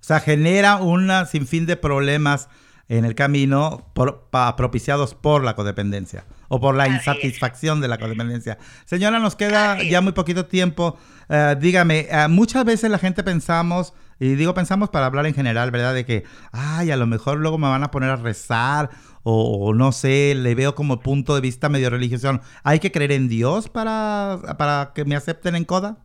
O 0.00 0.04
sea, 0.06 0.20
genera 0.20 0.76
un 0.76 1.10
sinfín 1.26 1.66
de 1.66 1.76
problemas 1.76 2.48
en 2.88 3.04
el 3.04 3.14
camino 3.14 3.90
por, 3.94 4.28
pa, 4.30 4.54
propiciados 4.54 5.14
por 5.14 5.42
la 5.42 5.56
codependencia 5.56 6.24
o 6.48 6.60
por 6.60 6.76
la 6.76 6.84
Así 6.84 6.94
insatisfacción 6.94 7.78
es. 7.78 7.82
de 7.82 7.88
la 7.88 7.98
codependencia. 7.98 8.58
Señora, 8.84 9.18
nos 9.18 9.34
queda 9.34 9.72
Así 9.72 9.90
ya 9.90 10.00
muy 10.00 10.12
poquito 10.12 10.46
tiempo. 10.46 10.96
Uh, 11.28 11.56
dígame, 11.58 12.06
uh, 12.12 12.28
muchas 12.28 12.64
veces 12.64 12.90
la 12.90 12.98
gente 12.98 13.24
pensamos, 13.24 13.92
y 14.18 14.34
digo 14.34 14.54
pensamos 14.54 14.88
para 14.90 15.06
hablar 15.06 15.26
en 15.26 15.34
general, 15.34 15.70
¿verdad? 15.70 15.94
De 15.94 16.04
que, 16.06 16.24
ay, 16.52 16.90
a 16.90 16.96
lo 16.96 17.06
mejor 17.06 17.38
luego 17.38 17.58
me 17.58 17.68
van 17.68 17.84
a 17.84 17.90
poner 17.90 18.10
a 18.10 18.16
rezar 18.16 18.90
o, 19.22 19.74
no 19.74 19.92
sé, 19.92 20.34
le 20.36 20.54
veo 20.54 20.74
como 20.74 21.00
punto 21.00 21.34
de 21.34 21.40
vista 21.40 21.68
medio 21.68 21.90
religioso. 21.90 22.40
¿Hay 22.62 22.78
que 22.78 22.92
creer 22.92 23.12
en 23.12 23.28
Dios 23.28 23.68
para, 23.68 24.38
para 24.56 24.92
que 24.94 25.04
me 25.04 25.16
acepten 25.16 25.56
en 25.56 25.64
CODA? 25.64 25.98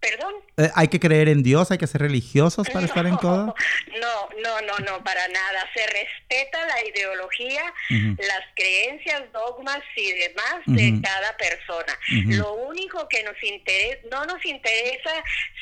¿Perdón? 0.00 0.34
Eh, 0.58 0.70
¿Hay 0.74 0.88
que 0.88 0.98
creer 0.98 1.28
en 1.28 1.44
Dios? 1.44 1.70
¿Hay 1.70 1.78
que 1.78 1.86
ser 1.86 2.00
religiosos 2.00 2.66
para 2.66 2.80
no, 2.80 2.86
estar 2.86 3.06
en 3.06 3.16
CODA? 3.16 3.54
No, 4.00 4.28
no, 4.42 4.60
no, 4.62 4.78
no, 4.78 5.04
para 5.04 5.28
nada. 5.28 5.70
Se 5.72 5.86
respeta 5.86 6.66
la 6.66 6.84
ideología, 6.84 7.62
uh 7.90 7.94
-huh. 7.94 8.26
las 8.26 8.42
creencias, 8.56 9.22
dogmas 9.32 9.80
y 9.94 10.12
demás 10.12 10.56
uh 10.66 10.70
-huh. 10.72 10.74
de 10.74 11.08
cada 11.08 11.36
persona. 11.36 11.92
Uh 12.10 12.14
-huh. 12.14 12.36
Lo 12.38 12.54
único 12.54 13.08
que 13.08 13.22
nos 13.22 13.40
interesa, 13.40 14.00
no 14.10 14.24
nos 14.26 14.44
interesa 14.44 15.12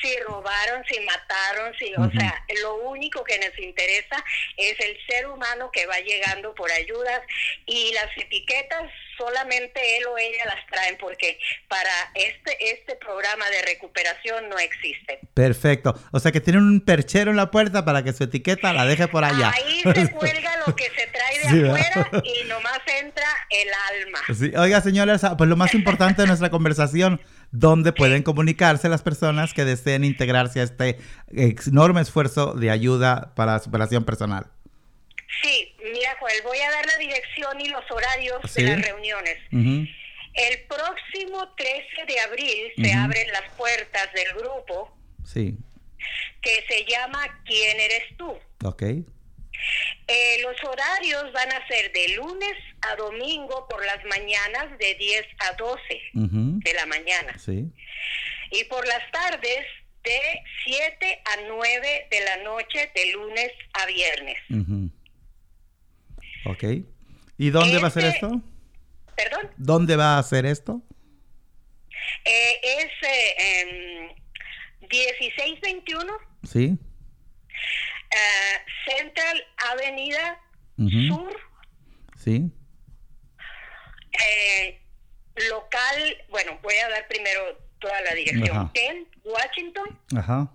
si 0.01 0.17
robaron, 0.27 0.83
si 0.89 0.99
mataron, 1.01 1.73
si, 1.77 1.93
o 1.95 2.09
sea, 2.11 2.43
lo 2.63 2.75
único 2.89 3.23
que 3.23 3.37
nos 3.37 3.57
interesa 3.59 4.17
es 4.57 4.79
el 4.79 4.97
ser 5.07 5.27
humano 5.27 5.69
que 5.71 5.85
va 5.85 5.99
llegando 5.99 6.55
por 6.55 6.71
ayudas 6.71 7.21
y 7.67 7.93
las 7.93 8.09
etiquetas 8.17 8.91
solamente 9.17 9.97
él 9.97 10.05
o 10.07 10.17
ella 10.17 10.45
las 10.45 10.65
traen 10.67 10.97
porque 10.99 11.39
para 11.67 11.91
este 12.15 12.57
este 12.71 12.95
programa 12.95 13.49
de 13.49 13.61
recuperación 13.63 14.49
no 14.49 14.57
existe. 14.57 15.19
Perfecto. 15.33 15.99
O 16.11 16.19
sea 16.19 16.31
que 16.31 16.41
tienen 16.41 16.63
un 16.63 16.81
perchero 16.81 17.31
en 17.31 17.37
la 17.37 17.51
puerta 17.51 17.85
para 17.85 18.03
que 18.03 18.13
su 18.13 18.23
etiqueta 18.23 18.73
la 18.73 18.85
deje 18.85 19.07
por 19.07 19.23
allá. 19.23 19.51
Ahí 19.53 19.81
se 19.81 20.11
cuelga 20.11 20.51
lo 20.65 20.75
que 20.75 20.85
se 20.85 21.07
trae 21.07 21.37
de 21.39 21.49
sí, 21.49 21.63
afuera 21.65 22.09
¿verdad? 22.11 22.23
y 22.41 22.47
nomás 22.47 22.79
entra 23.01 23.27
el 23.49 23.69
alma. 24.03 24.19
Sí. 24.37 24.51
Oiga, 24.57 24.81
señores, 24.81 25.21
pues 25.37 25.49
lo 25.49 25.55
más 25.55 25.73
importante 25.73 26.21
de 26.21 26.27
nuestra 26.27 26.49
conversación, 26.49 27.21
¿dónde 27.51 27.93
pueden 27.93 28.23
comunicarse 28.23 28.89
las 28.89 29.01
personas 29.01 29.53
que 29.53 29.65
deseen 29.65 30.03
integrarse 30.03 30.59
a 30.59 30.63
este 30.63 30.97
enorme 31.31 32.01
esfuerzo 32.01 32.53
de 32.53 32.71
ayuda 32.71 33.33
para 33.35 33.59
superación 33.59 34.05
personal? 34.05 34.47
Sí, 35.41 35.75
mira, 35.93 36.15
Joel, 36.19 36.41
voy 36.43 36.57
a 36.59 36.71
dar 36.71 36.85
la 36.85 36.97
dirección 36.97 37.59
y 37.61 37.67
los 37.69 37.83
horarios 37.91 38.39
¿Sí? 38.51 38.63
de 38.63 38.69
las 38.71 38.81
reuniones. 38.81 39.37
Uh 39.51 39.57
-huh. 39.57 39.95
El 40.33 40.59
próximo 40.67 41.53
13 41.55 42.05
de 42.07 42.19
abril 42.21 42.73
uh 42.77 42.81
-huh. 42.81 42.85
se 42.85 42.93
abren 42.93 43.27
las 43.31 43.49
puertas 43.57 44.11
del 44.13 44.33
grupo. 44.33 44.95
Sí. 45.25 45.57
Que 46.41 46.63
se 46.69 46.85
llama 46.85 47.41
¿Quién 47.45 47.79
eres 47.79 48.15
tú? 48.17 48.37
Ok. 48.63 48.83
Eh, 50.07 50.37
los 50.43 50.63
horarios 50.63 51.33
van 51.33 51.51
a 51.51 51.67
ser 51.67 51.91
de 51.91 52.09
lunes 52.09 52.55
a 52.81 52.95
domingo 52.95 53.67
por 53.67 53.83
las 53.85 54.03
mañanas 54.05 54.77
de 54.77 54.93
10 54.95 55.25
a 55.39 55.53
12 55.53 56.01
uh 56.13 56.19
-huh. 56.19 56.63
de 56.63 56.73
la 56.73 56.85
mañana. 56.85 57.37
Sí. 57.37 57.65
Y 58.51 58.63
por 58.65 58.87
las 58.87 59.03
tardes 59.11 59.65
de 60.03 60.21
7 60.65 61.21
a 61.25 61.41
9 61.47 62.07
de 62.09 62.19
la 62.21 62.37
noche 62.37 62.89
de 62.95 63.11
lunes 63.11 63.51
a 63.73 63.85
viernes. 63.87 64.37
Ok. 66.49 66.63
¿Y 67.37 67.49
dónde 67.49 67.79
va 67.79 67.87
a 67.87 67.91
ser 67.91 68.05
este 68.05 68.25
esto? 68.25 68.41
¿Perdón? 69.15 69.51
¿Dónde 69.57 69.95
va 69.95 70.17
a 70.17 70.23
ser 70.23 70.45
esto? 70.45 70.81
Eh, 72.23 72.59
es 72.63 72.87
eh, 73.01 74.15
1621. 74.81 76.13
Sí. 76.43 76.77
Uh, 78.09 78.57
Central 78.89 79.45
Avenida 79.71 80.39
Sur. 80.77 81.35
Sí. 82.15 82.49
Eh, 84.13 84.81
local, 85.49 86.23
bueno, 86.29 86.57
voy 86.63 86.75
a 86.75 86.87
dar 86.89 87.05
primero 87.07 87.57
toda 87.79 87.99
la 88.01 88.13
dirección. 88.13 88.71
En 88.73 89.07
Washington. 89.23 89.99
Ajá. 90.15 90.51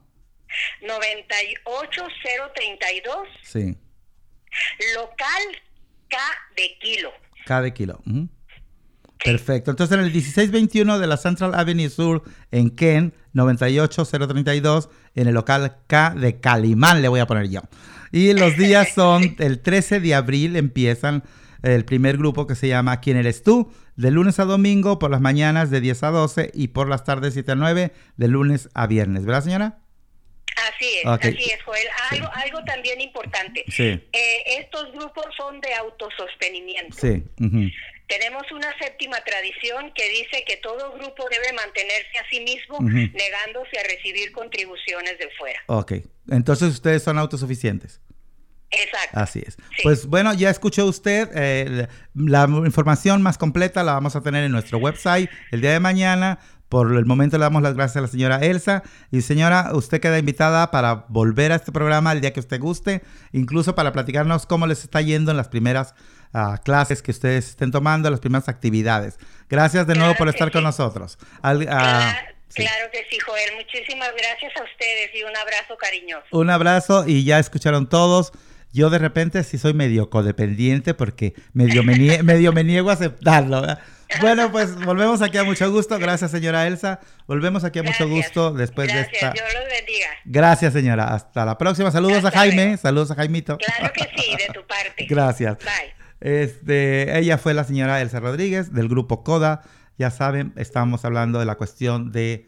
98032. 0.80 3.28
Sí. 3.42 3.76
Local 4.94 5.62
K 6.12 6.18
de 6.56 6.78
kilo. 6.78 7.10
K 7.46 7.62
de 7.62 7.72
kilo. 7.72 8.02
Perfecto. 9.24 9.70
Entonces 9.70 9.96
en 9.96 10.04
el 10.04 10.12
1621 10.12 10.98
de 10.98 11.06
la 11.06 11.16
Central 11.16 11.54
Avenue 11.54 11.88
Sur 11.88 12.22
en 12.50 12.70
Ken, 12.70 13.14
98032, 13.32 14.90
en 15.14 15.28
el 15.28 15.34
local 15.34 15.78
K 15.86 16.14
de 16.14 16.38
Calimán, 16.38 17.00
le 17.00 17.08
voy 17.08 17.20
a 17.20 17.26
poner 17.26 17.48
yo. 17.48 17.62
Y 18.10 18.34
los 18.34 18.58
días 18.58 18.88
son 18.94 19.36
el 19.38 19.60
13 19.60 20.00
de 20.00 20.14
abril 20.14 20.56
empiezan 20.56 21.22
el 21.62 21.84
primer 21.84 22.18
grupo 22.18 22.46
que 22.46 22.56
se 22.56 22.68
llama 22.68 23.00
¿Quién 23.00 23.16
eres 23.16 23.42
tú? 23.42 23.72
De 23.96 24.10
lunes 24.10 24.38
a 24.38 24.44
domingo, 24.44 24.98
por 24.98 25.10
las 25.10 25.20
mañanas 25.20 25.70
de 25.70 25.80
10 25.80 26.02
a 26.02 26.10
12 26.10 26.50
y 26.52 26.68
por 26.68 26.88
las 26.88 27.04
tardes 27.04 27.34
7 27.34 27.52
a 27.52 27.54
9, 27.54 27.92
de 28.16 28.28
lunes 28.28 28.68
a 28.74 28.86
viernes. 28.86 29.24
¿Verdad, 29.24 29.44
señora? 29.44 29.81
Así 30.68 30.98
es, 30.98 31.06
así 31.06 31.50
es, 31.50 31.62
Joel. 31.64 31.86
Algo, 32.10 32.30
algo 32.34 32.64
también 32.64 33.00
importante. 33.00 33.64
Sí. 33.68 34.00
Eh, 34.12 34.42
estos 34.58 34.92
grupos 34.92 35.26
son 35.36 35.60
de 35.60 35.74
autosostenimiento. 35.74 36.96
Sí. 36.96 37.22
Tenemos 38.06 38.42
una 38.52 38.76
séptima 38.78 39.16
tradición 39.24 39.92
que 39.94 40.08
dice 40.08 40.44
que 40.46 40.58
todo 40.58 40.92
grupo 40.92 41.24
debe 41.30 41.52
mantenerse 41.54 42.18
a 42.18 42.28
sí 42.30 42.40
mismo 42.40 42.78
negándose 42.80 43.78
a 43.78 43.84
recibir 43.84 44.32
contribuciones 44.32 45.18
de 45.18 45.30
fuera. 45.38 45.58
Ok, 45.66 45.92
entonces 46.30 46.74
ustedes 46.74 47.02
son 47.02 47.18
autosuficientes. 47.18 48.00
Exacto. 48.70 49.18
Así 49.18 49.42
es. 49.46 49.56
Pues 49.82 50.06
bueno, 50.06 50.32
ya 50.34 50.50
escuchó 50.50 50.86
usted 50.86 51.30
eh, 51.34 51.88
la 52.14 52.44
información 52.44 53.22
más 53.22 53.36
completa 53.36 53.82
la 53.82 53.92
vamos 53.92 54.16
a 54.16 54.22
tener 54.22 54.44
en 54.44 54.52
nuestro 54.52 54.78
website 54.78 55.30
el 55.50 55.60
día 55.60 55.72
de 55.72 55.80
mañana. 55.80 56.38
Por 56.72 56.96
el 56.96 57.04
momento 57.04 57.36
le 57.36 57.42
damos 57.42 57.62
las 57.62 57.74
gracias 57.74 57.98
a 57.98 58.00
la 58.00 58.08
señora 58.08 58.38
Elsa. 58.38 58.82
Y 59.10 59.20
señora, 59.20 59.72
usted 59.74 60.00
queda 60.00 60.18
invitada 60.18 60.70
para 60.70 61.04
volver 61.10 61.52
a 61.52 61.56
este 61.56 61.70
programa 61.70 62.12
el 62.12 62.22
día 62.22 62.32
que 62.32 62.40
usted 62.40 62.58
guste, 62.58 63.02
incluso 63.30 63.74
para 63.74 63.92
platicarnos 63.92 64.46
cómo 64.46 64.66
les 64.66 64.82
está 64.82 65.02
yendo 65.02 65.32
en 65.32 65.36
las 65.36 65.48
primeras 65.48 65.94
uh, 66.32 66.56
clases 66.64 67.02
que 67.02 67.10
ustedes 67.10 67.50
estén 67.50 67.72
tomando, 67.72 68.08
las 68.08 68.20
primeras 68.20 68.48
actividades. 68.48 69.18
Gracias 69.50 69.86
de 69.86 69.96
nuevo 69.96 70.14
por 70.14 70.30
estar 70.30 70.50
con 70.50 70.64
nosotros. 70.64 71.18
Al, 71.42 71.58
uh, 71.58 71.64
claro, 71.66 72.18
sí. 72.48 72.62
claro 72.62 72.90
que 72.90 73.04
sí, 73.10 73.18
Joel. 73.18 73.50
Muchísimas 73.54 74.08
gracias 74.16 74.52
a 74.58 74.64
ustedes 74.64 75.10
y 75.14 75.24
un 75.24 75.36
abrazo 75.36 75.76
cariñoso. 75.76 76.26
Un 76.30 76.48
abrazo 76.48 77.04
y 77.06 77.22
ya 77.24 77.38
escucharon 77.38 77.86
todos. 77.86 78.32
Yo 78.72 78.88
de 78.88 78.98
repente 78.98 79.44
sí 79.44 79.58
soy 79.58 79.74
medio 79.74 80.08
codependiente 80.08 80.94
porque 80.94 81.34
medio 81.52 81.82
me, 81.82 82.22
medio 82.22 82.54
me 82.54 82.64
niego 82.64 82.88
a 82.88 82.94
aceptarlo. 82.94 83.60
¿verdad? 83.60 83.82
Bueno, 84.20 84.50
pues 84.52 84.74
volvemos 84.84 85.22
aquí 85.22 85.38
a 85.38 85.44
mucho 85.44 85.70
gusto. 85.70 85.98
Gracias, 85.98 86.30
señora 86.30 86.66
Elsa. 86.66 87.00
Volvemos 87.26 87.64
aquí 87.64 87.78
a 87.78 87.82
mucho 87.82 88.08
gusto 88.08 88.52
después 88.52 88.92
de 88.92 89.00
esta. 89.00 89.32
Dios 89.32 89.46
los 89.54 89.64
bendiga. 89.64 90.08
Gracias, 90.24 90.72
señora. 90.72 91.14
Hasta 91.14 91.44
la 91.44 91.58
próxima. 91.58 91.90
Saludos 91.90 92.24
Hasta 92.24 92.28
a 92.28 92.42
Jaime. 92.42 92.64
Luego. 92.64 92.76
Saludos 92.78 93.10
a 93.10 93.14
Jaimito. 93.14 93.58
Claro 93.58 93.92
que 93.92 94.04
sí, 94.16 94.36
de 94.36 94.52
tu 94.52 94.66
parte. 94.66 95.06
Gracias. 95.08 95.58
Bye. 95.58 95.94
Este, 96.20 97.18
ella 97.18 97.38
fue 97.38 97.52
la 97.52 97.64
señora 97.64 98.00
Elsa 98.00 98.20
Rodríguez 98.20 98.72
del 98.72 98.88
grupo 98.88 99.24
CODA. 99.24 99.62
Ya 99.98 100.10
saben, 100.10 100.52
estamos 100.56 101.04
hablando 101.04 101.38
de 101.38 101.46
la 101.46 101.56
cuestión 101.56 102.12
de 102.12 102.46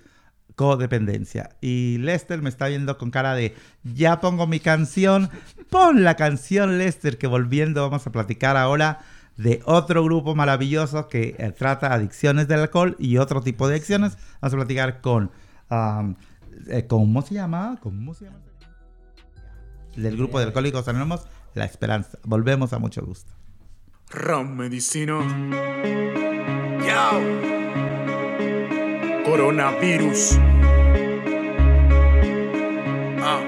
codependencia. 0.55 1.51
Y 1.61 1.99
Lester 1.99 2.41
me 2.41 2.49
está 2.49 2.69
viendo 2.69 2.97
con 2.99 3.11
cara 3.11 3.35
de, 3.35 3.55
ya 3.83 4.21
pongo 4.21 4.47
mi 4.47 4.61
canción. 4.61 5.31
Pon 5.71 6.05
la 6.05 6.15
canción, 6.15 6.79
Lester, 6.79 7.19
que 7.19 7.27
volviendo 7.27 7.83
vamos 7.83 8.07
a 8.07 8.13
platicar 8.13 8.57
ahora 8.57 9.01
de 9.37 9.63
otro 9.65 10.05
grupo 10.05 10.35
maravilloso 10.35 11.09
que 11.09 11.35
eh, 11.39 11.53
trata 11.53 11.93
adicciones 11.93 12.49
del 12.49 12.61
alcohol 12.61 12.97
y 12.99 13.19
otro 13.19 13.41
tipo 13.41 13.69
de 13.69 13.75
adicciones. 13.75 14.17
Vamos 14.41 14.55
a 14.55 14.57
platicar 14.57 15.01
con, 15.01 15.31
um, 15.71 16.15
¿cómo 16.89 17.23
se 17.23 17.35
llama? 17.35 17.79
¿Cómo 17.83 18.15
se 18.15 18.27
llama? 18.27 18.39
Del 19.97 20.17
grupo 20.17 20.39
de 20.39 20.47
alcohólicos 20.47 20.87
anónimos, 20.89 21.27
La 21.55 21.65
Esperanza. 21.65 22.19
Volvemos 22.25 22.73
a 22.73 22.79
mucho 22.79 23.05
gusto. 23.05 23.33
Ram 24.11 24.55
Medicino. 24.55 25.21
Yao. 26.85 27.21
Coronavirus. 29.25 30.39
Ah. 33.23 33.43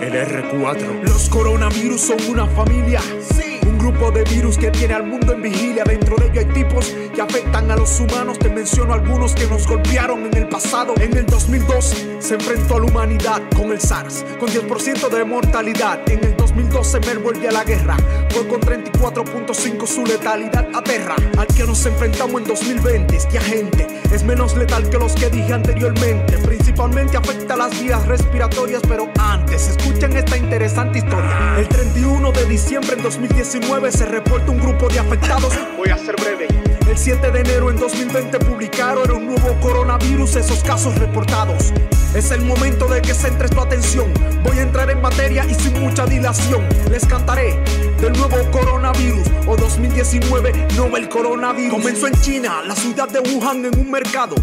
El 0.00 0.14
R4. 0.14 1.02
Los 1.02 1.28
coronavirus 1.28 2.00
son 2.00 2.18
una 2.30 2.46
familia. 2.46 3.00
Sí. 3.20 3.49
Grupo 3.90 4.12
de 4.12 4.22
virus 4.22 4.56
que 4.56 4.70
tiene 4.70 4.94
al 4.94 5.04
mundo 5.04 5.32
en 5.32 5.42
vigilia. 5.42 5.82
Dentro 5.82 6.14
de 6.14 6.26
ello 6.26 6.40
hay 6.40 6.46
tipos 6.54 6.94
que 7.12 7.20
afectan 7.20 7.68
a 7.72 7.76
los 7.76 7.98
humanos. 7.98 8.38
Te 8.38 8.48
menciono 8.48 8.94
algunos 8.94 9.34
que 9.34 9.48
nos 9.48 9.66
golpearon 9.66 10.26
en 10.26 10.36
el 10.36 10.48
pasado. 10.48 10.94
En 11.00 11.16
el 11.16 11.26
2002 11.26 12.06
se 12.20 12.34
enfrentó 12.34 12.76
a 12.76 12.78
la 12.78 12.86
humanidad 12.86 13.42
con 13.56 13.72
el 13.72 13.80
SARS, 13.80 14.24
con 14.38 14.48
10% 14.48 15.08
de 15.08 15.24
mortalidad. 15.24 16.08
En 16.08 16.22
el 16.22 16.36
2012 16.36 17.00
Mer 17.00 17.18
vuelve 17.18 17.48
a 17.48 17.50
la 17.50 17.64
guerra. 17.64 17.96
Fue 18.28 18.46
con 18.46 18.60
34.5 18.60 19.86
su 19.88 20.06
letalidad 20.06 20.68
aterra. 20.72 21.16
Al 21.36 21.48
que 21.48 21.64
nos 21.64 21.84
enfrentamos 21.84 22.42
en 22.42 22.46
2020 22.46 23.16
este 23.16 23.38
agente 23.38 23.88
es 24.12 24.22
menos 24.22 24.56
letal 24.56 24.88
que 24.88 24.98
los 24.98 25.14
que 25.14 25.30
dije 25.30 25.52
anteriormente. 25.52 26.36
Principalmente 26.80 27.18
afecta 27.18 27.56
las 27.58 27.78
vías 27.78 28.06
respiratorias, 28.06 28.80
pero 28.88 29.06
antes 29.18 29.68
escuchen 29.68 30.16
esta 30.16 30.38
interesante 30.38 31.00
historia. 31.00 31.56
El 31.58 31.68
31 31.68 32.32
de 32.32 32.46
diciembre 32.46 32.96
en 32.96 33.02
2019 33.02 33.92
se 33.92 34.06
reporta 34.06 34.50
un 34.50 34.58
grupo 34.58 34.88
de 34.88 34.98
afectados. 34.98 35.52
Voy 35.76 35.90
a 35.90 35.98
ser 35.98 36.16
breve. 36.16 36.48
El 36.88 36.96
7 36.96 37.32
de 37.32 37.40
enero 37.40 37.68
en 37.68 37.76
2020 37.76 38.38
publicaron 38.38 39.10
un 39.10 39.26
nuevo 39.26 39.60
coronavirus, 39.60 40.36
esos 40.36 40.64
casos 40.64 40.94
reportados. 40.94 41.70
Es 42.14 42.30
el 42.30 42.40
momento 42.46 42.88
de 42.88 43.02
que 43.02 43.12
centres 43.12 43.50
tu 43.50 43.60
atención. 43.60 44.10
Voy 44.42 44.58
a 44.58 44.62
entrar 44.62 44.88
en 44.88 45.02
materia 45.02 45.44
y 45.44 45.54
sin 45.56 45.78
mucha 45.82 46.06
dilación. 46.06 46.66
Les 46.90 47.04
cantaré 47.04 47.62
del 48.00 48.14
nuevo 48.14 48.50
coronavirus 48.50 49.28
o 49.46 49.54
2019 49.54 50.68
novel 50.78 51.10
coronavirus. 51.10 51.74
Comenzó 51.74 52.06
en 52.06 52.18
China, 52.22 52.62
la 52.66 52.74
ciudad 52.74 53.10
de 53.10 53.20
Wuhan, 53.20 53.66
en 53.66 53.78
un 53.78 53.90
mercado. 53.90 54.36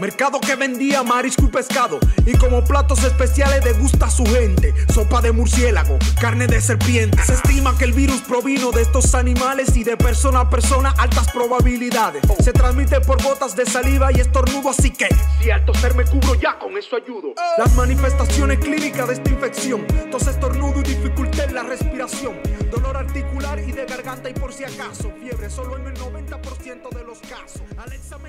Mercado 0.00 0.40
que 0.40 0.56
vendía 0.56 1.02
marisco 1.02 1.44
y 1.44 1.48
pescado. 1.48 2.00
Y 2.24 2.32
como 2.38 2.64
platos 2.64 3.04
especiales 3.04 3.62
degusta 3.62 4.06
a 4.06 4.10
su 4.10 4.24
gente. 4.24 4.72
Sopa 4.94 5.20
de 5.20 5.30
murciélago, 5.30 5.98
carne 6.18 6.46
de 6.46 6.58
serpiente. 6.62 7.22
Se 7.22 7.34
estima 7.34 7.76
que 7.76 7.84
el 7.84 7.92
virus 7.92 8.22
provino 8.22 8.70
de 8.70 8.80
estos 8.80 9.14
animales 9.14 9.76
y 9.76 9.84
de 9.84 9.98
persona 9.98 10.40
a 10.40 10.50
persona 10.50 10.94
altas 10.96 11.30
probabilidades. 11.32 12.22
Se 12.42 12.54
transmite 12.54 13.02
por 13.02 13.22
gotas 13.22 13.54
de 13.54 13.66
saliva 13.66 14.10
y 14.10 14.20
estornudo, 14.20 14.70
así 14.70 14.90
que 14.90 15.08
si 15.42 15.50
al 15.50 15.66
toser 15.66 15.94
me 15.94 16.04
cubro 16.04 16.34
ya 16.34 16.58
con 16.58 16.78
eso 16.78 16.96
ayudo. 16.96 17.34
Las 17.58 17.74
manifestaciones 17.74 18.58
clínicas 18.58 19.06
de 19.08 19.14
esta 19.14 19.30
infección. 19.30 19.86
Tos, 20.10 20.26
estornudo 20.26 20.80
y 20.80 20.84
dificultad 20.84 21.44
en 21.44 21.54
la 21.54 21.62
respiración. 21.62 22.59
Dolor 22.70 22.96
articular 22.96 23.58
y 23.58 23.72
de 23.72 23.84
garganta 23.84 24.30
y 24.30 24.34
por 24.34 24.52
si 24.52 24.64
acaso 24.64 25.10
fiebre 25.20 25.50
solo 25.50 25.76
en 25.76 25.86
el 25.86 25.94
90% 25.94 26.94
de 26.94 27.04
los 27.04 27.18
casos. 27.18 27.62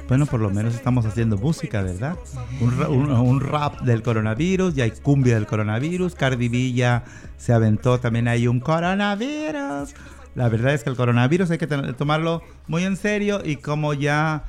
Bueno, 0.08 0.25
por 0.25 0.39
lo 0.39 0.49
menos 0.49 0.73
estamos 0.75 1.06
haciendo 1.06 1.38
música, 1.38 1.82
¿verdad? 1.82 2.17
Un, 2.60 2.82
un, 2.84 3.11
un, 3.11 3.39
rap 3.39 3.82
del 3.82 4.01
coronavirus, 4.01 4.74
ya 4.74 4.86
hay 4.86 4.91
cumbia 4.91 5.36
del 5.36 5.45
coronavirus, 5.45 6.16
Cardi 6.16 6.74
ya 6.74 7.03
se 7.38 7.53
aventó 7.53 7.99
también 7.99 8.28
hay 8.28 8.47
un 8.47 8.59
coronavirus. 8.59 9.93
La 10.36 10.49
verdad 10.49 10.74
es 10.74 10.84
que 10.84 10.89
el 10.89 10.95
coronavirus 10.95 11.51
hay 11.51 11.57
que 11.57 11.68
tomarlo 11.68 12.41
muy 12.68 12.84
en 12.84 12.97
serio 12.97 13.41
y 13.43 13.57
como 13.57 13.93
ya 13.93 14.45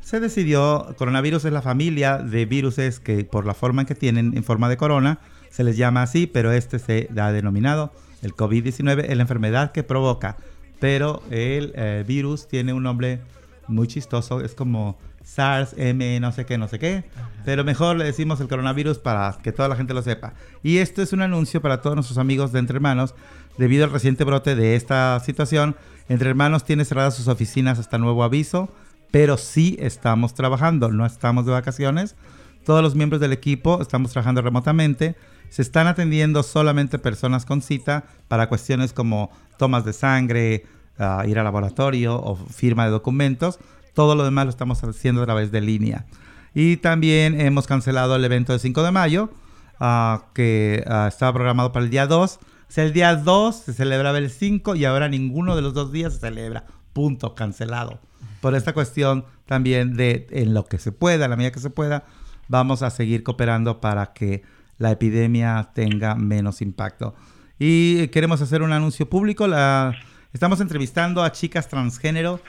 se 0.00 0.20
decidió, 0.20 0.94
coronavirus 0.98 1.44
es 1.44 1.52
la 1.52 1.62
familia 1.62 2.18
de 2.18 2.46
viruses 2.46 3.00
que 3.00 3.24
por 3.24 3.46
la 3.46 3.54
forma 3.54 3.82
en 3.82 3.86
que 3.86 3.94
tienen 3.94 4.36
en 4.36 4.44
forma 4.44 4.68
de 4.68 4.76
corona, 4.76 5.20
se 5.50 5.64
les 5.64 5.76
llama 5.76 6.02
así, 6.02 6.26
pero 6.26 6.52
este 6.52 6.78
se 6.78 7.08
ha 7.16 7.32
denominado 7.32 7.92
el 8.22 8.34
COVID-19, 8.34 9.04
es 9.08 9.16
la 9.16 9.22
enfermedad 9.22 9.72
que 9.72 9.82
provoca. 9.82 10.36
Pero 10.78 11.22
el 11.30 11.72
eh, 11.76 12.04
virus 12.06 12.48
tiene 12.48 12.72
un 12.72 12.82
nombre 12.82 13.20
muy 13.68 13.86
chistoso, 13.86 14.40
es 14.40 14.54
como 14.54 14.98
SARS, 15.22 15.74
M, 15.76 16.18
no 16.20 16.32
sé 16.32 16.44
qué, 16.46 16.58
no 16.58 16.68
sé 16.68 16.78
qué. 16.78 17.04
Pero 17.44 17.64
mejor 17.64 17.96
le 17.96 18.04
decimos 18.04 18.40
el 18.40 18.48
coronavirus 18.48 18.98
para 18.98 19.38
que 19.42 19.52
toda 19.52 19.68
la 19.68 19.76
gente 19.76 19.94
lo 19.94 20.02
sepa. 20.02 20.34
Y 20.62 20.78
esto 20.78 21.02
es 21.02 21.12
un 21.12 21.22
anuncio 21.22 21.60
para 21.60 21.80
todos 21.80 21.94
nuestros 21.94 22.18
amigos 22.18 22.52
de 22.52 22.58
Entre 22.58 22.76
Hermanos. 22.76 23.14
Debido 23.58 23.84
al 23.84 23.92
reciente 23.92 24.24
brote 24.24 24.56
de 24.56 24.76
esta 24.76 25.20
situación, 25.20 25.76
Entre 26.08 26.28
Hermanos 26.28 26.64
tiene 26.64 26.84
cerradas 26.84 27.14
sus 27.14 27.28
oficinas 27.28 27.78
hasta 27.78 27.98
nuevo 27.98 28.24
aviso, 28.24 28.74
pero 29.10 29.36
sí 29.36 29.76
estamos 29.80 30.34
trabajando, 30.34 30.88
no 30.90 31.04
estamos 31.06 31.46
de 31.46 31.52
vacaciones. 31.52 32.16
todos 32.64 32.82
los 32.82 32.94
miembros 32.94 33.20
del 33.20 33.32
equipo 33.32 33.80
estamos 33.80 34.12
trabajando 34.12 34.42
remotamente. 34.42 35.16
Se 35.50 35.62
están 35.62 35.88
atendiendo 35.88 36.42
solamente 36.42 36.98
personas 36.98 37.44
con 37.44 37.60
cita 37.60 38.04
para 38.28 38.48
cuestiones 38.48 38.92
como 38.92 39.30
tomas 39.58 39.84
de 39.84 39.92
sangre, 39.92 40.64
ah, 40.98 41.24
ir 41.26 41.38
al 41.38 41.44
laboratorio 41.44 42.16
o 42.16 42.36
firma 42.36 42.84
de 42.84 42.92
documentos. 42.92 43.58
Todo 43.92 44.14
lo 44.14 44.24
demás 44.24 44.46
lo 44.46 44.50
estamos 44.50 44.82
haciendo 44.82 45.22
a 45.22 45.26
través 45.26 45.50
de 45.50 45.60
línea. 45.60 46.06
Y 46.54 46.78
también 46.78 47.40
hemos 47.40 47.66
cancelado 47.66 48.16
el 48.16 48.24
evento 48.24 48.52
del 48.52 48.60
5 48.60 48.82
de 48.82 48.90
mayo, 48.92 49.30
ah, 49.80 50.26
que 50.34 50.84
ah, 50.86 51.06
estaba 51.08 51.32
programado 51.32 51.72
para 51.72 51.84
el 51.84 51.90
día 51.90 52.06
2. 52.06 52.38
O 52.40 52.72
sea, 52.72 52.84
el 52.84 52.92
día 52.92 53.16
2 53.16 53.56
se 53.56 53.72
celebraba 53.72 54.18
el 54.18 54.30
5 54.30 54.76
y 54.76 54.84
ahora 54.84 55.08
ninguno 55.08 55.56
de 55.56 55.62
los 55.62 55.74
dos 55.74 55.90
días 55.90 56.14
se 56.14 56.20
celebra. 56.20 56.64
Punto, 56.92 57.34
cancelado. 57.34 57.98
Por 58.40 58.54
esta 58.54 58.72
cuestión 58.72 59.24
también 59.46 59.96
de 59.96 60.28
en 60.30 60.54
lo 60.54 60.64
que 60.64 60.78
se 60.78 60.92
pueda, 60.92 61.24
en 61.24 61.30
la 61.30 61.36
medida 61.36 61.50
que 61.50 61.60
se 61.60 61.70
pueda, 61.70 62.04
vamos 62.46 62.82
a 62.82 62.90
seguir 62.90 63.24
cooperando 63.24 63.80
para 63.80 64.12
que 64.12 64.42
la 64.80 64.90
epidemia 64.90 65.70
tenga 65.74 66.16
menos 66.16 66.62
impacto. 66.62 67.14
Y 67.58 68.08
queremos 68.08 68.40
hacer 68.40 68.62
un 68.62 68.72
anuncio 68.72 69.08
público. 69.10 69.46
Estamos 70.32 70.60
entrevistando 70.60 71.22
a 71.22 71.32
chicas 71.32 71.68
transgénero, 71.68 72.40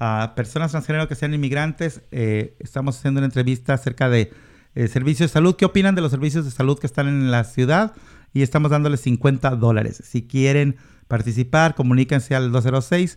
a 0.00 0.32
personas 0.34 0.72
transgénero 0.72 1.06
que 1.06 1.14
sean 1.14 1.32
inmigrantes. 1.32 2.02
Eh, 2.10 2.56
estamos 2.58 2.98
haciendo 2.98 3.20
una 3.20 3.26
entrevista 3.26 3.74
acerca 3.74 4.08
de 4.08 4.32
eh, 4.74 4.88
servicios 4.88 5.30
de 5.30 5.32
salud. 5.32 5.54
¿Qué 5.54 5.64
opinan 5.64 5.94
de 5.94 6.02
los 6.02 6.10
servicios 6.10 6.44
de 6.44 6.50
salud 6.50 6.76
que 6.76 6.88
están 6.88 7.06
en 7.06 7.30
la 7.30 7.44
ciudad? 7.44 7.92
Y 8.34 8.42
estamos 8.42 8.72
dándoles 8.72 9.00
50 9.02 9.50
dólares. 9.50 10.02
Si 10.04 10.26
quieren 10.26 10.76
participar, 11.06 11.76
comuníquense 11.76 12.34
al 12.34 12.50
206 12.50 13.16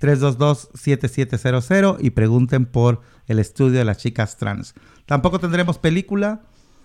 322-7700 0.00 1.98
y 2.00 2.10
pregunten 2.10 2.66
por 2.66 3.00
el 3.26 3.38
estudio 3.38 3.78
de 3.78 3.84
las 3.84 3.98
chicas 3.98 4.36
trans. 4.38 4.74
Tampoco 5.06 5.38
tendremos 5.38 5.78
película, 5.78 6.42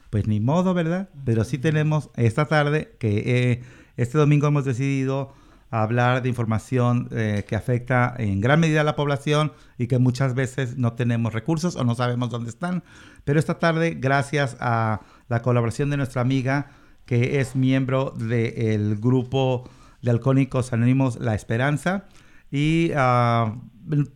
pues 0.10 0.28
ni 0.28 0.39
modo, 0.39 0.74
¿verdad? 0.74 1.10
Pero 1.26 1.43
sí 1.43 1.58
tenemos 1.58 2.10
esta 2.16 2.45
tarde, 2.45 2.95
que 2.99 3.51
eh, 3.51 3.64
este 3.97 4.18
domingo 4.18 4.47
hemos 4.47 4.66
decidido 4.66 5.34
hablar 5.72 6.22
de 6.22 6.30
información 6.30 7.10
eh, 7.12 7.43
que 7.47 7.56
afecta 7.56 8.14
en 8.18 8.39
gran 8.39 8.60
medida 8.60 8.82
a 8.82 8.84
la 8.84 8.95
población 8.95 9.51
y 9.78 9.88
que 9.88 9.99
muchas 9.99 10.36
veces 10.36 10.78
no 10.78 10.93
tenemos 10.93 11.34
recursos 11.34 11.76
o 11.76 11.84
no 11.84 11.95
sabemos 11.95 12.30
dónde 12.30 12.49
están. 12.49 12.84
Pero 13.24 13.39
esta 13.39 13.60
tarde, 13.60 13.97
gracias 13.99 14.56
a 14.60 15.01
la 15.28 15.41
colaboración 15.41 15.89
de 15.89 15.97
nuestra 15.97 16.22
amiga, 16.22 16.72
que 17.06 17.39
es 17.39 17.56
miembro 17.56 18.12
del 18.12 18.97
grupo 18.97 19.70
de 20.01 20.12
Alcohólicos 20.12 20.72
Anónimos 20.72 21.20
La 21.20 21.36
Esperanza, 21.36 22.06
y 22.51 22.91
uh, 22.91 23.60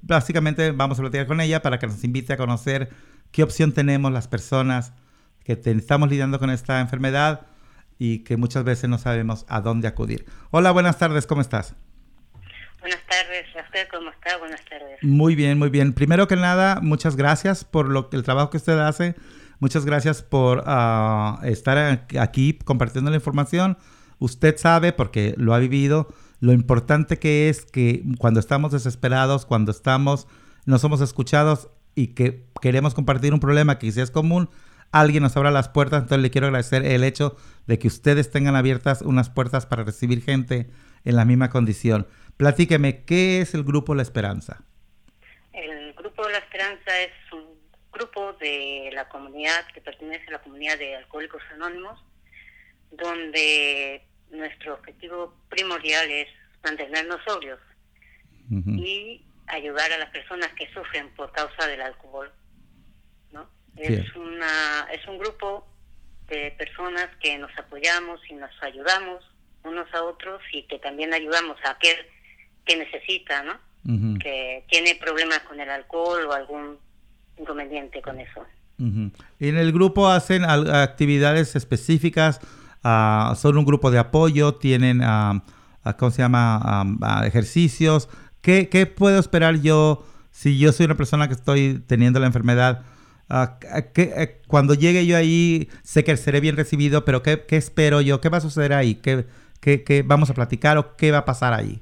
básicamente 0.02 0.72
vamos 0.72 1.00
a 1.00 1.02
platicar 1.02 1.28
con 1.28 1.42
ella 1.42 1.62
para 1.62 1.80
que 1.80 1.88
nos 1.88 2.04
invite 2.04 2.34
a 2.34 2.38
conocer 2.38 2.90
qué 3.32 3.44
opción 3.44 3.74
tenemos 3.74 4.12
las 4.12 4.28
personas 4.28 4.94
que 5.44 5.60
estamos 5.64 6.10
lidiando 6.10 6.40
con 6.40 6.50
esta 6.50 6.80
enfermedad 6.80 7.48
y 7.98 8.20
que 8.20 8.38
muchas 8.38 8.64
veces 8.64 8.90
no 8.90 8.98
sabemos 8.98 9.46
a 9.50 9.62
dónde 9.62 9.88
acudir. 9.88 10.26
Hola, 10.52 10.72
buenas 10.72 10.98
tardes, 10.98 11.28
¿cómo 11.28 11.42
estás? 11.42 11.76
Buenas 12.80 13.02
tardes, 13.08 13.46
usted 13.66 13.88
cómo 13.92 14.10
está? 14.10 14.38
Buenas 14.38 14.64
tardes. 14.66 14.98
Muy 15.02 15.36
bien, 15.36 15.60
muy 15.60 15.70
bien. 15.70 15.94
Primero 15.94 16.28
que 16.28 16.38
nada, 16.38 16.80
muchas 16.82 17.18
gracias 17.18 17.66
por 17.66 17.90
lo, 17.90 18.10
el 18.14 18.24
trabajo 18.24 18.50
que 18.50 18.58
usted 18.58 18.80
hace. 18.80 19.16
Muchas 19.60 19.86
gracias 19.86 20.24
por 20.24 20.60
uh, 20.60 21.44
estar 21.46 22.06
aquí 22.18 22.58
compartiendo 22.64 23.12
la 23.12 23.18
información. 23.18 23.78
Usted 24.18 24.56
sabe, 24.58 24.94
porque 24.94 25.36
lo 25.38 25.54
ha 25.54 25.60
vivido, 25.60 26.08
lo 26.40 26.54
importante 26.54 27.20
que 27.20 27.50
es 27.50 27.66
que 27.66 28.04
cuando 28.18 28.40
estamos 28.40 28.72
desesperados, 28.72 29.46
cuando 29.46 29.72
estamos, 29.72 30.28
no 30.66 30.80
somos 30.80 31.02
escuchados 31.02 31.68
y 31.96 32.08
que 32.08 32.46
queremos 32.62 32.94
compartir 32.94 33.34
un 33.34 33.42
problema 33.42 33.78
que 33.78 33.88
quizás 33.88 34.04
es 34.04 34.12
común, 34.12 34.50
alguien 34.92 35.24
nos 35.24 35.36
abra 35.38 35.52
las 35.52 35.70
puertas. 35.70 36.04
Entonces 36.04 36.22
le 36.24 36.32
quiero 36.32 36.48
agradecer 36.48 36.86
el 36.86 37.04
hecho 37.04 37.38
de 37.68 37.80
que 37.80 37.88
ustedes 37.88 38.32
tengan 38.32 38.56
abiertas 38.56 39.02
unas 39.02 39.30
puertas 39.30 39.66
para 39.66 39.84
recibir 39.84 40.22
gente 40.24 40.70
en 41.06 41.16
la 41.16 41.26
misma 41.26 41.50
condición. 41.50 42.08
Platíqueme, 42.38 43.04
¿qué 43.04 43.42
es 43.42 43.54
el 43.54 43.64
Grupo 43.64 43.96
La 43.96 44.02
Esperanza? 44.02 44.64
El 45.54 45.94
Grupo 45.94 46.28
La 46.30 46.38
Esperanza 46.38 47.00
es 47.02 47.34
un 47.34 47.60
grupo 47.92 48.34
de 48.34 48.90
la 48.94 49.10
comunidad 49.10 49.66
que 49.74 49.82
pertenece 49.82 50.26
a 50.30 50.32
la 50.34 50.42
comunidad 50.42 50.78
de 50.78 50.96
Alcohólicos 50.96 51.42
Anónimos, 51.54 52.00
donde 52.92 54.04
nuestro 54.32 54.76
objetivo 54.76 55.34
primordial 55.50 56.10
es 56.10 56.28
mantenernos 56.64 57.20
sobrios 57.26 57.60
y 58.52 59.24
ayudar 59.48 59.92
a 59.92 59.98
las 60.00 60.10
personas 60.10 60.50
que 60.54 60.68
sufren 60.74 61.10
por 61.16 61.32
causa 61.32 61.68
del 61.68 61.82
alcohol. 61.82 62.32
Es, 63.76 64.16
una, 64.16 64.88
es 64.92 65.08
un 65.08 65.18
grupo 65.18 65.66
de 66.28 66.54
personas 66.58 67.08
que 67.22 67.38
nos 67.38 67.52
apoyamos 67.58 68.20
y 68.30 68.34
nos 68.34 68.52
ayudamos 68.62 69.24
unos 69.64 69.88
a 69.94 70.04
otros 70.04 70.42
y 70.52 70.64
que 70.64 70.80
también 70.80 71.14
ayudamos 71.14 71.58
a 71.66 71.72
aquel 71.72 71.98
que 72.66 72.78
necesita, 72.78 73.44
¿no? 73.44 73.70
que 74.20 74.66
tiene 74.70 74.96
problemas 74.96 75.40
con 75.40 75.60
el 75.60 75.70
alcohol 75.70 76.26
o 76.28 76.34
algún 76.34 76.78
inconveniente 77.38 78.02
con 78.02 78.20
eso. 78.20 78.46
¿Y 78.78 79.50
en 79.50 79.58
el 79.58 79.72
grupo 79.72 80.08
hacen 80.08 80.44
actividades 80.46 81.56
específicas 81.56 82.40
son 82.84 83.58
un 83.58 83.66
grupo 83.66 83.92
de 83.92 84.00
apoyo, 84.00 84.56
tienen, 84.56 85.02
¿cómo 85.98 86.12
se 86.12 86.22
llama?, 86.22 86.86
ejercicios. 87.26 88.10
¿Qué, 88.42 88.70
¿Qué, 88.70 88.86
puedo 88.86 89.20
esperar 89.20 89.62
yo 89.62 90.06
si 90.32 90.58
yo 90.58 90.72
soy 90.72 90.86
una 90.86 90.96
persona 90.96 91.28
que 91.28 91.34
estoy 91.34 91.84
teniendo 91.88 92.20
la 92.20 92.28
enfermedad? 92.28 92.84
Eh, 93.32 94.42
cuando 94.48 94.74
llegue 94.74 95.06
yo 95.06 95.16
ahí, 95.16 95.70
sé 95.84 96.04
que 96.04 96.18
seré 96.18 96.40
bien 96.40 96.58
recibido, 96.58 97.06
pero 97.06 97.22
¿qué, 97.22 97.44
¿qué, 97.48 97.58
espero 97.58 98.02
yo? 98.02 98.22
¿Qué 98.22 98.30
va 98.30 98.40
a 98.40 98.42
suceder 98.42 98.74
ahí? 98.74 98.96
¿Qué, 98.96 99.26
qué, 99.62 99.84
qué 99.84 100.02
vamos 100.02 100.30
a 100.30 100.34
platicar 100.34 100.78
o 100.78 100.96
qué 100.96 101.12
va 101.12 101.20
a 101.20 101.26
pasar 101.26 101.54
ahí? 101.54 101.80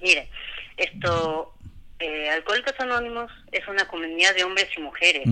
Mire, 0.00 0.28
esto 0.76 1.54
eh, 2.00 2.30
Alcohólicos 2.30 2.74
Anónimos 2.78 3.32
es 3.50 3.66
una 3.66 3.88
comunidad 3.88 4.34
de 4.34 4.44
hombres 4.44 4.68
y 4.76 4.80
mujeres. 4.80 5.24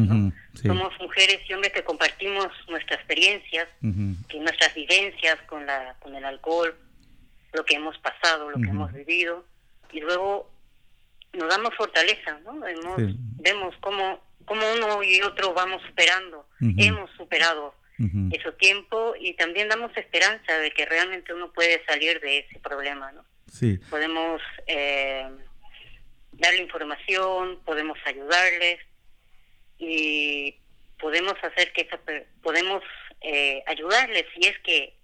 Somos 0.63 0.93
mujeres 1.01 1.39
y 1.49 1.53
hombres 1.53 1.73
que 1.73 1.85
compartimos 1.85 2.49
nuestras 2.69 2.99
experiencias, 2.99 3.69
y 3.83 4.41
nuestras 4.41 4.75
vivencias 4.75 5.37
con, 5.47 5.65
la, 5.65 5.95
con 6.01 6.15
el 6.15 6.25
alcohol, 6.25 6.75
lo 7.53 7.65
que 7.65 7.77
hemos 7.77 7.97
pasado, 7.99 8.51
lo 8.51 8.59
que 8.59 8.71
hemos 8.71 8.93
vivido, 8.93 9.45
y 9.93 10.01
luego 10.01 10.51
nos 11.33 11.49
damos 11.49 11.75
fortaleza, 11.77 12.39
¿no? 12.45 12.61
Vemos, 13.39 13.75
cómo, 13.81 14.21
cómo 14.47 14.63
uno 14.73 15.03
y 15.03 15.21
otro 15.23 15.53
vamos 15.53 15.83
superando, 15.83 16.49
hemos 16.61 17.11
superado 17.13 17.75
ese 18.31 18.53
tiempo 18.53 19.15
y 19.19 19.35
también 19.35 19.69
damos 19.69 19.95
esperanza 19.97 20.59
de 20.59 20.71
que 20.71 20.87
realmente 20.87 21.33
uno 21.35 21.53
puede 21.53 21.85
salir 21.87 22.21
de 22.21 22.39
ese 22.39 22.59
problema, 22.61 23.13
¿no? 23.13 23.25
Sí. 23.51 23.79
Podemos... 23.91 24.41
Eh, 24.67 25.29
darle 26.39 26.63
información, 26.63 27.61
podemos 27.65 27.99
ayudarles 28.05 28.79
y 29.79 30.57
podemos 30.99 31.35
hacer 31.43 31.73
que 31.73 31.83
esa 31.83 32.01
podemos 32.43 32.83
eh, 33.21 33.63
ayudarles 33.67 34.25
si 34.35 34.47
es 34.47 34.59
que 34.61 34.95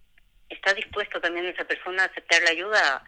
está 0.49 0.75
dispuesto 0.75 1.21
también 1.21 1.47
esa 1.47 1.65
persona 1.65 2.03
a 2.03 2.07
aceptar 2.07 2.43
la 2.43 2.51
ayuda 2.51 3.05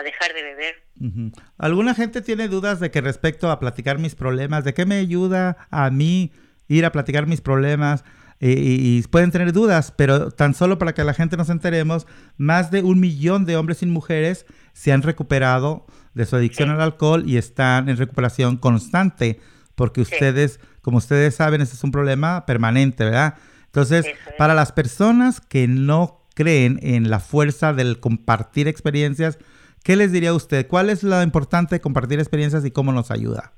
a, 0.00 0.02
dejar 0.02 0.32
de 0.34 0.42
beber. 0.42 1.32
¿Alguna 1.58 1.94
gente 1.94 2.22
tiene 2.22 2.48
dudas 2.48 2.80
de 2.80 2.90
que 2.90 3.00
respecto 3.00 3.50
a 3.50 3.60
platicar 3.60 3.98
mis 3.98 4.14
problemas, 4.14 4.64
de 4.64 4.74
qué 4.74 4.86
me 4.86 4.96
ayuda 4.96 5.68
a 5.70 5.90
mí 5.90 6.32
ir 6.68 6.84
a 6.84 6.92
platicar 6.92 7.26
mis 7.26 7.40
problemas? 7.40 8.04
y, 8.42 9.02
pueden 9.08 9.30
tener 9.30 9.52
dudas, 9.52 9.92
pero 9.94 10.30
tan 10.30 10.54
solo 10.54 10.78
para 10.78 10.94
que 10.94 11.04
la 11.04 11.12
gente 11.12 11.36
nos 11.36 11.50
enteremos, 11.50 12.06
más 12.38 12.70
de 12.70 12.82
un 12.82 12.98
millón 12.98 13.44
de 13.44 13.56
hombres 13.56 13.82
y 13.82 13.86
mujeres 13.86 14.46
se 14.72 14.92
han 14.92 15.02
recuperado 15.02 15.86
de 16.14 16.24
su 16.24 16.36
adicción 16.36 16.70
al 16.70 16.80
alcohol 16.80 17.24
y 17.26 17.36
están 17.36 17.90
en 17.90 17.98
recuperación 17.98 18.56
constante, 18.56 19.40
porque 19.74 20.00
ustedes, 20.00 20.58
como 20.80 20.98
ustedes 20.98 21.34
saben, 21.34 21.60
ese 21.60 21.74
es 21.74 21.84
un 21.84 21.92
problema 21.92 22.46
permanente, 22.46 23.04
¿verdad? 23.04 23.34
Entonces, 23.66 24.06
para 24.38 24.54
las 24.54 24.72
personas 24.72 25.40
que 25.40 25.68
no 25.68 26.26
creen 26.34 26.80
en 26.82 27.10
la 27.10 27.20
fuerza 27.20 27.74
del 27.74 28.00
compartir 28.00 28.68
experiencias, 28.68 29.38
¿qué 29.84 29.96
les 29.96 30.12
diría 30.12 30.34
usted? 30.34 30.66
¿Cuál 30.66 30.90
es 30.90 31.02
lo 31.02 31.22
importante 31.22 31.76
de 31.76 31.80
compartir 31.80 32.18
experiencias 32.18 32.64
y 32.64 32.70
cómo 32.70 32.92
nos 32.92 33.10
ayuda? 33.10 33.52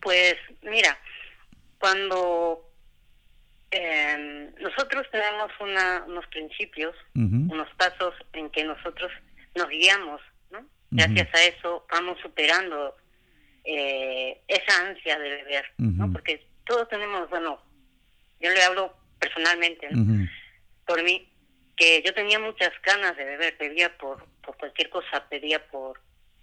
Pues 0.00 0.34
mira, 0.62 0.98
cuando 1.78 2.68
eh, 3.70 4.50
nosotros 4.60 5.06
tenemos 5.10 5.50
unos 5.60 6.26
principios, 6.26 6.94
unos 7.14 7.68
pasos 7.76 8.14
en 8.32 8.50
que 8.50 8.64
nosotros 8.64 9.10
nos 9.54 9.68
guiamos 9.68 10.20
Gracias 10.92 11.28
a 11.34 11.44
eso 11.44 11.86
vamos 11.90 12.18
superando 12.20 12.94
eh, 13.64 14.38
esa 14.46 14.86
ansia 14.86 15.18
de 15.18 15.28
beber, 15.30 15.64
¿no? 15.78 16.12
Porque 16.12 16.46
todos 16.66 16.86
tenemos, 16.90 17.30
bueno, 17.30 17.58
yo 18.40 18.50
le 18.50 18.62
hablo 18.62 18.94
personalmente, 19.18 19.88
por 20.86 21.02
mí, 21.02 21.32
que 21.76 22.02
yo 22.04 22.12
tenía 22.12 22.38
muchas 22.38 22.72
ganas 22.84 23.16
de 23.16 23.24
beber, 23.24 23.56
pedía 23.56 23.96
por, 23.96 24.26
por 24.42 24.56
cualquier 24.56 24.90
cosa, 24.90 25.26
pedía 25.28 25.66
por, 25.68 26.00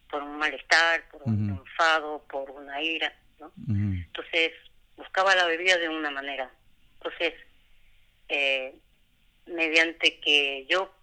por 0.10 0.24
un 0.24 0.38
malestar, 0.38 1.08
por 1.10 1.24
un 1.24 1.50
enfado, 1.50 2.24
por 2.30 2.50
una 2.52 2.82
ira, 2.82 3.14
¿no? 3.40 3.52
Entonces 3.68 4.52
buscaba 4.96 5.36
la 5.36 5.46
bebida 5.46 5.78
de 5.78 5.90
una 5.90 6.12
manera. 6.12 6.52
Entonces, 6.96 7.34
eh, 8.28 8.76
mediante 9.46 10.20
que 10.20 10.66
yo 10.70 10.94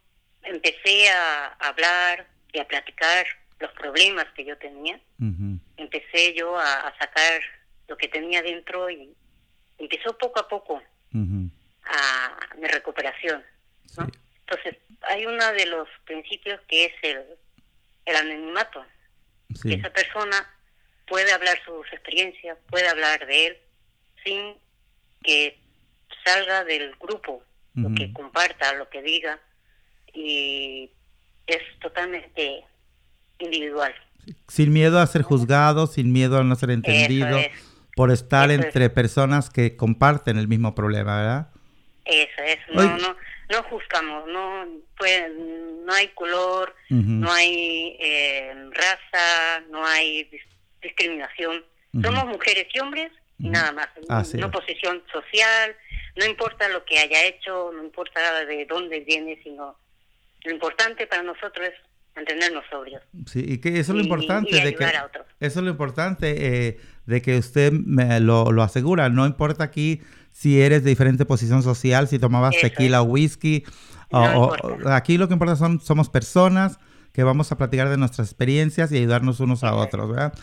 empecé 0.42 1.08
a 1.10 1.48
hablar 1.58 2.26
y 2.52 2.58
a 2.58 2.68
platicar 2.68 3.26
los 3.58 3.72
problemas 3.72 4.26
que 4.34 4.44
yo 4.44 4.56
tenía, 4.58 5.00
empecé 5.76 6.34
yo 6.34 6.58
a, 6.58 6.94
sacar 6.98 7.40
lo 7.88 7.96
que 7.96 8.08
tenía 8.08 8.42
dentro 8.42 8.90
y 8.90 9.14
empezó 9.78 10.16
poco 10.18 10.40
a 10.40 10.48
poco 10.48 10.82
a 11.84 12.56
mi 12.56 12.66
recuperación. 12.66 13.42
Entonces, 14.40 14.76
hay 15.02 15.26
uno 15.26 15.52
de 15.52 15.66
los 15.66 15.88
principios 16.04 16.60
que 16.68 16.86
es 16.86 16.92
el, 17.02 17.24
el 18.06 18.16
anonimato. 18.16 18.84
Que 19.62 19.74
esa 19.74 19.90
persona 19.90 20.46
puede 21.06 21.32
hablar 21.32 21.58
sus 21.64 21.86
experiencias, 21.92 22.58
puede 22.68 22.88
hablar 22.88 23.26
de 23.26 23.46
él 23.46 23.56
sin 24.24 24.54
que 25.22 25.58
salga 26.24 26.64
del 26.64 26.94
grupo, 26.96 27.42
lo 27.74 27.94
que 27.94 28.12
comparta, 28.12 28.72
lo 28.74 28.88
que 28.88 29.02
diga, 29.02 29.38
y 30.12 30.90
es 31.46 31.62
totalmente 31.80 32.64
individual. 33.38 33.94
Sin 34.48 34.72
miedo 34.72 34.98
a 34.98 35.06
ser 35.06 35.22
juzgado, 35.22 35.86
sin 35.86 36.12
miedo 36.12 36.38
a 36.38 36.44
no 36.44 36.56
ser 36.56 36.70
entendido, 36.70 37.38
por 37.94 38.10
estar 38.10 38.50
entre 38.50 38.90
personas 38.90 39.50
que 39.50 39.76
comparten 39.76 40.38
el 40.38 40.48
mismo 40.48 40.74
problema, 40.74 41.16
¿verdad? 41.16 41.48
Eso 42.04 42.42
es, 42.44 42.58
no, 42.72 42.96
no, 42.98 43.16
no 43.48 43.62
juzgamos, 43.64 44.26
no, 44.28 44.66
pues, 44.96 45.30
no 45.84 45.92
hay 45.92 46.08
color, 46.08 46.74
no 46.90 47.32
hay 47.32 47.96
eh, 48.00 48.54
raza, 48.70 49.60
no 49.70 49.86
hay 49.86 50.28
discriminación. 50.82 51.64
Somos 52.02 52.26
mujeres 52.26 52.66
y 52.74 52.80
hombres 52.80 53.12
y 53.38 53.48
nada 53.48 53.72
más. 53.72 53.88
no 54.34 54.50
posición 54.50 55.02
social, 55.12 55.76
no 56.16 56.24
importa 56.24 56.68
lo 56.68 56.84
que 56.84 56.98
haya 56.98 57.24
hecho, 57.24 57.70
no 57.72 57.84
importa 57.84 58.44
de 58.44 58.66
dónde 58.66 59.00
viene, 59.00 59.38
sino 59.42 59.76
lo 60.44 60.50
importante 60.50 61.06
para 61.06 61.22
nosotros 61.22 61.68
es 61.68 61.74
mantenernos 62.14 62.64
sobrios. 62.70 63.02
Sí, 63.26 63.44
y 63.46 63.58
que 63.58 63.78
eso 63.78 63.92
es 63.92 63.98
lo 63.98 64.02
importante 64.02 64.60
de 64.60 64.74
que 64.74 64.84
eso 64.84 65.60
es 65.60 65.64
lo 65.64 65.70
importante 65.70 66.68
eh, 66.68 66.80
de 67.04 67.22
que 67.22 67.38
usted 67.38 67.72
me 67.72 68.20
lo, 68.20 68.52
lo 68.52 68.62
asegura. 68.62 69.08
No 69.08 69.26
importa 69.26 69.64
aquí 69.64 70.00
si 70.36 70.60
eres 70.60 70.84
de 70.84 70.90
diferente 70.90 71.24
posición 71.24 71.62
social, 71.62 72.08
si 72.08 72.18
tomabas 72.18 72.54
tequila 72.60 73.00
o 73.00 73.04
whisky. 73.04 73.64
o, 74.10 74.52
aquí 74.84 75.16
lo 75.16 75.28
que 75.28 75.32
importa 75.32 75.56
son 75.56 75.80
somos 75.80 76.10
personas 76.10 76.78
que 77.14 77.24
vamos 77.24 77.50
a 77.52 77.56
platicar 77.56 77.88
de 77.88 77.96
nuestras 77.96 78.28
experiencias 78.28 78.92
y 78.92 78.98
ayudarnos 78.98 79.40
unos 79.40 79.64
a 79.64 79.74
otros, 79.74 80.10
¿verdad? 80.10 80.34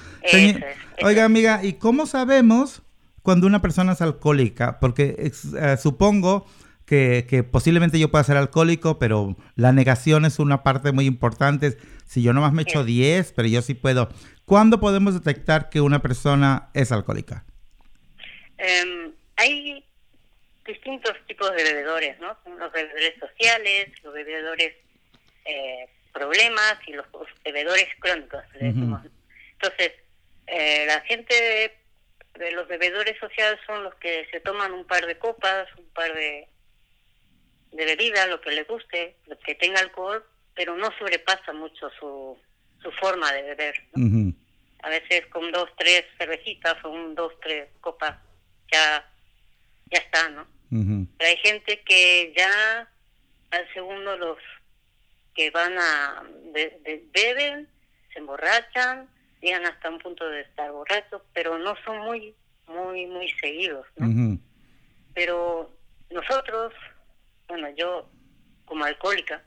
Oiga, 1.04 1.26
amiga, 1.26 1.64
¿y 1.64 1.74
cómo 1.74 2.08
sabemos 2.08 2.82
cuando 3.22 3.46
una 3.46 3.62
persona 3.62 3.92
es 3.92 4.02
alcohólica? 4.02 4.80
Porque 4.80 5.16
eh, 5.20 5.78
supongo 5.78 6.48
que, 6.86 7.28
que, 7.30 7.44
posiblemente 7.44 8.00
yo 8.00 8.10
pueda 8.10 8.24
ser 8.24 8.38
alcohólico, 8.38 8.98
pero 8.98 9.38
la 9.56 9.74
negación 9.74 10.26
es 10.26 10.40
una 10.40 10.64
parte 10.64 10.92
muy 10.92 11.06
importante. 11.06 11.78
Si 12.08 12.24
yo 12.24 12.34
nomás 12.34 12.52
me 12.52 12.64
echo 12.64 12.84
10, 12.84 13.34
pero 13.34 13.48
yo 13.48 13.62
sí 13.62 13.76
puedo. 13.76 14.10
¿Cuándo 14.46 14.80
podemos 14.80 15.14
detectar 15.14 15.70
que 15.70 15.82
una 15.82 16.02
persona 16.02 16.70
es 16.74 16.92
alcohólica? 16.92 17.46
Um 18.58 19.13
hay 19.38 19.84
distintos 20.66 21.14
tipos 21.28 21.52
de 21.52 21.64
bebedores, 21.64 22.20
¿no? 22.20 22.38
Los 22.58 22.72
bebedores 22.72 23.14
sociales, 23.20 23.90
los 24.04 24.14
bebedores 24.14 24.74
eh, 25.46 25.90
problemas 26.14 26.78
y 26.88 26.94
los 26.94 27.06
bebedores 27.44 27.88
crónicos. 28.00 28.44
Entonces, 28.60 29.94
eh, 30.48 30.86
la 30.88 31.02
gente 31.02 31.34
de, 32.36 32.52
los 32.52 32.68
bebedores 32.68 33.18
sociales 33.20 33.60
son 33.66 33.84
los 33.84 33.96
que 33.96 34.28
se 34.32 34.40
toman 34.40 34.74
un 34.74 34.86
par 34.86 35.06
de 35.06 35.18
copas, 35.18 35.68
un 35.78 35.86
par 35.94 36.14
de, 36.14 36.48
de 37.72 37.86
bebidas, 37.86 38.28
lo 38.28 38.42
que 38.42 38.52
les 38.52 38.68
guste, 38.68 39.16
lo 39.28 39.38
que 39.40 39.56
tenga 39.56 39.80
alcohol, 39.80 40.26
pero 40.56 40.76
no 40.76 40.90
sobrepasa 40.98 41.54
mucho 41.54 41.90
su, 42.00 42.38
su 42.82 42.92
forma 42.94 43.32
de 43.34 43.42
beber. 43.44 43.76
A 44.84 44.90
veces 44.90 45.26
con 45.28 45.52
dos, 45.52 45.70
tres 45.78 46.06
cervecitas 46.18 46.76
o 46.84 46.90
un, 46.90 47.16
dos, 47.16 47.34
tres 47.42 47.70
copas 47.80 48.18
ya 48.72 49.13
ya 49.94 50.00
está, 50.00 50.30
¿no? 50.30 50.48
Pero 51.18 51.30
hay 51.30 51.38
gente 51.38 51.82
que 51.86 52.34
ya 52.36 52.90
al 53.52 53.74
segundo 53.74 54.18
los 54.18 54.40
que 55.36 55.52
van 55.52 55.78
a 55.78 56.24
beben, 57.14 57.68
se 58.12 58.20
emborrachan, 58.20 59.08
llegan 59.42 59.66
hasta 59.66 59.90
un 59.90 60.00
punto 60.00 60.28
de 60.28 60.42
estar 60.42 60.72
borrachos, 60.72 61.22
pero 61.34 61.60
no 61.60 61.76
son 61.86 62.00
muy, 62.00 62.34
muy, 62.68 63.06
muy 63.06 63.30
seguidos, 63.40 63.86
¿no? 63.98 64.40
Pero 65.14 65.72
nosotros, 66.10 66.74
bueno, 67.48 67.70
yo 67.76 68.10
como 68.66 68.86
alcohólica, 68.86 69.44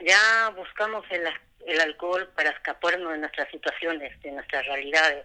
ya 0.00 0.50
buscamos 0.56 1.04
el, 1.10 1.24
el 1.66 1.80
alcohol 1.80 2.26
para 2.34 2.50
escaparnos 2.50 3.12
de 3.12 3.18
nuestras 3.18 3.50
situaciones, 3.50 4.18
de 4.22 4.32
nuestras 4.32 4.64
realidades, 4.66 5.24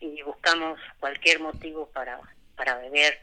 y 0.00 0.22
buscamos 0.22 0.78
cualquier 0.98 1.40
motivo 1.40 1.86
para 1.90 2.20
para 2.60 2.76
beber, 2.76 3.18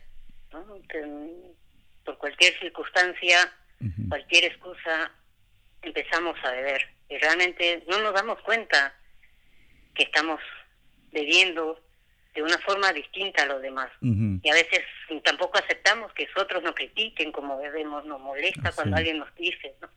por 2.03 2.17
cualquier 2.17 2.57
circunstancia, 2.57 3.53
cualquier 4.09 4.45
excusa, 4.45 5.11
empezamos 5.83 6.35
a 6.43 6.51
beber. 6.53 6.81
Y 7.07 7.19
realmente 7.19 7.83
no 7.87 8.01
nos 8.01 8.15
damos 8.15 8.41
cuenta 8.41 8.95
que 9.93 10.05
estamos 10.05 10.41
bebiendo 11.11 11.79
de 12.33 12.41
una 12.41 12.57
forma 12.57 12.91
distinta 12.93 13.43
a 13.43 13.45
los 13.45 13.61
demás. 13.61 13.91
Y 14.01 14.49
a 14.49 14.53
veces 14.55 14.81
tampoco 15.23 15.59
aceptamos 15.59 16.11
que 16.13 16.27
otros 16.35 16.63
nos 16.63 16.73
critiquen 16.73 17.31
como 17.31 17.59
bebemos, 17.59 18.05
nos 18.05 18.19
molesta 18.19 18.71
cuando 18.71 18.97
alguien 18.97 19.19
nos 19.19 19.35
dice. 19.35 19.75
¿no? 19.79 19.87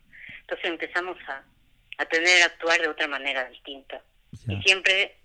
Entonces 0.43 0.67
empezamos 0.67 1.17
a, 1.29 1.43
a 1.97 2.05
tener, 2.05 2.43
a 2.43 2.47
actuar 2.47 2.79
de 2.79 2.89
otra 2.89 3.09
manera 3.09 3.49
distinta. 3.49 4.03
Y 4.47 4.61
siempre 4.61 5.17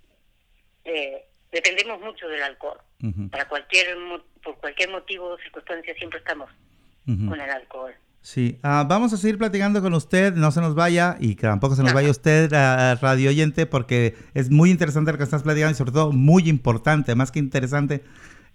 eh, 0.86 1.26
dependemos 1.56 2.02
mucho 2.02 2.28
del 2.28 2.44
alcohol. 2.44 2.78
Para 3.32 3.48
cualquier 3.48 3.96
por 4.44 4.58
cualquier 4.58 4.92
motivo 4.92 5.30
o 5.30 5.38
circunstancia 5.38 5.94
siempre 5.96 6.20
estamos 6.20 6.50
con 7.06 7.40
el 7.40 7.50
alcohol. 7.50 7.94
Sí, 8.22 8.60
ah, 8.64 8.86
vamos 8.90 9.14
a 9.14 9.18
seguir 9.18 9.38
platicando 9.38 9.82
con 9.82 9.94
usted, 9.94 10.34
no 10.34 10.52
se 10.52 10.60
nos 10.60 10.74
vaya 10.74 11.16
y 11.20 11.36
que 11.36 11.44
tampoco 11.44 11.76
se 11.76 11.84
nos 11.84 11.94
vaya 11.94 12.10
usted 12.10 12.52
a 12.54 12.96
radio 12.96 13.30
oyente 13.30 13.68
porque 13.68 14.16
es 14.34 14.50
muy 14.50 14.72
interesante 14.72 15.12
lo 15.12 15.18
que 15.20 15.24
estás 15.24 15.44
platicando 15.44 15.74
y 15.74 15.78
sobre 15.78 15.92
todo 15.92 16.12
muy 16.12 16.50
importante, 16.50 17.14
más 17.14 17.32
que 17.32 17.38
interesante, 17.38 18.04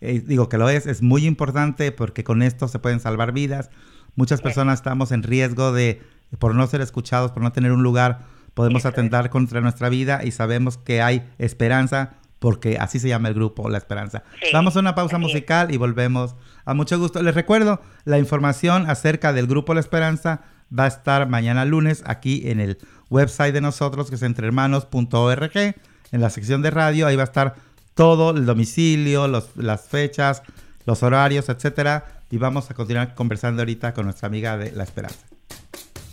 eh, 0.01 0.21
digo 0.27 0.49
que 0.49 0.59
lo 0.59 0.69
es, 0.69 0.87
es 0.87 1.03
muy 1.03 1.25
importante 1.25 1.93
porque 1.93 2.25
con 2.25 2.43
esto 2.43 2.67
se 2.67 2.81
pueden 2.81 3.01
salvar 3.01 3.33
vidas. 3.33 3.71
Muchas 4.17 4.43
personas 4.43 4.81
estamos 4.81 5.13
en 5.13 5.23
riesgo 5.23 5.73
de, 5.73 6.03
por 6.41 6.55
no 6.55 6.67
ser 6.67 6.81
escuchados, 6.81 7.31
por 7.31 7.43
no 7.43 7.53
tener 7.53 7.71
un 7.71 7.85
lugar, 7.85 8.27
podemos 8.55 8.85
atentar 8.85 9.31
contra 9.31 9.61
nuestra 9.61 9.89
vida 9.89 10.23
y 10.25 10.33
sabemos 10.33 10.77
que 10.77 11.01
hay 11.01 11.31
esperanza 11.39 12.20
porque 12.41 12.79
así 12.79 12.99
se 12.99 13.09
llama 13.09 13.29
el 13.29 13.35
grupo 13.35 13.69
La 13.69 13.79
Esperanza. 13.79 14.25
Vamos 14.53 14.75
a 14.77 14.81
una 14.81 14.97
pausa 14.97 15.19
musical 15.19 15.73
y 15.73 15.77
volvemos. 15.77 16.35
A 16.65 16.75
mucho 16.75 16.99
gusto. 16.99 17.23
Les 17.23 17.35
recuerdo, 17.35 17.81
la 18.05 18.19
información 18.19 18.91
acerca 18.91 19.33
del 19.33 19.47
grupo 19.47 19.75
La 19.75 19.81
Esperanza 19.81 20.41
va 20.77 20.85
a 20.85 20.89
estar 20.89 21.29
mañana 21.29 21.65
lunes 21.65 22.03
aquí 22.07 22.43
en 22.47 22.59
el 22.59 22.79
website 23.11 23.55
de 23.55 23.61
nosotros, 23.61 24.09
que 24.09 24.17
es 24.17 24.23
entrehermanos.org, 24.23 25.57
en 25.57 26.21
la 26.21 26.31
sección 26.31 26.63
de 26.63 26.71
radio. 26.71 27.07
Ahí 27.07 27.17
va 27.17 27.23
a 27.23 27.27
estar 27.27 27.55
todo, 27.95 28.31
el 28.31 28.47
domicilio, 28.47 29.29
las 29.29 29.89
fechas, 29.89 30.43
los 30.87 31.03
horarios, 31.03 31.49
etcétera. 31.49 32.23
Y 32.31 32.39
vamos 32.39 32.71
a 32.71 32.75
continuar 32.75 33.15
conversando 33.15 33.63
ahorita 33.63 33.93
con 33.93 34.07
nuestra 34.07 34.29
amiga 34.29 34.57
de 34.57 34.73
La 34.73 34.85
Esperanza. 34.85 35.27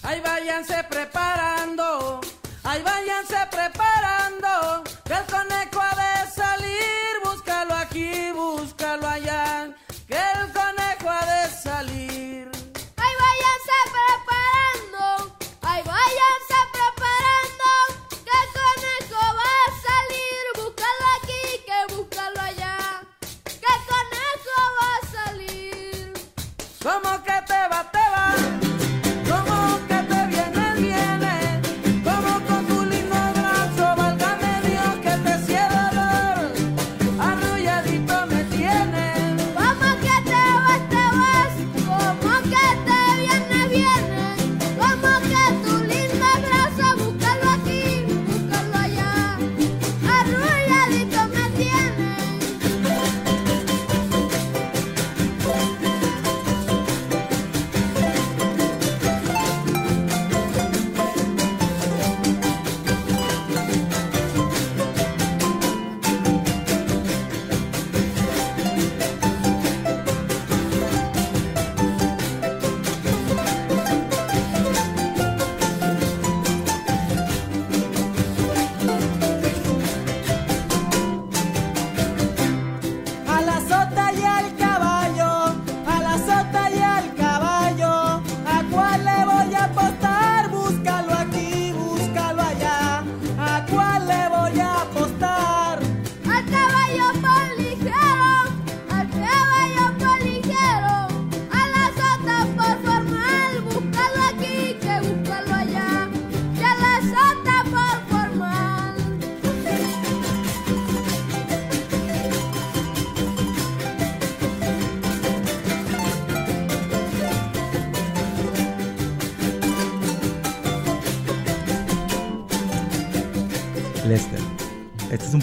Ahí 0.03 0.21
váyanse 0.21 0.83
preparando, 0.89 2.21
ahí 2.63 2.81
váyanse 2.81 3.35
preparando, 3.51 4.83
que 5.05 5.13
el 5.13 5.25
conejo 5.25 5.86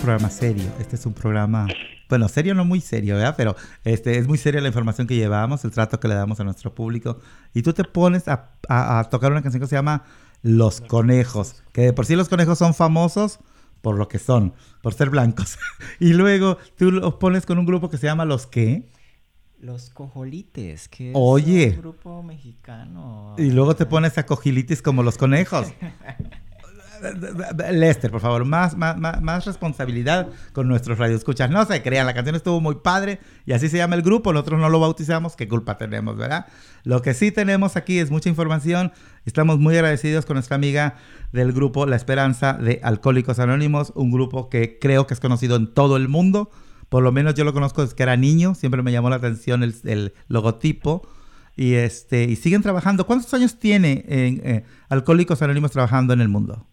programa 0.04 0.28
serio, 0.28 0.70
este 0.78 0.96
es 0.96 1.06
un 1.06 1.14
programa, 1.14 1.66
bueno, 2.10 2.28
serio 2.28 2.54
no 2.54 2.66
muy 2.66 2.82
serio, 2.82 3.16
¿verdad? 3.16 3.34
Pero 3.38 3.56
este, 3.84 4.18
es 4.18 4.28
muy 4.28 4.36
seria 4.36 4.60
la 4.60 4.68
información 4.68 5.06
que 5.06 5.16
llevamos, 5.16 5.64
el 5.64 5.70
trato 5.70 5.98
que 5.98 6.08
le 6.08 6.14
damos 6.14 6.38
a 6.40 6.44
nuestro 6.44 6.74
público. 6.74 7.20
Y 7.54 7.62
tú 7.62 7.72
te 7.72 7.84
pones 7.84 8.28
a, 8.28 8.50
a 8.68 9.04
tocar 9.04 9.32
una 9.32 9.40
canción 9.40 9.62
que 9.62 9.66
se 9.66 9.76
llama 9.76 10.04
Los 10.42 10.82
Conejos, 10.82 11.62
que 11.72 11.80
de 11.80 11.92
por 11.94 12.04
sí 12.04 12.16
los 12.16 12.28
conejos 12.28 12.58
son 12.58 12.74
famosos 12.74 13.40
por 13.80 13.96
lo 13.96 14.06
que 14.08 14.18
son, 14.18 14.52
por 14.82 14.92
ser 14.92 15.08
blancos. 15.08 15.58
y 16.00 16.12
luego 16.12 16.58
tú 16.76 16.90
los 16.90 17.14
pones 17.14 17.46
con 17.46 17.58
un 17.58 17.64
grupo 17.64 17.88
que 17.88 17.96
se 17.96 18.06
llama 18.06 18.26
Los 18.26 18.46
qué? 18.46 18.90
Los 19.58 19.88
Cojolites, 19.88 20.88
que 20.88 21.10
es 21.10 21.16
Oye. 21.18 21.70
un 21.70 21.80
grupo 21.80 22.22
mexicano. 22.22 23.34
Y 23.38 23.50
luego 23.52 23.74
te 23.74 23.86
pones 23.86 24.18
a 24.18 24.26
cojilitis 24.26 24.82
como 24.82 25.02
los 25.02 25.16
conejos. 25.16 25.68
Lester, 27.72 28.10
por 28.10 28.20
favor, 28.20 28.44
más, 28.44 28.76
más, 28.76 28.96
más, 29.20 29.44
responsabilidad 29.44 30.28
con 30.52 30.68
nuestros 30.68 30.98
radioescuchas. 30.98 31.50
No 31.50 31.64
se 31.64 31.82
crean, 31.82 32.06
la 32.06 32.14
canción 32.14 32.36
estuvo 32.36 32.60
muy 32.60 32.76
padre 32.76 33.20
y 33.46 33.52
así 33.52 33.68
se 33.68 33.76
llama 33.76 33.96
el 33.96 34.02
grupo. 34.02 34.32
Nosotros 34.32 34.60
no 34.60 34.68
lo 34.68 34.80
bautizamos, 34.80 35.36
qué 35.36 35.48
culpa 35.48 35.76
tenemos, 35.78 36.16
¿verdad? 36.16 36.46
Lo 36.84 37.02
que 37.02 37.14
sí 37.14 37.32
tenemos 37.32 37.76
aquí 37.76 37.98
es 37.98 38.10
mucha 38.10 38.28
información. 38.28 38.92
Estamos 39.24 39.58
muy 39.58 39.76
agradecidos 39.76 40.26
con 40.26 40.34
nuestra 40.34 40.56
amiga 40.56 40.96
del 41.32 41.52
grupo 41.52 41.86
La 41.86 41.96
Esperanza 41.96 42.54
de 42.54 42.80
Alcohólicos 42.82 43.38
Anónimos, 43.38 43.92
un 43.94 44.10
grupo 44.10 44.48
que 44.48 44.78
creo 44.78 45.06
que 45.06 45.14
es 45.14 45.20
conocido 45.20 45.56
en 45.56 45.72
todo 45.72 45.96
el 45.96 46.08
mundo. 46.08 46.50
Por 46.88 47.02
lo 47.02 47.10
menos 47.10 47.34
yo 47.34 47.44
lo 47.44 47.52
conozco 47.52 47.82
desde 47.82 47.96
que 47.96 48.02
era 48.02 48.16
niño, 48.16 48.54
siempre 48.54 48.82
me 48.82 48.92
llamó 48.92 49.10
la 49.10 49.16
atención 49.16 49.62
el, 49.62 50.14
logotipo. 50.28 51.08
Y, 51.56 51.74
este, 51.74 52.24
y 52.24 52.36
siguen 52.36 52.62
trabajando. 52.62 53.06
¿Cuántos 53.06 53.32
años 53.32 53.60
tiene 53.60 54.04
en, 54.08 54.40
eh, 54.44 54.64
Alcohólicos 54.88 55.40
Anónimos 55.40 55.70
trabajando 55.70 56.12
en 56.12 56.20
el 56.20 56.28
mundo? 56.28 56.66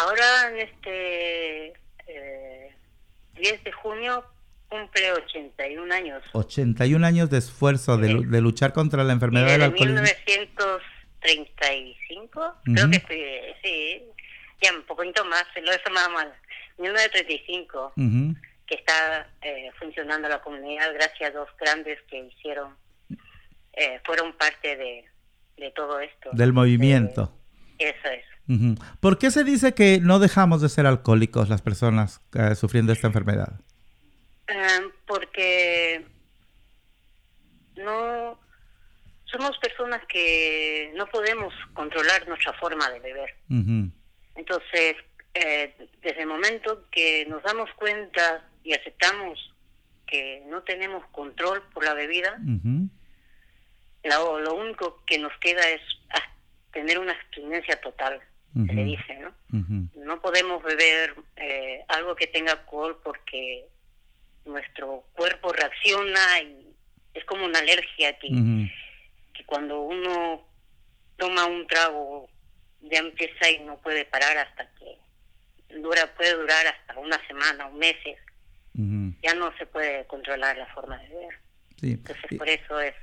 Ahora, 0.00 0.48
en 0.50 0.58
este 0.60 1.72
eh, 2.06 2.74
10 3.34 3.64
de 3.64 3.72
junio, 3.72 4.24
cumple 4.68 5.12
81 5.12 5.94
años. 5.94 6.22
81 6.32 7.06
años 7.06 7.30
de 7.30 7.38
esfuerzo 7.38 7.96
de, 7.96 8.08
lu- 8.08 8.28
de 8.30 8.40
luchar 8.40 8.72
contra 8.72 9.02
la 9.04 9.12
enfermedad 9.12 9.46
del 9.48 9.62
alcoholismo. 9.62 10.02
1935, 10.02 12.54
creo 12.64 12.84
Ujú. 12.84 12.90
que 12.92 13.00
fue, 13.00 13.56
sí, 13.62 14.02
ya 14.62 14.72
un 14.74 14.82
poquito 14.84 15.24
más, 15.24 15.44
lo 15.62 15.72
eso 15.72 15.90
nada 15.92 16.08
más. 16.10 16.28
1935, 16.78 17.92
Ujú. 17.96 18.34
que 18.66 18.74
está 18.76 19.28
eh, 19.42 19.70
funcionando 19.78 20.28
la 20.28 20.40
comunidad 20.40 20.92
gracias 20.94 21.30
a 21.30 21.32
dos 21.32 21.48
grandes 21.58 21.98
que 22.08 22.18
hicieron, 22.20 22.74
eh, 23.74 24.00
fueron 24.04 24.32
parte 24.34 24.76
de, 24.76 25.04
de 25.58 25.70
todo 25.72 26.00
esto. 26.00 26.30
Del 26.32 26.52
movimiento. 26.52 27.32
Eh, 27.78 27.94
eso 27.98 28.08
es. 28.08 28.24
¿Por 29.00 29.18
qué 29.18 29.30
se 29.30 29.44
dice 29.44 29.74
que 29.74 30.00
no 30.00 30.18
dejamos 30.18 30.60
de 30.60 30.68
ser 30.68 30.86
alcohólicos 30.86 31.48
las 31.48 31.62
personas 31.62 32.20
eh, 32.34 32.54
sufriendo 32.54 32.92
esta 32.92 33.06
enfermedad? 33.06 33.60
Eh, 34.48 34.90
porque 35.06 36.04
no 37.76 38.38
somos 39.24 39.56
personas 39.58 40.02
que 40.08 40.92
no 40.96 41.06
podemos 41.06 41.54
controlar 41.74 42.26
nuestra 42.26 42.52
forma 42.54 42.90
de 42.90 43.00
beber. 43.00 43.34
Ujú. 43.48 43.90
Entonces, 44.34 44.96
eh, 45.34 45.74
desde 46.02 46.22
el 46.22 46.26
momento 46.26 46.86
que 46.90 47.26
nos 47.26 47.42
damos 47.44 47.70
cuenta 47.74 48.44
y 48.64 48.72
aceptamos 48.72 49.38
que 50.06 50.42
no 50.48 50.62
tenemos 50.62 51.06
control 51.12 51.62
por 51.72 51.84
la 51.84 51.94
bebida, 51.94 52.36
lo, 54.02 54.40
lo 54.40 54.54
único 54.54 55.02
que 55.06 55.18
nos 55.18 55.32
queda 55.38 55.68
es 55.68 55.80
ah, 56.10 56.32
tener 56.72 56.98
una 56.98 57.12
abstinencia 57.12 57.80
total, 57.80 58.20
se 58.54 58.72
le 58.72 58.84
dice, 58.84 59.18
¿no? 59.18 59.32
No 60.04 60.20
podemos 60.20 60.62
beber 60.62 61.14
eh, 61.36 61.84
algo 61.88 62.16
que 62.16 62.26
tenga 62.26 62.52
alcohol 62.52 63.00
porque 63.02 63.66
nuestro 64.44 65.04
cuerpo 65.12 65.52
reacciona 65.52 66.40
y 66.42 66.74
es 67.14 67.24
como 67.24 67.44
una 67.44 67.58
alergia 67.58 68.18
que, 68.18 68.28
que 69.32 69.44
cuando 69.44 69.80
uno 69.82 70.44
toma 71.16 71.46
un 71.46 71.66
trago 71.66 72.28
ya 72.82 72.98
empieza 72.98 73.50
y 73.50 73.60
no 73.60 73.76
puede 73.78 74.04
parar 74.04 74.38
hasta 74.38 74.68
que 74.74 75.78
dura 75.78 76.12
puede 76.16 76.34
durar 76.34 76.66
hasta 76.66 76.98
una 76.98 77.24
semana 77.26 77.66
o 77.66 77.72
meses 77.72 78.18
ya 79.22 79.34
no 79.34 79.54
se 79.58 79.66
puede 79.66 80.06
controlar 80.06 80.56
la 80.56 80.66
forma 80.68 80.96
de 80.98 81.08
beber. 81.08 81.34
Sí. 81.78 81.90
entonces 81.92 82.38
por 82.38 82.48
eso 82.48 82.80
es 82.80 82.94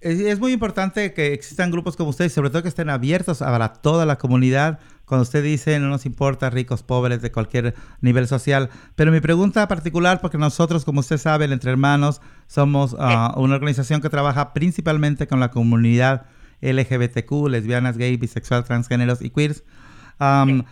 Es, 0.00 0.18
es 0.20 0.38
muy 0.40 0.52
importante 0.52 1.12
que 1.12 1.32
existan 1.34 1.70
grupos 1.70 1.96
como 1.96 2.10
ustedes, 2.10 2.32
sobre 2.32 2.50
todo 2.50 2.62
que 2.62 2.68
estén 2.68 2.88
abiertos 2.88 3.38
para 3.38 3.72
toda 3.74 4.06
la 4.06 4.16
comunidad. 4.16 4.78
Cuando 5.04 5.22
usted 5.22 5.42
dice 5.42 5.78
no 5.80 5.88
nos 5.88 6.06
importa 6.06 6.50
ricos, 6.50 6.82
pobres, 6.82 7.20
de 7.20 7.32
cualquier 7.32 7.74
nivel 8.00 8.26
social. 8.28 8.70
Pero 8.94 9.10
mi 9.12 9.20
pregunta 9.20 9.66
particular, 9.68 10.20
porque 10.20 10.38
nosotros, 10.38 10.84
como 10.84 11.00
usted 11.00 11.18
sabe, 11.18 11.46
el 11.46 11.52
Entre 11.52 11.70
Hermanos, 11.70 12.20
somos 12.46 12.96
ah, 12.98 13.34
una 13.36 13.56
organización 13.56 14.00
que 14.00 14.08
trabaja 14.08 14.52
principalmente 14.54 15.26
con 15.26 15.40
la 15.40 15.50
comunidad 15.50 16.26
LGBTQ, 16.62 17.48
lesbianas, 17.48 17.96
gay, 17.96 18.16
bisexual, 18.16 18.64
transgéneros 18.64 19.20
y 19.22 19.30
queers. 19.30 19.64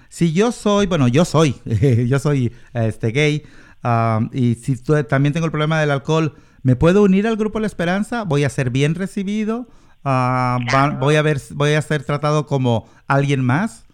Si 0.09 0.33
yo 0.33 0.53
soy, 0.53 0.87
bueno, 0.87 1.09
yo 1.09 1.24
soy, 1.24 1.57
yo 2.07 2.18
soy 2.18 2.53
este, 2.74 3.11
gay, 3.11 3.43
y 4.33 4.55
si 4.55 4.76
tu- 4.76 5.03
también 5.05 5.33
tengo 5.33 5.47
el 5.47 5.51
problema 5.53 5.81
del 5.81 5.91
alcohol, 5.91 6.35
¿me 6.62 6.76
puedo 6.76 7.02
unir 7.02 7.26
al 7.26 7.36
grupo 7.36 7.61
La 7.61 7.66
Esperanza? 7.66 8.24
¿Voy 8.24 8.44
a 8.44 8.48
ser 8.48 8.70
bien 8.70 8.94
recibido? 8.94 9.66
Va- 10.06 10.59
voy, 11.00 11.16
a 11.16 11.22
ver, 11.22 11.38
¿Voy 11.50 11.74
a 11.74 11.82
ser 11.82 12.04
tratado 12.04 12.46
como 12.46 12.88
alguien 13.06 13.44
más? 13.44 13.84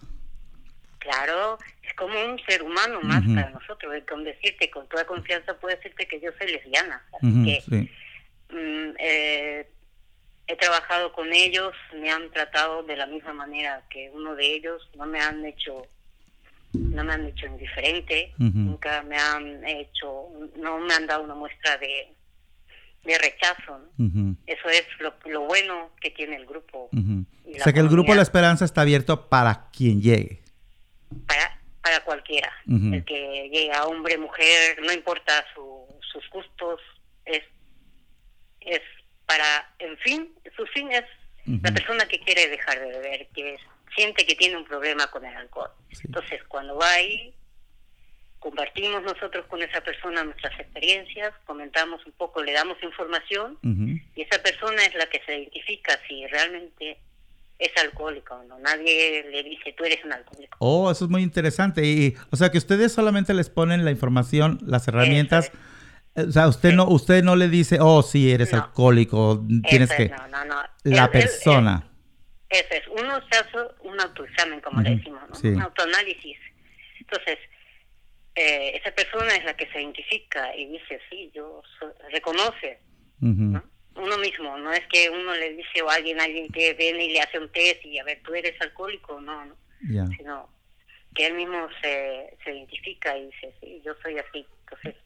claro 0.98 1.58
es 1.82 1.92
como 1.96 2.14
un 2.24 2.38
ser 2.48 2.62
humano 2.62 3.00
más 3.02 3.22
para 3.34 3.50
nosotros 3.50 3.92
con 4.08 4.24
decirte 4.24 4.70
con 4.70 4.88
toda 4.88 5.04
confianza 5.06 5.54
puedo 5.58 5.76
decirte 5.76 6.06
que 6.08 6.18
yo 6.20 6.30
soy 6.38 6.50
lesbiana 6.50 7.02
así 7.20 7.44
que 7.44 7.60
sí. 7.60 7.90
mm, 8.54 8.94
eh, 8.98 9.70
he 10.46 10.56
trabajado 10.56 11.12
con 11.12 11.32
ellos, 11.32 11.72
me 11.94 12.10
han 12.10 12.30
tratado 12.30 12.82
de 12.84 12.96
la 12.96 13.06
misma 13.06 13.32
manera 13.34 13.82
que 13.90 14.10
uno 14.14 14.34
de 14.34 14.46
ellos, 14.54 14.88
no 14.96 15.06
me 15.06 15.20
han 15.20 15.44
hecho 15.44 15.86
no 16.72 17.04
me 17.04 17.12
han 17.12 17.26
hecho 17.26 17.46
indiferente, 17.46 18.32
nunca 18.38 19.02
me 19.02 19.16
han 19.16 19.64
hecho, 19.66 20.28
no 20.56 20.78
me 20.80 20.92
han 20.94 21.06
dado 21.06 21.22
una 21.22 21.34
muestra 21.34 21.76
de, 21.78 22.12
de 23.04 23.18
rechazo. 23.18 23.78
¿no? 23.98 24.36
Eso 24.46 24.68
es 24.68 24.84
lo, 25.00 25.14
lo 25.26 25.42
bueno 25.42 25.90
que 26.00 26.10
tiene 26.10 26.36
el 26.36 26.46
grupo. 26.46 26.88
O 26.92 27.62
sea 27.62 27.72
que 27.72 27.80
el 27.80 27.88
grupo. 27.88 28.14
La 28.14 28.22
Esperanza 28.22 28.64
está 28.64 28.80
abierto 28.82 29.28
para 29.28 29.68
quien 29.70 30.00
llegue. 30.00 30.42
para, 31.26 31.60
para 31.82 32.00
cualquiera. 32.04 32.52
El 32.66 33.04
que 33.04 33.48
llega, 33.52 33.84
hombre, 33.86 34.16
mujer, 34.18 34.78
no 34.82 34.92
importa 34.92 35.44
su, 35.54 35.86
sus 36.12 36.28
gustos, 36.30 36.80
es, 37.24 37.42
es 38.60 38.80
para, 39.26 39.74
en 39.78 39.96
fin, 39.98 40.32
su 40.56 40.64
fin 40.66 40.90
es 40.92 41.04
la 41.62 41.72
persona 41.72 42.06
que 42.08 42.18
quiere 42.20 42.48
dejar 42.48 42.80
de 42.80 42.86
beber, 42.86 43.28
que 43.34 43.54
es- 43.54 43.60
siente 43.94 44.26
que 44.26 44.34
tiene 44.34 44.56
un 44.56 44.64
problema 44.64 45.06
con 45.10 45.24
el 45.24 45.36
alcohol. 45.36 45.70
Sí. 45.92 46.02
Entonces, 46.06 46.42
cuando 46.48 46.74
va 46.76 46.90
ahí, 46.90 47.32
compartimos 48.44 49.02
nosotros 49.02 49.46
con 49.46 49.62
esa 49.62 49.80
persona 49.80 50.22
nuestras 50.22 50.52
experiencias, 50.60 51.32
comentamos 51.46 52.04
un 52.04 52.12
poco, 52.12 52.42
le 52.42 52.52
damos 52.52 52.76
información 52.82 53.58
y 54.14 54.20
esa 54.20 54.42
persona 54.42 54.84
es 54.84 54.94
la 54.94 55.06
que 55.06 55.18
se 55.24 55.38
identifica 55.38 55.98
si 56.06 56.26
realmente 56.26 56.98
es 57.58 57.70
alcohólico 57.82 58.34
o 58.34 58.42
no. 58.44 58.58
Nadie 58.58 59.24
le 59.30 59.42
dice, 59.44 59.72
tú 59.72 59.84
eres 59.84 60.04
un 60.04 60.12
alcohólico. 60.12 60.58
Oh, 60.60 60.90
eso 60.90 61.06
es 61.06 61.10
muy 61.10 61.22
interesante. 61.22 61.86
Y, 61.86 62.14
o 62.30 62.36
sea, 62.36 62.50
que 62.50 62.58
ustedes 62.58 62.92
solamente 62.92 63.32
les 63.32 63.48
ponen 63.48 63.82
la 63.86 63.90
información, 63.90 64.58
las 64.66 64.86
herramientas. 64.88 65.50
O 66.14 66.30
sea, 66.30 66.46
usted 66.46 66.74
no, 66.74 66.86
usted 66.86 67.24
no 67.24 67.36
le 67.36 67.48
dice, 67.48 67.78
oh, 67.80 68.02
sí, 68.02 68.30
eres 68.30 68.52
No. 68.52 68.58
alcohólico, 68.62 69.42
tienes 69.70 69.90
que... 69.90 70.10
no, 70.10 70.28
no, 70.28 70.44
no. 70.44 70.56
La 70.84 71.04
El- 71.06 71.10
persona. 71.10 71.86
el- 72.50 72.58
eso 72.58 72.68
es, 72.74 72.82
uno 73.02 73.20
se 73.32 73.38
hace 73.38 73.56
un 73.84 73.98
autoexamen, 74.00 74.60
como 74.60 74.82
le 74.82 74.96
decimos, 74.96 75.22
¿no? 75.30 75.34
sí. 75.34 75.48
un 75.48 75.62
autoanálisis. 75.62 76.36
Entonces, 77.00 77.38
eh, 78.36 78.72
esa 78.76 78.90
persona 78.94 79.34
es 79.36 79.44
la 79.44 79.54
que 79.56 79.66
se 79.70 79.80
identifica 79.80 80.54
y 80.56 80.66
dice, 80.66 81.00
sí, 81.10 81.30
yo 81.34 81.62
so- 81.78 81.94
reconoce. 82.10 82.78
Uno 83.96 84.18
mismo, 84.18 84.58
no 84.58 84.72
es 84.72 84.82
que 84.92 85.08
uno 85.08 85.34
le 85.34 85.52
dice 85.54 85.80
o 85.82 85.88
alguien, 85.88 86.20
alguien 86.20 86.48
que 86.48 86.74
viene 86.74 87.04
y 87.04 87.12
le 87.12 87.20
hace 87.20 87.38
un 87.38 87.48
test 87.52 87.84
y 87.84 87.98
a 87.98 88.04
ver, 88.04 88.20
tú 88.24 88.34
eres 88.34 88.60
alcohólico, 88.60 89.20
no, 89.20 89.44
no, 89.46 89.54
sino 90.16 90.48
que 91.14 91.26
él 91.28 91.34
mismo 91.34 91.68
se, 91.80 92.36
se 92.44 92.52
identifica 92.56 93.16
y 93.16 93.26
dice, 93.26 93.54
sí, 93.60 93.80
yo 93.84 93.92
soy 94.02 94.18
así. 94.18 94.44
Entonces, 94.64 94.96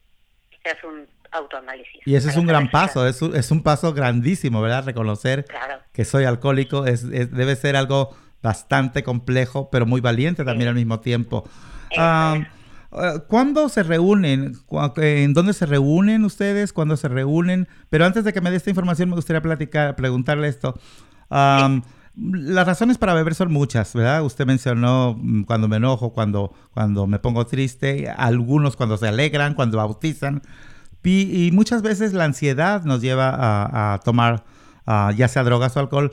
se 0.63 0.69
hace 0.71 0.87
un 0.87 1.07
autoanálisis. 1.31 2.01
Y 2.05 2.15
ese 2.15 2.29
es 2.29 2.35
un 2.35 2.47
gran 2.47 2.71
paso, 2.71 3.07
es 3.07 3.21
un, 3.21 3.35
es 3.35 3.51
un 3.51 3.61
paso 3.61 3.93
grandísimo, 3.93 4.59
¿verdad? 4.61 4.83
Reconocer 4.85 5.45
Claro. 5.45 5.81
que 5.93 6.03
soy 6.03 6.23
alcohólico 6.25 6.87
es, 6.87 7.03
es- 7.03 7.31
debe 7.31 7.55
ser 7.55 7.75
algo 7.75 8.17
bastante 8.41 9.03
complejo, 9.03 9.69
pero 9.71 9.85
muy 9.85 10.01
valiente 10.01 10.43
también 10.43 10.69
al 10.69 10.75
mismo 10.75 10.99
tiempo. 10.99 11.47
Eh, 11.91 12.47
¿Cuándo 13.27 13.69
se 13.69 13.83
reúnen? 13.83 14.55
¿Cu- 14.65 14.79
¿En 14.97 15.33
dónde 15.33 15.53
se 15.53 15.65
reúnen 15.65 16.25
ustedes? 16.25 16.73
¿Cuándo 16.73 16.97
se 16.97 17.07
reúnen? 17.07 17.67
Pero 17.89 18.05
antes 18.05 18.23
de 18.23 18.33
que 18.33 18.41
me 18.41 18.49
dé 18.49 18.57
esta 18.57 18.71
información, 18.71 19.09
me 19.09 19.15
gustaría 19.15 19.41
platicar, 19.41 19.95
preguntarle 19.95 20.47
esto. 20.47 20.79
Am, 21.29 21.83
Las 22.15 22.65
razones 22.65 22.97
para 22.97 23.13
beber 23.13 23.35
son 23.35 23.51
muchas, 23.53 23.93
¿verdad? 23.93 24.23
Usted 24.23 24.45
mencionó 24.45 25.15
mm, 25.17 25.43
cuando 25.43 25.67
me 25.67 25.77
enojo, 25.77 26.13
cuando, 26.13 26.53
cuando 26.73 27.05
me 27.07 27.19
pongo 27.19 27.45
triste, 27.45 28.09
algunos 28.09 28.75
cuando 28.75 28.97
se 28.97 29.07
alegran, 29.07 29.53
cuando 29.53 29.77
bautizan. 29.77 30.41
Y, 31.03 31.51
muchas 31.53 31.81
veces 31.81 32.13
la 32.13 32.25
ansiedad 32.25 32.83
nos 32.83 33.01
lleva 33.01 33.93
a, 33.93 33.99
tomar 33.99 34.43
ya 35.15 35.27
sea 35.27 35.43
drogas 35.43 35.77
o 35.77 35.79
alcohol. 35.79 36.11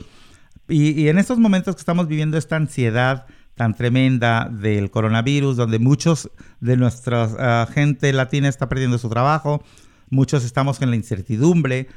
Y, 0.69 1.07
en 1.09 1.17
estos 1.17 1.39
momentos 1.39 1.75
que 1.75 1.79
estamos 1.79 2.07
viviendo 2.07 2.37
esta 2.37 2.55
ansiedad 2.55 3.25
tan 3.57 3.75
tremenda 3.75 4.49
del 4.49 4.89
coronavirus, 4.89 5.57
donde 5.57 5.79
muchos 5.79 6.31
de 6.61 6.77
nuestra 6.77 7.27
ah, 7.37 7.67
gente 7.69 8.13
latina 8.13 8.47
está 8.47 8.69
perdiendo 8.69 8.97
su 8.97 9.09
trabajo, 9.09 9.61
muchos 10.09 10.45
estamos 10.45 10.81
en 10.81 10.91
la 10.91 10.95
incertidumbre, 10.95 11.89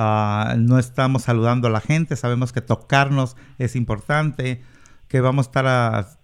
Ah, 0.00 0.54
no 0.56 0.78
estamos 0.78 1.22
saludando 1.22 1.66
a 1.66 1.72
la 1.72 1.80
gente, 1.80 2.14
sabemos 2.14 2.52
que 2.52 2.60
tocarnos 2.60 3.36
es 3.58 3.74
importante, 3.74 4.62
que 5.08 5.20
vamos 5.20 5.46
a 5.46 5.48
estar 5.48 6.18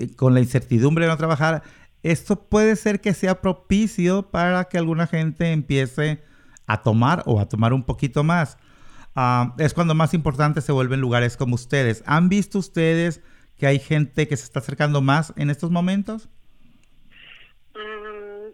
eh, 0.00 0.16
con 0.16 0.32
la 0.32 0.40
incertidumbre 0.40 1.04
de 1.04 1.10
no 1.10 1.18
trabajar. 1.18 1.62
Esto 2.02 2.48
puede 2.48 2.74
ser 2.74 3.02
que 3.02 3.12
sea 3.12 3.42
propicio 3.42 4.30
para 4.30 4.64
que 4.64 4.78
alguna 4.78 5.06
gente 5.06 5.52
empiece 5.52 6.24
a 6.66 6.82
tomar 6.82 7.22
o 7.26 7.38
a 7.38 7.46
tomar 7.46 7.74
un 7.74 7.84
poquito 7.84 8.24
más. 8.24 8.56
Ah, 9.14 9.54
es 9.58 9.74
cuando 9.74 9.94
más 9.94 10.14
importante 10.14 10.62
se 10.62 10.72
vuelven 10.72 11.02
lugares 11.02 11.36
como 11.36 11.54
ustedes. 11.54 12.02
¿Han 12.06 12.30
visto 12.30 12.58
ustedes 12.58 13.20
que 13.58 13.66
hay 13.66 13.78
gente 13.78 14.28
que 14.28 14.36
se 14.36 14.44
está 14.44 14.60
acercando 14.60 15.00
más 15.00 15.32
en 15.36 15.50
estos 15.50 15.70
momentos? 15.70 16.28
Mm, 17.74 18.50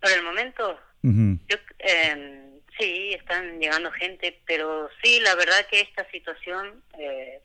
por 0.00 0.10
el 0.10 0.22
momento, 0.22 0.78
yo, 1.02 1.56
em, 1.78 2.48
Sí, 2.78 3.12
están 3.12 3.58
llegando 3.58 3.90
gente, 3.90 4.40
pero 4.46 4.88
sí, 5.02 5.18
la 5.20 5.34
verdad 5.34 5.66
que 5.68 5.80
esta 5.80 6.08
situación 6.10 6.80
eh, 6.96 7.40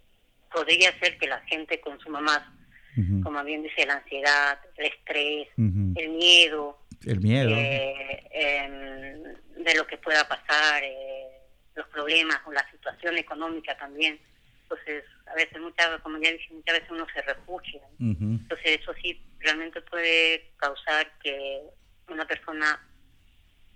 podría 0.52 0.98
ser 1.00 1.18
que 1.18 1.28
la 1.28 1.40
gente 1.42 1.82
consuma 1.82 2.22
más, 2.22 2.42
como 3.24 3.44
bien 3.44 3.64
dice, 3.64 3.88
la 3.88 3.96
ansiedad, 3.96 4.60
el 4.78 4.86
estrés, 4.86 5.48
el 5.58 6.10
miedo. 6.10 6.78
El 7.04 7.20
miedo. 7.20 7.50
Eh, 7.50 8.24
em, 8.32 9.64
de 9.64 9.76
lo 9.76 9.88
que 9.88 9.98
pueda 9.98 10.28
pasar, 10.28 10.84
eh, 10.84 11.30
los 11.74 11.88
problemas 11.88 12.40
o 12.46 12.52
la 12.52 12.70
situación 12.70 13.18
económica 13.18 13.76
también. 13.76 14.20
Entonces, 14.74 15.04
a 15.28 15.36
veces, 15.36 15.60
muchas, 15.62 16.02
como 16.02 16.18
ya 16.20 16.32
dije, 16.32 16.54
muchas 16.54 16.76
veces 16.76 16.92
uno 16.92 17.06
se 17.14 17.22
refugia. 17.22 17.82
Entonces, 18.00 18.80
eso 18.82 18.94
sí 19.02 19.22
realmente 19.40 19.82
puede 19.82 20.52
causar 20.58 21.12
que 21.22 21.62
una 22.10 22.26
persona 22.26 22.80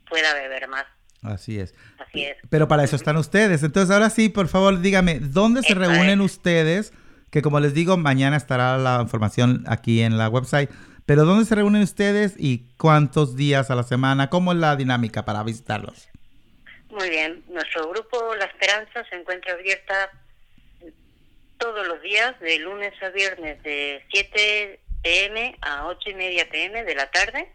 pueda 0.10 0.34
beber 0.34 0.68
más. 0.68 0.86
Así 1.24 1.60
es. 1.60 1.74
Así 1.98 2.24
es. 2.24 2.38
Pero 2.50 2.68
para 2.68 2.84
eso 2.84 2.96
están 2.96 3.18
ustedes. 3.18 3.64
Entonces, 3.64 3.94
ahora 3.94 4.10
sí, 4.10 4.30
por 4.30 4.48
favor, 4.48 4.80
dígame, 4.80 5.20
¿dónde 5.20 5.64
se 5.64 5.74
reúnen 5.74 6.22
ustedes? 6.22 6.94
Que 7.32 7.42
como 7.42 7.60
les 7.60 7.74
digo, 7.74 7.98
mañana 7.98 8.38
estará 8.38 8.78
la 8.78 9.00
información 9.02 9.64
aquí 9.68 10.02
en 10.02 10.18
la 10.18 10.30
website. 10.30 10.70
Pero 11.06 11.26
¿dónde 11.26 11.46
se 11.46 11.56
reúnen 11.56 11.84
ustedes 11.84 12.36
y 12.38 12.68
cuántos 12.78 13.36
días 13.36 13.72
a 13.72 13.76
la 13.76 13.84
semana? 13.84 14.30
¿Cómo 14.30 14.52
es 14.52 14.58
la 14.58 14.76
dinámica 14.76 15.26
para 15.26 15.44
visitarlos? 15.44 16.10
Muy 16.90 17.10
bien. 17.10 17.44
Nuestro 17.50 17.90
grupo 17.90 18.36
La 18.36 18.46
Esperanza 18.46 19.04
se 19.10 19.16
encuentra 19.16 19.54
abierta 19.54 20.10
todos 21.58 21.88
los 21.88 22.02
días, 22.02 22.40
de 22.40 22.60
lunes 22.60 22.94
a 23.02 23.10
viernes, 23.10 23.62
de 23.64 24.04
7 24.12 24.80
pm 25.04 25.58
a 25.62 25.88
8 25.88 26.10
y 26.10 26.14
media 26.16 26.50
pm 26.50 26.84
de 26.84 26.96
la 26.96 27.10
tarde. 27.12 27.52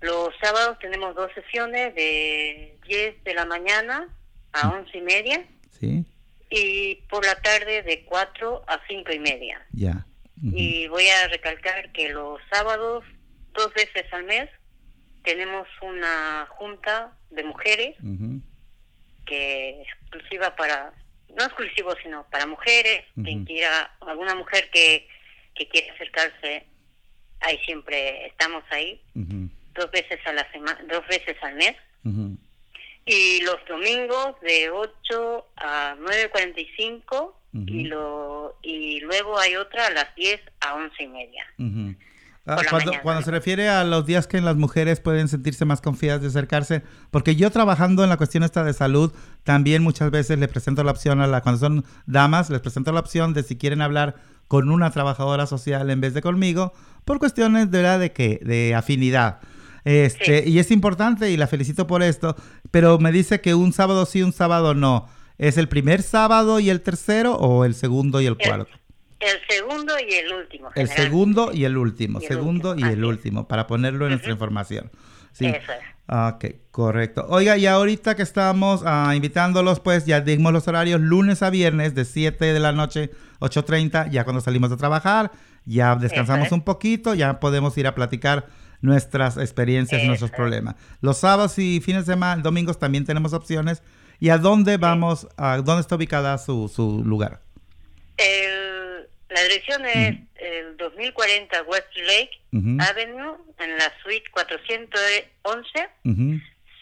Los 0.00 0.34
sábados 0.40 0.78
tenemos 0.78 1.14
dos 1.14 1.30
sesiones 1.34 1.94
de 1.94 2.76
10 2.86 3.24
de 3.24 3.34
la 3.34 3.44
mañana 3.44 4.08
a 4.52 4.68
11 4.68 4.98
y 4.98 5.00
media. 5.00 5.44
Sí. 5.78 6.04
Y 6.50 6.96
por 7.08 7.24
la 7.24 7.34
tarde 7.36 7.82
de 7.82 8.04
4 8.04 8.64
a 8.66 8.80
5 8.86 9.12
y 9.12 9.18
media. 9.18 9.64
Ya. 9.72 10.06
Y 10.42 10.86
voy 10.88 11.08
a 11.08 11.28
recalcar 11.28 11.90
que 11.92 12.10
los 12.10 12.40
sábados, 12.52 13.04
dos 13.54 13.72
veces 13.74 14.04
al 14.12 14.24
mes, 14.24 14.48
tenemos 15.24 15.66
una 15.82 16.46
junta 16.50 17.12
de 17.30 17.42
mujeres 17.42 17.96
que 19.26 19.82
es 19.82 19.88
exclusiva 20.00 20.54
para, 20.54 20.92
no 21.36 21.44
exclusivo, 21.44 21.94
sino 22.02 22.26
para 22.30 22.46
mujeres, 22.46 23.04
quien 23.22 23.44
quiera, 23.44 23.94
alguna 24.00 24.34
mujer 24.34 24.70
que, 24.70 25.06
que 25.54 25.68
quiere 25.68 25.90
acercarse, 25.90 26.66
ahí 27.40 27.58
siempre 27.64 28.26
estamos 28.26 28.64
ahí. 28.70 29.00
Dos 29.74 29.90
veces 29.90 30.18
a 30.26 30.32
la 30.32 30.50
semana, 30.50 30.80
dos 30.88 31.06
veces 31.06 31.36
al 31.42 31.54
mes. 31.54 31.76
Y 33.04 33.40
los 33.42 33.56
domingos 33.68 34.40
de 34.40 34.70
8 34.70 35.46
a 35.56 35.96
9.45 35.98 37.34
y, 37.66 37.84
lo, 37.84 38.58
y 38.62 39.00
luego 39.00 39.38
hay 39.38 39.56
otra 39.56 39.86
a 39.86 39.90
las 39.90 40.14
10 40.14 40.40
a 40.60 40.74
11 40.74 41.02
y 41.02 41.08
media. 41.08 41.46
Ah, 42.46 42.58
cuando, 42.70 42.92
cuando 43.02 43.22
se 43.22 43.32
refiere 43.32 43.68
a 43.68 43.82
los 43.82 44.06
días 44.06 44.28
que 44.28 44.40
las 44.40 44.54
mujeres 44.54 45.00
pueden 45.00 45.26
sentirse 45.26 45.64
más 45.64 45.80
confiadas 45.80 46.22
de 46.22 46.28
acercarse, 46.28 46.82
porque 47.10 47.34
yo 47.34 47.50
trabajando 47.50 48.04
en 48.04 48.08
la 48.08 48.16
cuestión 48.16 48.44
esta 48.44 48.62
de 48.62 48.72
salud, 48.72 49.12
también 49.42 49.82
muchas 49.82 50.12
veces 50.12 50.38
le 50.38 50.46
presento 50.46 50.84
la 50.84 50.92
opción 50.92 51.20
a 51.20 51.26
la, 51.26 51.40
cuando 51.40 51.58
son 51.58 51.84
damas, 52.06 52.48
les 52.48 52.60
presento 52.60 52.92
la 52.92 53.00
opción 53.00 53.34
de 53.34 53.42
si 53.42 53.56
quieren 53.56 53.82
hablar 53.82 54.14
con 54.46 54.70
una 54.70 54.92
trabajadora 54.92 55.46
social 55.46 55.90
en 55.90 56.00
vez 56.00 56.14
de 56.14 56.22
conmigo, 56.22 56.72
por 57.04 57.18
cuestiones 57.18 57.70
de 57.70 57.78
verdad 57.78 57.98
de 57.98 58.12
que, 58.12 58.40
de 58.44 58.76
afinidad. 58.76 59.40
Este, 59.84 60.48
Y 60.48 60.58
es 60.58 60.70
importante 60.70 61.30
y 61.30 61.36
la 61.36 61.46
felicito 61.46 61.86
por 61.86 62.02
esto, 62.02 62.36
pero 62.70 62.98
me 62.98 63.12
dice 63.12 63.40
que 63.40 63.54
un 63.54 63.72
sábado 63.72 64.06
sí, 64.06 64.22
un 64.22 64.32
sábado 64.32 64.74
no. 64.74 65.08
¿Es 65.38 65.58
el 65.58 65.68
primer 65.68 66.02
sábado 66.02 66.60
y 66.60 66.70
el 66.70 66.80
tercero 66.80 67.34
o 67.34 67.64
el 67.64 67.74
segundo 67.74 68.20
y 68.20 68.26
el 68.26 68.36
cuarto? 68.36 68.70
El, 69.26 69.56
segundo 69.56 69.94
y 69.98 70.14
el 70.14 70.32
último. 70.32 70.70
El 70.74 70.88
segundo 70.88 71.50
y 71.52 71.64
el 71.64 71.76
último, 71.76 72.20
segundo 72.20 72.74
y 72.76 72.82
el 72.82 73.04
último, 73.04 73.48
para 73.48 73.66
ponerlo 73.66 74.06
en 74.06 74.12
nuestra 74.12 74.32
información. 74.32 74.90
Sí. 75.32 75.46
Eso 75.46 75.72
es. 75.72 75.96
Ok, 76.08 76.44
correcto. 76.70 77.26
Oiga, 77.28 77.56
y 77.56 77.66
ahorita 77.66 78.14
que 78.14 78.22
estamos 78.22 78.82
ah, 78.86 79.12
invitándolos, 79.16 79.80
pues 79.80 80.06
ya 80.06 80.20
dimos 80.20 80.52
los 80.52 80.68
horarios 80.68 81.00
lunes 81.00 81.42
a 81.42 81.50
viernes 81.50 81.96
de 81.96 82.04
7 82.04 82.52
de 82.52 82.60
la 82.60 82.70
noche, 82.70 83.10
8.30, 83.40 84.10
ya 84.10 84.22
cuando 84.22 84.40
salimos 84.40 84.70
de 84.70 84.76
trabajar, 84.76 85.32
ya 85.64 85.96
descansamos 85.96 86.52
un 86.52 86.62
poquito, 86.62 87.14
ya 87.14 87.40
podemos 87.40 87.76
ir 87.76 87.88
a 87.88 87.94
platicar 87.96 88.46
nuestras 88.80 89.36
experiencias 89.36 90.04
y 90.04 90.06
nuestros 90.06 90.30
problemas. 90.30 90.76
Los 91.00 91.18
sábados 91.18 91.58
y 91.58 91.80
fines 91.80 92.06
de 92.06 92.12
semana, 92.12 92.40
domingos 92.40 92.78
también 92.78 93.04
tenemos 93.04 93.32
opciones. 93.32 93.82
¿Y 94.20 94.28
a 94.28 94.38
dónde 94.38 94.76
vamos? 94.76 95.26
A, 95.36 95.56
¿Dónde 95.56 95.80
está 95.80 95.96
ubicada 95.96 96.38
su, 96.38 96.68
su 96.68 97.02
lugar? 97.04 97.42
Dirección 99.56 99.86
es 99.86 100.16
el 100.36 100.76
2040 100.76 101.62
West 101.62 101.86
Lake 101.96 102.30
Avenue, 102.52 103.36
en 103.58 103.76
la 103.78 103.92
suite 104.02 104.24
411, 104.30 105.88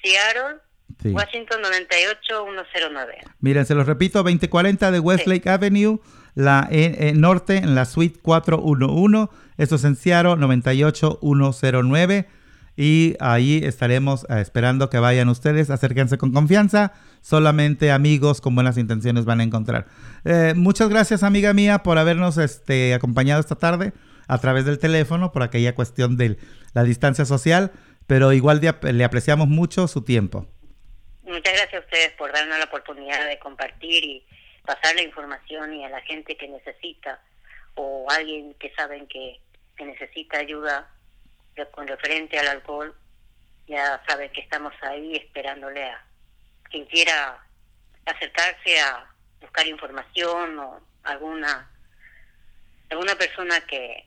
Seattle, 0.03 0.61
Washington 1.05 1.63
98109. 1.63 3.19
Miren, 3.41 3.65
se 3.67 3.75
los 3.75 3.87
repito, 3.87 4.23
2040 4.23 4.91
de 4.91 5.01
Westlake 5.01 5.49
Avenue, 5.49 6.01
la 6.35 6.69
norte, 7.15 7.59
en 7.59 7.75
la 7.75 7.85
suite 7.85 8.19
411. 8.21 9.31
Esto 9.57 9.77
es 9.77 9.85
en 9.85 9.97
Seattle 9.97 10.37
98109. 10.37 12.27
Y 12.77 13.17
ahí 13.21 13.61
estaremos 13.65 14.25
eh, 14.29 14.41
esperando 14.41 14.91
que 14.91 14.99
vayan 14.99 15.29
ustedes. 15.29 15.71
Acérquense 15.71 16.19
con 16.19 16.33
confianza. 16.33 16.93
Solamente 17.21 17.91
amigos 17.93 18.41
con 18.41 18.55
buenas 18.55 18.77
intenciones 18.77 19.25
van 19.25 19.41
a 19.41 19.45
encontrar. 19.45 19.87
Eh, 20.25 20.55
muchas 20.57 20.89
gracias, 20.89 21.23
amiga 21.23 21.53
mía, 21.53 21.79
por 21.83 21.99
habernos 21.99 22.37
este, 22.39 22.95
acompañado 22.95 23.41
esta 23.41 23.57
tarde 23.57 23.93
a 24.27 24.39
través 24.39 24.65
del 24.65 24.79
teléfono 24.79 25.33
por 25.33 25.43
aquella 25.43 25.75
cuestión 25.75 26.17
de 26.17 26.37
la 26.73 26.85
distancia 26.85 27.25
social. 27.25 27.73
Pero 28.07 28.33
igual 28.33 28.61
le 28.61 29.05
apreciamos 29.05 29.49
mucho 29.49 29.89
su 29.89 30.03
tiempo. 30.03 30.47
Muchas 31.23 31.55
gracias 31.55 31.75
a 31.75 31.85
ustedes 31.85 32.11
por 32.13 32.33
darnos 32.33 32.59
la 32.59 32.65
oportunidad 32.65 33.27
de 33.27 33.39
compartir 33.39 34.05
y 34.05 34.27
pasar 34.65 34.95
la 34.95 35.03
información 35.03 35.73
y 35.75 35.85
a 35.85 35.89
la 35.89 36.01
gente 36.03 36.37
que 36.37 36.49
necesita 36.49 37.21
o 37.75 38.07
alguien 38.11 38.55
que 38.55 38.73
saben 38.75 39.07
que, 39.07 39.41
necesita 39.79 40.39
ayuda 40.39 40.89
con 41.73 41.87
referente 41.87 42.39
al 42.39 42.49
alcohol, 42.49 42.95
ya 43.67 44.03
saben 44.07 44.31
que 44.33 44.41
estamos 44.41 44.73
ahí 44.83 45.17
esperándole 45.17 45.85
a 45.85 46.05
quien 46.71 46.85
quiera 46.87 47.39
acercarse 48.07 48.81
a 48.81 49.07
buscar 49.41 49.67
información 49.67 50.59
o 50.59 50.81
alguna 51.05 51.71
alguna 52.91 53.15
persona 53.15 53.61
que 53.67 54.05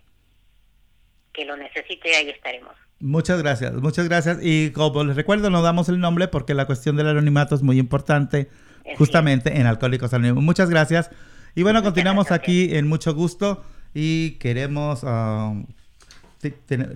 que 1.34 1.46
lo 1.46 1.56
necesite 1.56 2.16
ahí 2.16 2.30
estaremos. 2.30 2.76
Muchas 3.00 3.42
gracias, 3.42 3.74
muchas 3.74 4.08
gracias. 4.08 4.40
Y 4.42 4.72
como 4.72 5.04
les 5.04 5.16
recuerdo, 5.16 5.50
no 5.52 5.62
damos 5.62 5.88
el 5.88 6.00
nombre 6.00 6.28
porque 6.28 6.56
la 6.56 6.66
cuestión 6.66 6.96
del 6.96 7.08
anonimato 7.08 7.54
es 7.54 7.62
muy 7.62 7.78
importante 7.78 8.50
justamente 8.98 9.56
en 9.56 9.68
Alcohólicos 9.68 10.14
Anónimos. 10.14 10.44
Muchas 10.44 10.70
gracias. 10.70 11.12
Y 11.54 11.62
bueno, 11.62 11.84
continuamos 11.84 12.32
aquí 12.32 12.76
en 12.76 12.88
mucho 12.88 13.14
gusto 13.14 13.64
y 13.94 14.32
queremos... 14.40 15.02
Ah, 15.04 15.54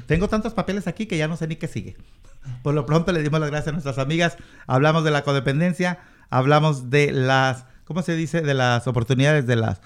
tengo 0.07 0.27
tantos 0.27 0.53
papeles 0.53 0.87
aquí 0.87 1.05
que 1.05 1.17
ya 1.17 1.27
no 1.27 1.37
sé 1.37 1.47
ni 1.47 1.55
qué 1.55 1.67
sigue. 1.67 1.97
Por 2.63 2.73
lo 2.73 2.85
pronto 2.85 3.11
le 3.11 3.21
dimos 3.21 3.39
las 3.39 3.49
gracias 3.49 3.69
a 3.69 3.71
nuestras 3.71 3.97
amigas. 3.97 4.37
Hablamos 4.67 5.03
de 5.03 5.11
la 5.11 5.23
codependencia, 5.23 5.99
hablamos 6.29 6.89
de 6.89 7.11
las 7.11 7.65
¿cómo 7.91 8.03
se 8.03 8.15
dice? 8.15 8.41
De 8.41 8.53
las 8.53 8.87
oportunidades, 8.87 9.45
de 9.45 9.57
las 9.57 9.81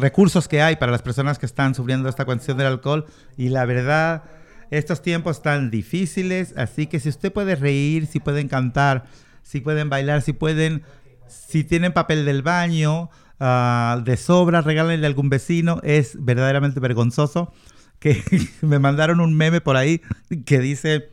recursos 0.00 0.48
que 0.48 0.62
hay 0.62 0.76
para 0.76 0.90
las 0.90 1.02
personas 1.02 1.38
que 1.38 1.44
están 1.44 1.74
sufriendo 1.74 2.08
esta 2.08 2.24
condición 2.24 2.56
del 2.56 2.66
alcohol. 2.66 3.04
Y 3.36 3.50
la 3.50 3.66
verdad, 3.66 4.22
estos 4.70 5.02
tiempos 5.02 5.36
están 5.36 5.70
difíciles, 5.70 6.54
así 6.56 6.86
que 6.86 6.98
si 6.98 7.10
usted 7.10 7.30
puede 7.30 7.56
reír, 7.56 8.06
si 8.06 8.20
pueden 8.20 8.48
cantar, 8.48 9.04
si 9.42 9.60
pueden 9.60 9.90
bailar, 9.90 10.22
si 10.22 10.32
pueden, 10.32 10.82
si 11.26 11.62
tienen 11.62 11.92
papel 11.92 12.24
del 12.24 12.40
baño 12.40 13.10
ah, 13.40 14.00
de 14.04 14.16
sobra, 14.16 14.60
regálenle 14.60 15.06
a 15.06 15.08
algún 15.08 15.28
vecino. 15.28 15.80
Es 15.82 16.16
verdaderamente 16.22 16.80
vergonzoso 16.80 17.52
que 17.98 18.22
me 18.62 18.78
mandaron 18.78 19.20
un 19.20 19.34
meme 19.34 19.60
por 19.60 19.76
ahí 19.76 20.02
que 20.46 20.58
dice, 20.58 21.10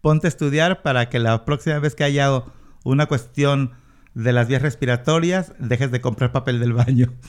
ponte 0.00 0.26
a 0.26 0.28
estudiar 0.28 0.82
para 0.82 1.08
que 1.08 1.18
la 1.18 1.44
próxima 1.44 1.78
vez 1.78 1.94
que 1.94 2.04
haya 2.04 2.42
una 2.84 3.06
cuestión 3.06 3.72
de 4.14 4.32
las 4.32 4.48
vías 4.48 4.62
respiratorias, 4.62 5.52
dejes 5.58 5.90
de 5.90 6.00
comprar 6.00 6.32
papel 6.32 6.60
del 6.60 6.72
baño. 6.72 7.12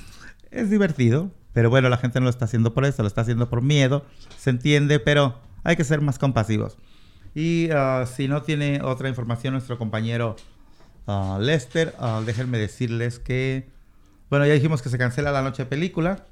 Es 0.52 0.72
divertido, 0.72 1.32
pero 1.54 1.70
bueno, 1.70 1.90
la 1.90 1.98
gente 1.98 2.20
no 2.20 2.24
lo 2.24 2.32
está 2.32 2.46
haciendo 2.46 2.74
por 2.74 2.84
eso, 2.84 3.04
lo 3.04 3.08
está 3.08 3.22
haciendo 3.22 3.52
por 3.52 3.62
miedo, 3.62 4.04
se 4.36 4.50
entiende, 4.50 5.00
pero 5.00 5.40
hay 5.64 5.76
que 5.76 5.84
ser 5.84 6.02
más 6.02 6.18
compasivos. 6.18 6.80
Y 7.36 7.70
ah, 7.72 8.06
si 8.08 8.28
no 8.28 8.42
tiene 8.42 8.82
otra 8.82 9.10
información 9.10 9.54
nuestro 9.54 9.78
compañero 9.78 10.36
ah, 11.06 11.38
Lester, 11.40 11.94
déjenme 12.26 12.58
decirles 12.58 13.20
que, 13.20 13.70
bueno, 14.30 14.46
ya 14.46 14.54
dijimos 14.54 14.82
que 14.82 14.90
se 14.90 14.98
cancela 14.98 15.32
la 15.32 15.42
noche 15.42 15.64
de 15.64 15.70
película. 15.70 16.26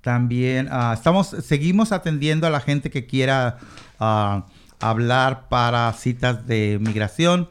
También 0.00 0.68
estamos, 0.94 1.28
seguimos 1.28 1.92
atendiendo 1.92 2.46
a 2.46 2.50
la 2.50 2.60
gente 2.60 2.90
que 2.90 3.06
quiera 3.06 3.58
hablar 4.80 5.48
para 5.48 5.92
citas 5.92 6.46
de 6.46 6.78
migración. 6.80 7.48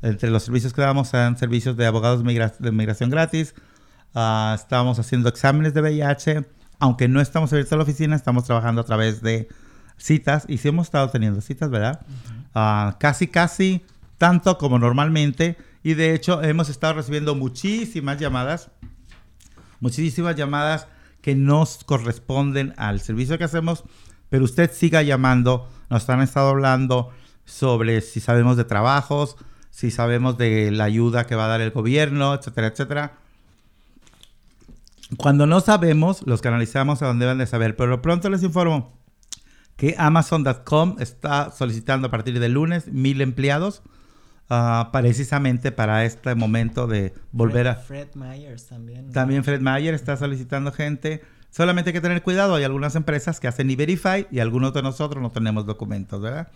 Entre 0.00 0.30
los 0.30 0.44
servicios 0.44 0.72
que 0.72 0.80
damos 0.80 1.08
son 1.08 1.36
servicios 1.36 1.76
de 1.76 1.86
abogados 1.86 2.22
de 2.22 2.72
migración 2.72 3.10
gratis. 3.10 3.54
Uh, 4.14 4.54
estamos 4.54 4.98
haciendo 4.98 5.28
exámenes 5.28 5.74
de 5.74 5.80
VIH. 5.80 6.44
Aunque 6.78 7.08
no 7.08 7.20
estamos 7.20 7.52
abiertos 7.52 7.72
a 7.72 7.76
la 7.76 7.82
oficina, 7.82 8.14
estamos 8.14 8.44
trabajando 8.44 8.80
a 8.80 8.84
través 8.84 9.20
de 9.22 9.48
citas. 9.96 10.44
Y 10.48 10.58
sí 10.58 10.68
hemos 10.68 10.86
estado 10.86 11.10
teniendo 11.10 11.40
citas, 11.40 11.68
¿verdad? 11.70 12.00
Ah, 12.54 12.96
casi, 13.00 13.26
casi 13.26 13.84
tanto 14.16 14.56
como 14.58 14.78
normalmente. 14.78 15.56
Y 15.88 15.94
de 15.94 16.12
hecho 16.12 16.42
hemos 16.42 16.68
estado 16.68 16.92
recibiendo 16.92 17.34
muchísimas 17.34 18.20
llamadas. 18.20 18.70
Muchísimas 19.80 20.36
llamadas 20.36 20.86
que 21.22 21.34
nos 21.34 21.82
corresponden 21.82 22.74
al 22.76 23.00
servicio 23.00 23.38
que 23.38 23.44
hacemos. 23.44 23.84
Pero 24.28 24.44
usted 24.44 24.70
siga 24.70 25.00
llamando. 25.00 25.66
Nos 25.88 26.06
han 26.10 26.20
estado 26.20 26.50
hablando 26.50 27.08
sobre 27.46 28.02
si 28.02 28.20
sabemos 28.20 28.58
de 28.58 28.64
trabajos, 28.64 29.36
si 29.70 29.90
sabemos 29.90 30.36
de 30.36 30.70
la 30.72 30.84
ayuda 30.84 31.26
que 31.26 31.36
va 31.36 31.46
a 31.46 31.48
dar 31.48 31.62
el 31.62 31.70
gobierno, 31.70 32.34
etcétera, 32.34 32.66
etcétera. 32.66 33.12
Cuando 35.16 35.46
no 35.46 35.62
sabemos, 35.62 36.20
los 36.26 36.42
canalizamos 36.42 37.00
a 37.00 37.06
donde 37.06 37.24
deben 37.24 37.38
de 37.38 37.46
saber, 37.46 37.76
pero 37.76 38.02
pronto 38.02 38.28
les 38.28 38.42
informo 38.42 38.92
que 39.76 39.94
Amazon.com 39.96 40.96
está 40.98 41.50
solicitando 41.50 42.08
a 42.08 42.10
partir 42.10 42.38
de 42.40 42.50
lunes 42.50 42.88
mil 42.92 43.22
empleados 43.22 43.82
uh, 44.50 44.90
precisamente 44.92 45.72
para 45.72 46.04
este 46.04 46.34
momento 46.34 46.86
de 46.86 47.12
volver 47.32 47.68
a... 47.68 47.76
Fred 47.76 48.08
Myers 48.14 48.66
también. 48.66 49.10
También 49.12 49.44
Fred 49.44 49.60
Myers 49.60 49.94
está 49.94 50.16
solicitando 50.16 50.72
gente. 50.72 51.22
Solamente 51.50 51.90
hay 51.90 51.94
que 51.94 52.00
tener 52.00 52.22
cuidado, 52.22 52.54
hay 52.54 52.64
algunas 52.64 52.94
empresas 52.94 53.40
que 53.40 53.48
hacen 53.48 53.70
E-Verify 53.70 54.26
y 54.30 54.40
algunos 54.40 54.74
de 54.74 54.82
nosotros 54.82 55.22
no 55.22 55.30
tenemos 55.30 55.66
documentos, 55.66 56.20
¿verdad? 56.20 56.48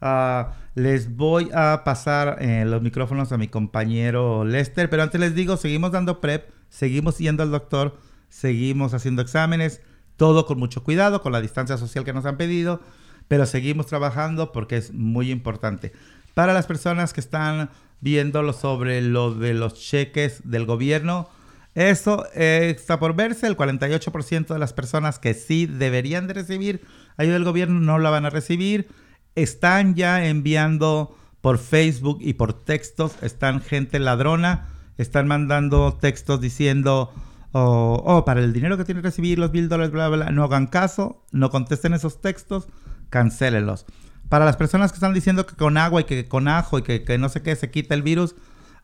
Ah, 0.00 0.54
les 0.74 1.14
voy 1.14 1.50
a 1.52 1.82
pasar 1.84 2.38
eh, 2.40 2.64
los 2.64 2.80
micrófonos 2.80 3.32
a 3.32 3.36
mi 3.36 3.48
compañero 3.48 4.44
Lester, 4.46 4.88
pero 4.88 5.02
antes 5.02 5.20
les 5.20 5.34
digo, 5.34 5.58
seguimos 5.58 5.92
dando 5.92 6.22
prep, 6.22 6.48
seguimos 6.70 7.18
yendo 7.18 7.42
al 7.42 7.50
doctor, 7.50 7.98
seguimos 8.30 8.94
haciendo 8.94 9.20
exámenes, 9.20 9.82
todo 10.16 10.46
con 10.46 10.58
mucho 10.58 10.82
cuidado, 10.84 11.20
con 11.20 11.32
la 11.32 11.42
distancia 11.42 11.76
social 11.76 12.04
que 12.04 12.14
nos 12.14 12.24
han 12.24 12.38
pedido, 12.38 12.80
pero 13.28 13.44
seguimos 13.44 13.86
trabajando 13.86 14.52
porque 14.52 14.78
es 14.78 14.92
muy 14.94 15.30
importante. 15.30 15.92
Para 16.34 16.52
las 16.54 16.66
personas 16.66 17.12
que 17.12 17.20
están 17.20 17.70
viendo 18.00 18.52
sobre 18.52 19.02
lo 19.02 19.34
de 19.34 19.54
los 19.54 19.74
cheques 19.74 20.40
del 20.44 20.66
gobierno, 20.66 21.28
eso 21.74 22.26
está 22.34 22.98
por 22.98 23.14
verse. 23.14 23.46
El 23.46 23.56
48% 23.56 24.48
de 24.48 24.58
las 24.58 24.72
personas 24.72 25.18
que 25.18 25.34
sí 25.34 25.66
deberían 25.66 26.26
de 26.26 26.34
recibir 26.34 26.80
ayuda 27.16 27.34
del 27.34 27.44
gobierno 27.44 27.80
no 27.80 27.98
la 27.98 28.10
van 28.10 28.26
a 28.26 28.30
recibir. 28.30 28.88
Están 29.34 29.94
ya 29.94 30.26
enviando 30.26 31.16
por 31.40 31.58
Facebook 31.58 32.18
y 32.20 32.34
por 32.34 32.52
textos, 32.52 33.14
están 33.22 33.60
gente 33.60 33.98
ladrona, 33.98 34.68
están 34.98 35.28
mandando 35.28 35.94
textos 35.94 36.40
diciendo, 36.40 37.12
oh, 37.52 38.02
oh 38.04 38.24
para 38.24 38.40
el 38.40 38.52
dinero 38.52 38.76
que 38.76 38.84
tiene 38.84 39.00
que 39.00 39.08
recibir 39.08 39.38
los 39.38 39.52
mil 39.52 39.68
dólares, 39.68 39.92
bla, 39.92 40.08
bla, 40.08 40.24
bla, 40.24 40.30
no 40.32 40.44
hagan 40.44 40.66
caso, 40.66 41.24
no 41.30 41.50
contesten 41.50 41.94
esos 41.94 42.20
textos, 42.20 42.68
cancélenlos. 43.08 43.86
Para 44.30 44.46
las 44.46 44.56
personas 44.56 44.90
que 44.90 44.96
están 44.96 45.12
diciendo 45.12 45.44
que 45.44 45.54
con 45.54 45.76
agua 45.76 46.00
y 46.00 46.04
que 46.04 46.26
con 46.26 46.48
ajo 46.48 46.78
y 46.78 46.82
que, 46.82 47.18
no 47.18 47.28
sé 47.28 47.42
qué 47.42 47.54
se 47.54 47.70
quita 47.70 47.94
el 47.94 48.00
virus, 48.00 48.34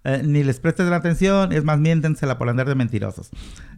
eh, 0.04 0.20
ni 0.22 0.44
les 0.44 0.60
prestes 0.60 0.86
la 0.88 0.96
atención, 0.96 1.52
es 1.52 1.64
más, 1.64 1.78
miéntensela 1.78 2.36
por 2.36 2.50
andar 2.50 2.68
de 2.68 2.74
mentirosos. 2.74 3.30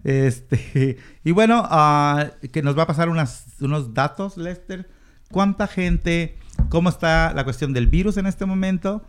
Este, 0.02 0.98
y 1.24 1.30
bueno, 1.30 1.62
ah, 1.70 2.26
que 2.52 2.62
nos 2.62 2.76
va 2.76 2.82
a 2.82 2.86
pasar 2.88 3.08
unos 3.08 3.94
datos, 3.94 4.36
Lester. 4.36 4.90
¿Cuánta 5.30 5.68
gente 5.68 6.38
cómo 6.68 6.88
está 6.88 7.32
la 7.34 7.44
cuestión 7.44 7.72
del 7.72 7.86
virus 7.86 8.16
en 8.16 8.26
este 8.26 8.46
momento. 8.46 9.02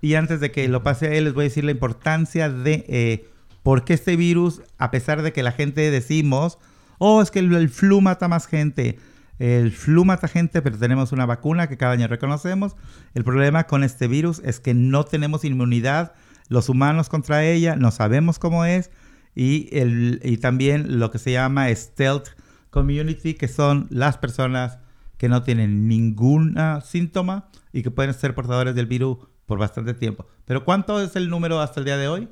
Y 0.00 0.14
antes 0.14 0.40
de 0.40 0.50
que 0.50 0.68
lo 0.68 0.82
pase 0.82 1.06
a 1.06 1.12
él, 1.12 1.24
les 1.24 1.34
voy 1.34 1.42
a 1.42 1.48
decir 1.48 1.64
la 1.64 1.70
importancia 1.70 2.50
de 2.50 2.84
eh, 2.88 3.28
por 3.62 3.84
qué 3.84 3.94
este 3.94 4.16
virus, 4.16 4.60
a 4.78 4.90
pesar 4.90 5.22
de 5.22 5.32
que 5.32 5.42
la 5.42 5.52
gente 5.52 5.90
decimos, 5.90 6.58
oh, 6.98 7.22
es 7.22 7.30
que 7.30 7.38
el, 7.38 7.68
flu 7.70 8.00
mata 8.00 8.28
más 8.28 8.46
gente. 8.46 8.98
El 9.38 9.72
flu 9.72 10.04
mata 10.04 10.28
gente, 10.28 10.62
pero 10.62 10.78
tenemos 10.78 11.12
una 11.12 11.26
vacuna 11.26 11.68
que 11.68 11.76
cada 11.76 11.92
año 11.92 12.06
reconocemos. 12.06 12.76
El 13.14 13.24
problema 13.24 13.64
con 13.64 13.82
este 13.82 14.06
virus 14.06 14.40
es 14.44 14.60
que 14.60 14.74
no 14.74 15.04
tenemos 15.04 15.44
inmunidad 15.44 16.12
los 16.48 16.68
humanos 16.68 17.08
contra 17.08 17.44
ella, 17.44 17.76
no 17.76 17.90
sabemos 17.90 18.38
cómo 18.38 18.64
es. 18.64 18.90
Y, 19.34 19.68
el, 19.76 20.20
y 20.22 20.36
también 20.36 21.00
lo 21.00 21.10
que 21.10 21.18
se 21.18 21.32
llama 21.32 21.74
stealth 21.74 22.28
community, 22.70 23.34
que 23.34 23.48
son 23.48 23.88
las 23.90 24.18
personas 24.18 24.78
que 25.16 25.28
no 25.28 25.42
tienen 25.42 25.88
ningún 25.88 26.56
síntoma 26.84 27.48
y 27.72 27.82
que 27.82 27.90
pueden 27.90 28.14
ser 28.14 28.34
portadores 28.34 28.74
del 28.74 28.86
virus 28.86 29.18
por 29.46 29.58
bastante 29.58 29.94
tiempo. 29.94 30.26
Pero 30.44 30.64
¿cuánto 30.64 31.00
es 31.00 31.16
el 31.16 31.28
número 31.28 31.60
hasta 31.60 31.80
el 31.80 31.86
día 31.86 31.96
de 31.96 32.08
hoy? 32.08 32.28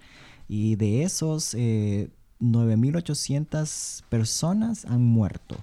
Y 0.49 0.77
de 0.77 1.03
esos, 1.03 1.55
9.800 1.55 4.01
eh, 4.01 4.05
personas 4.09 4.87
han 4.87 5.05
muerto. 5.05 5.57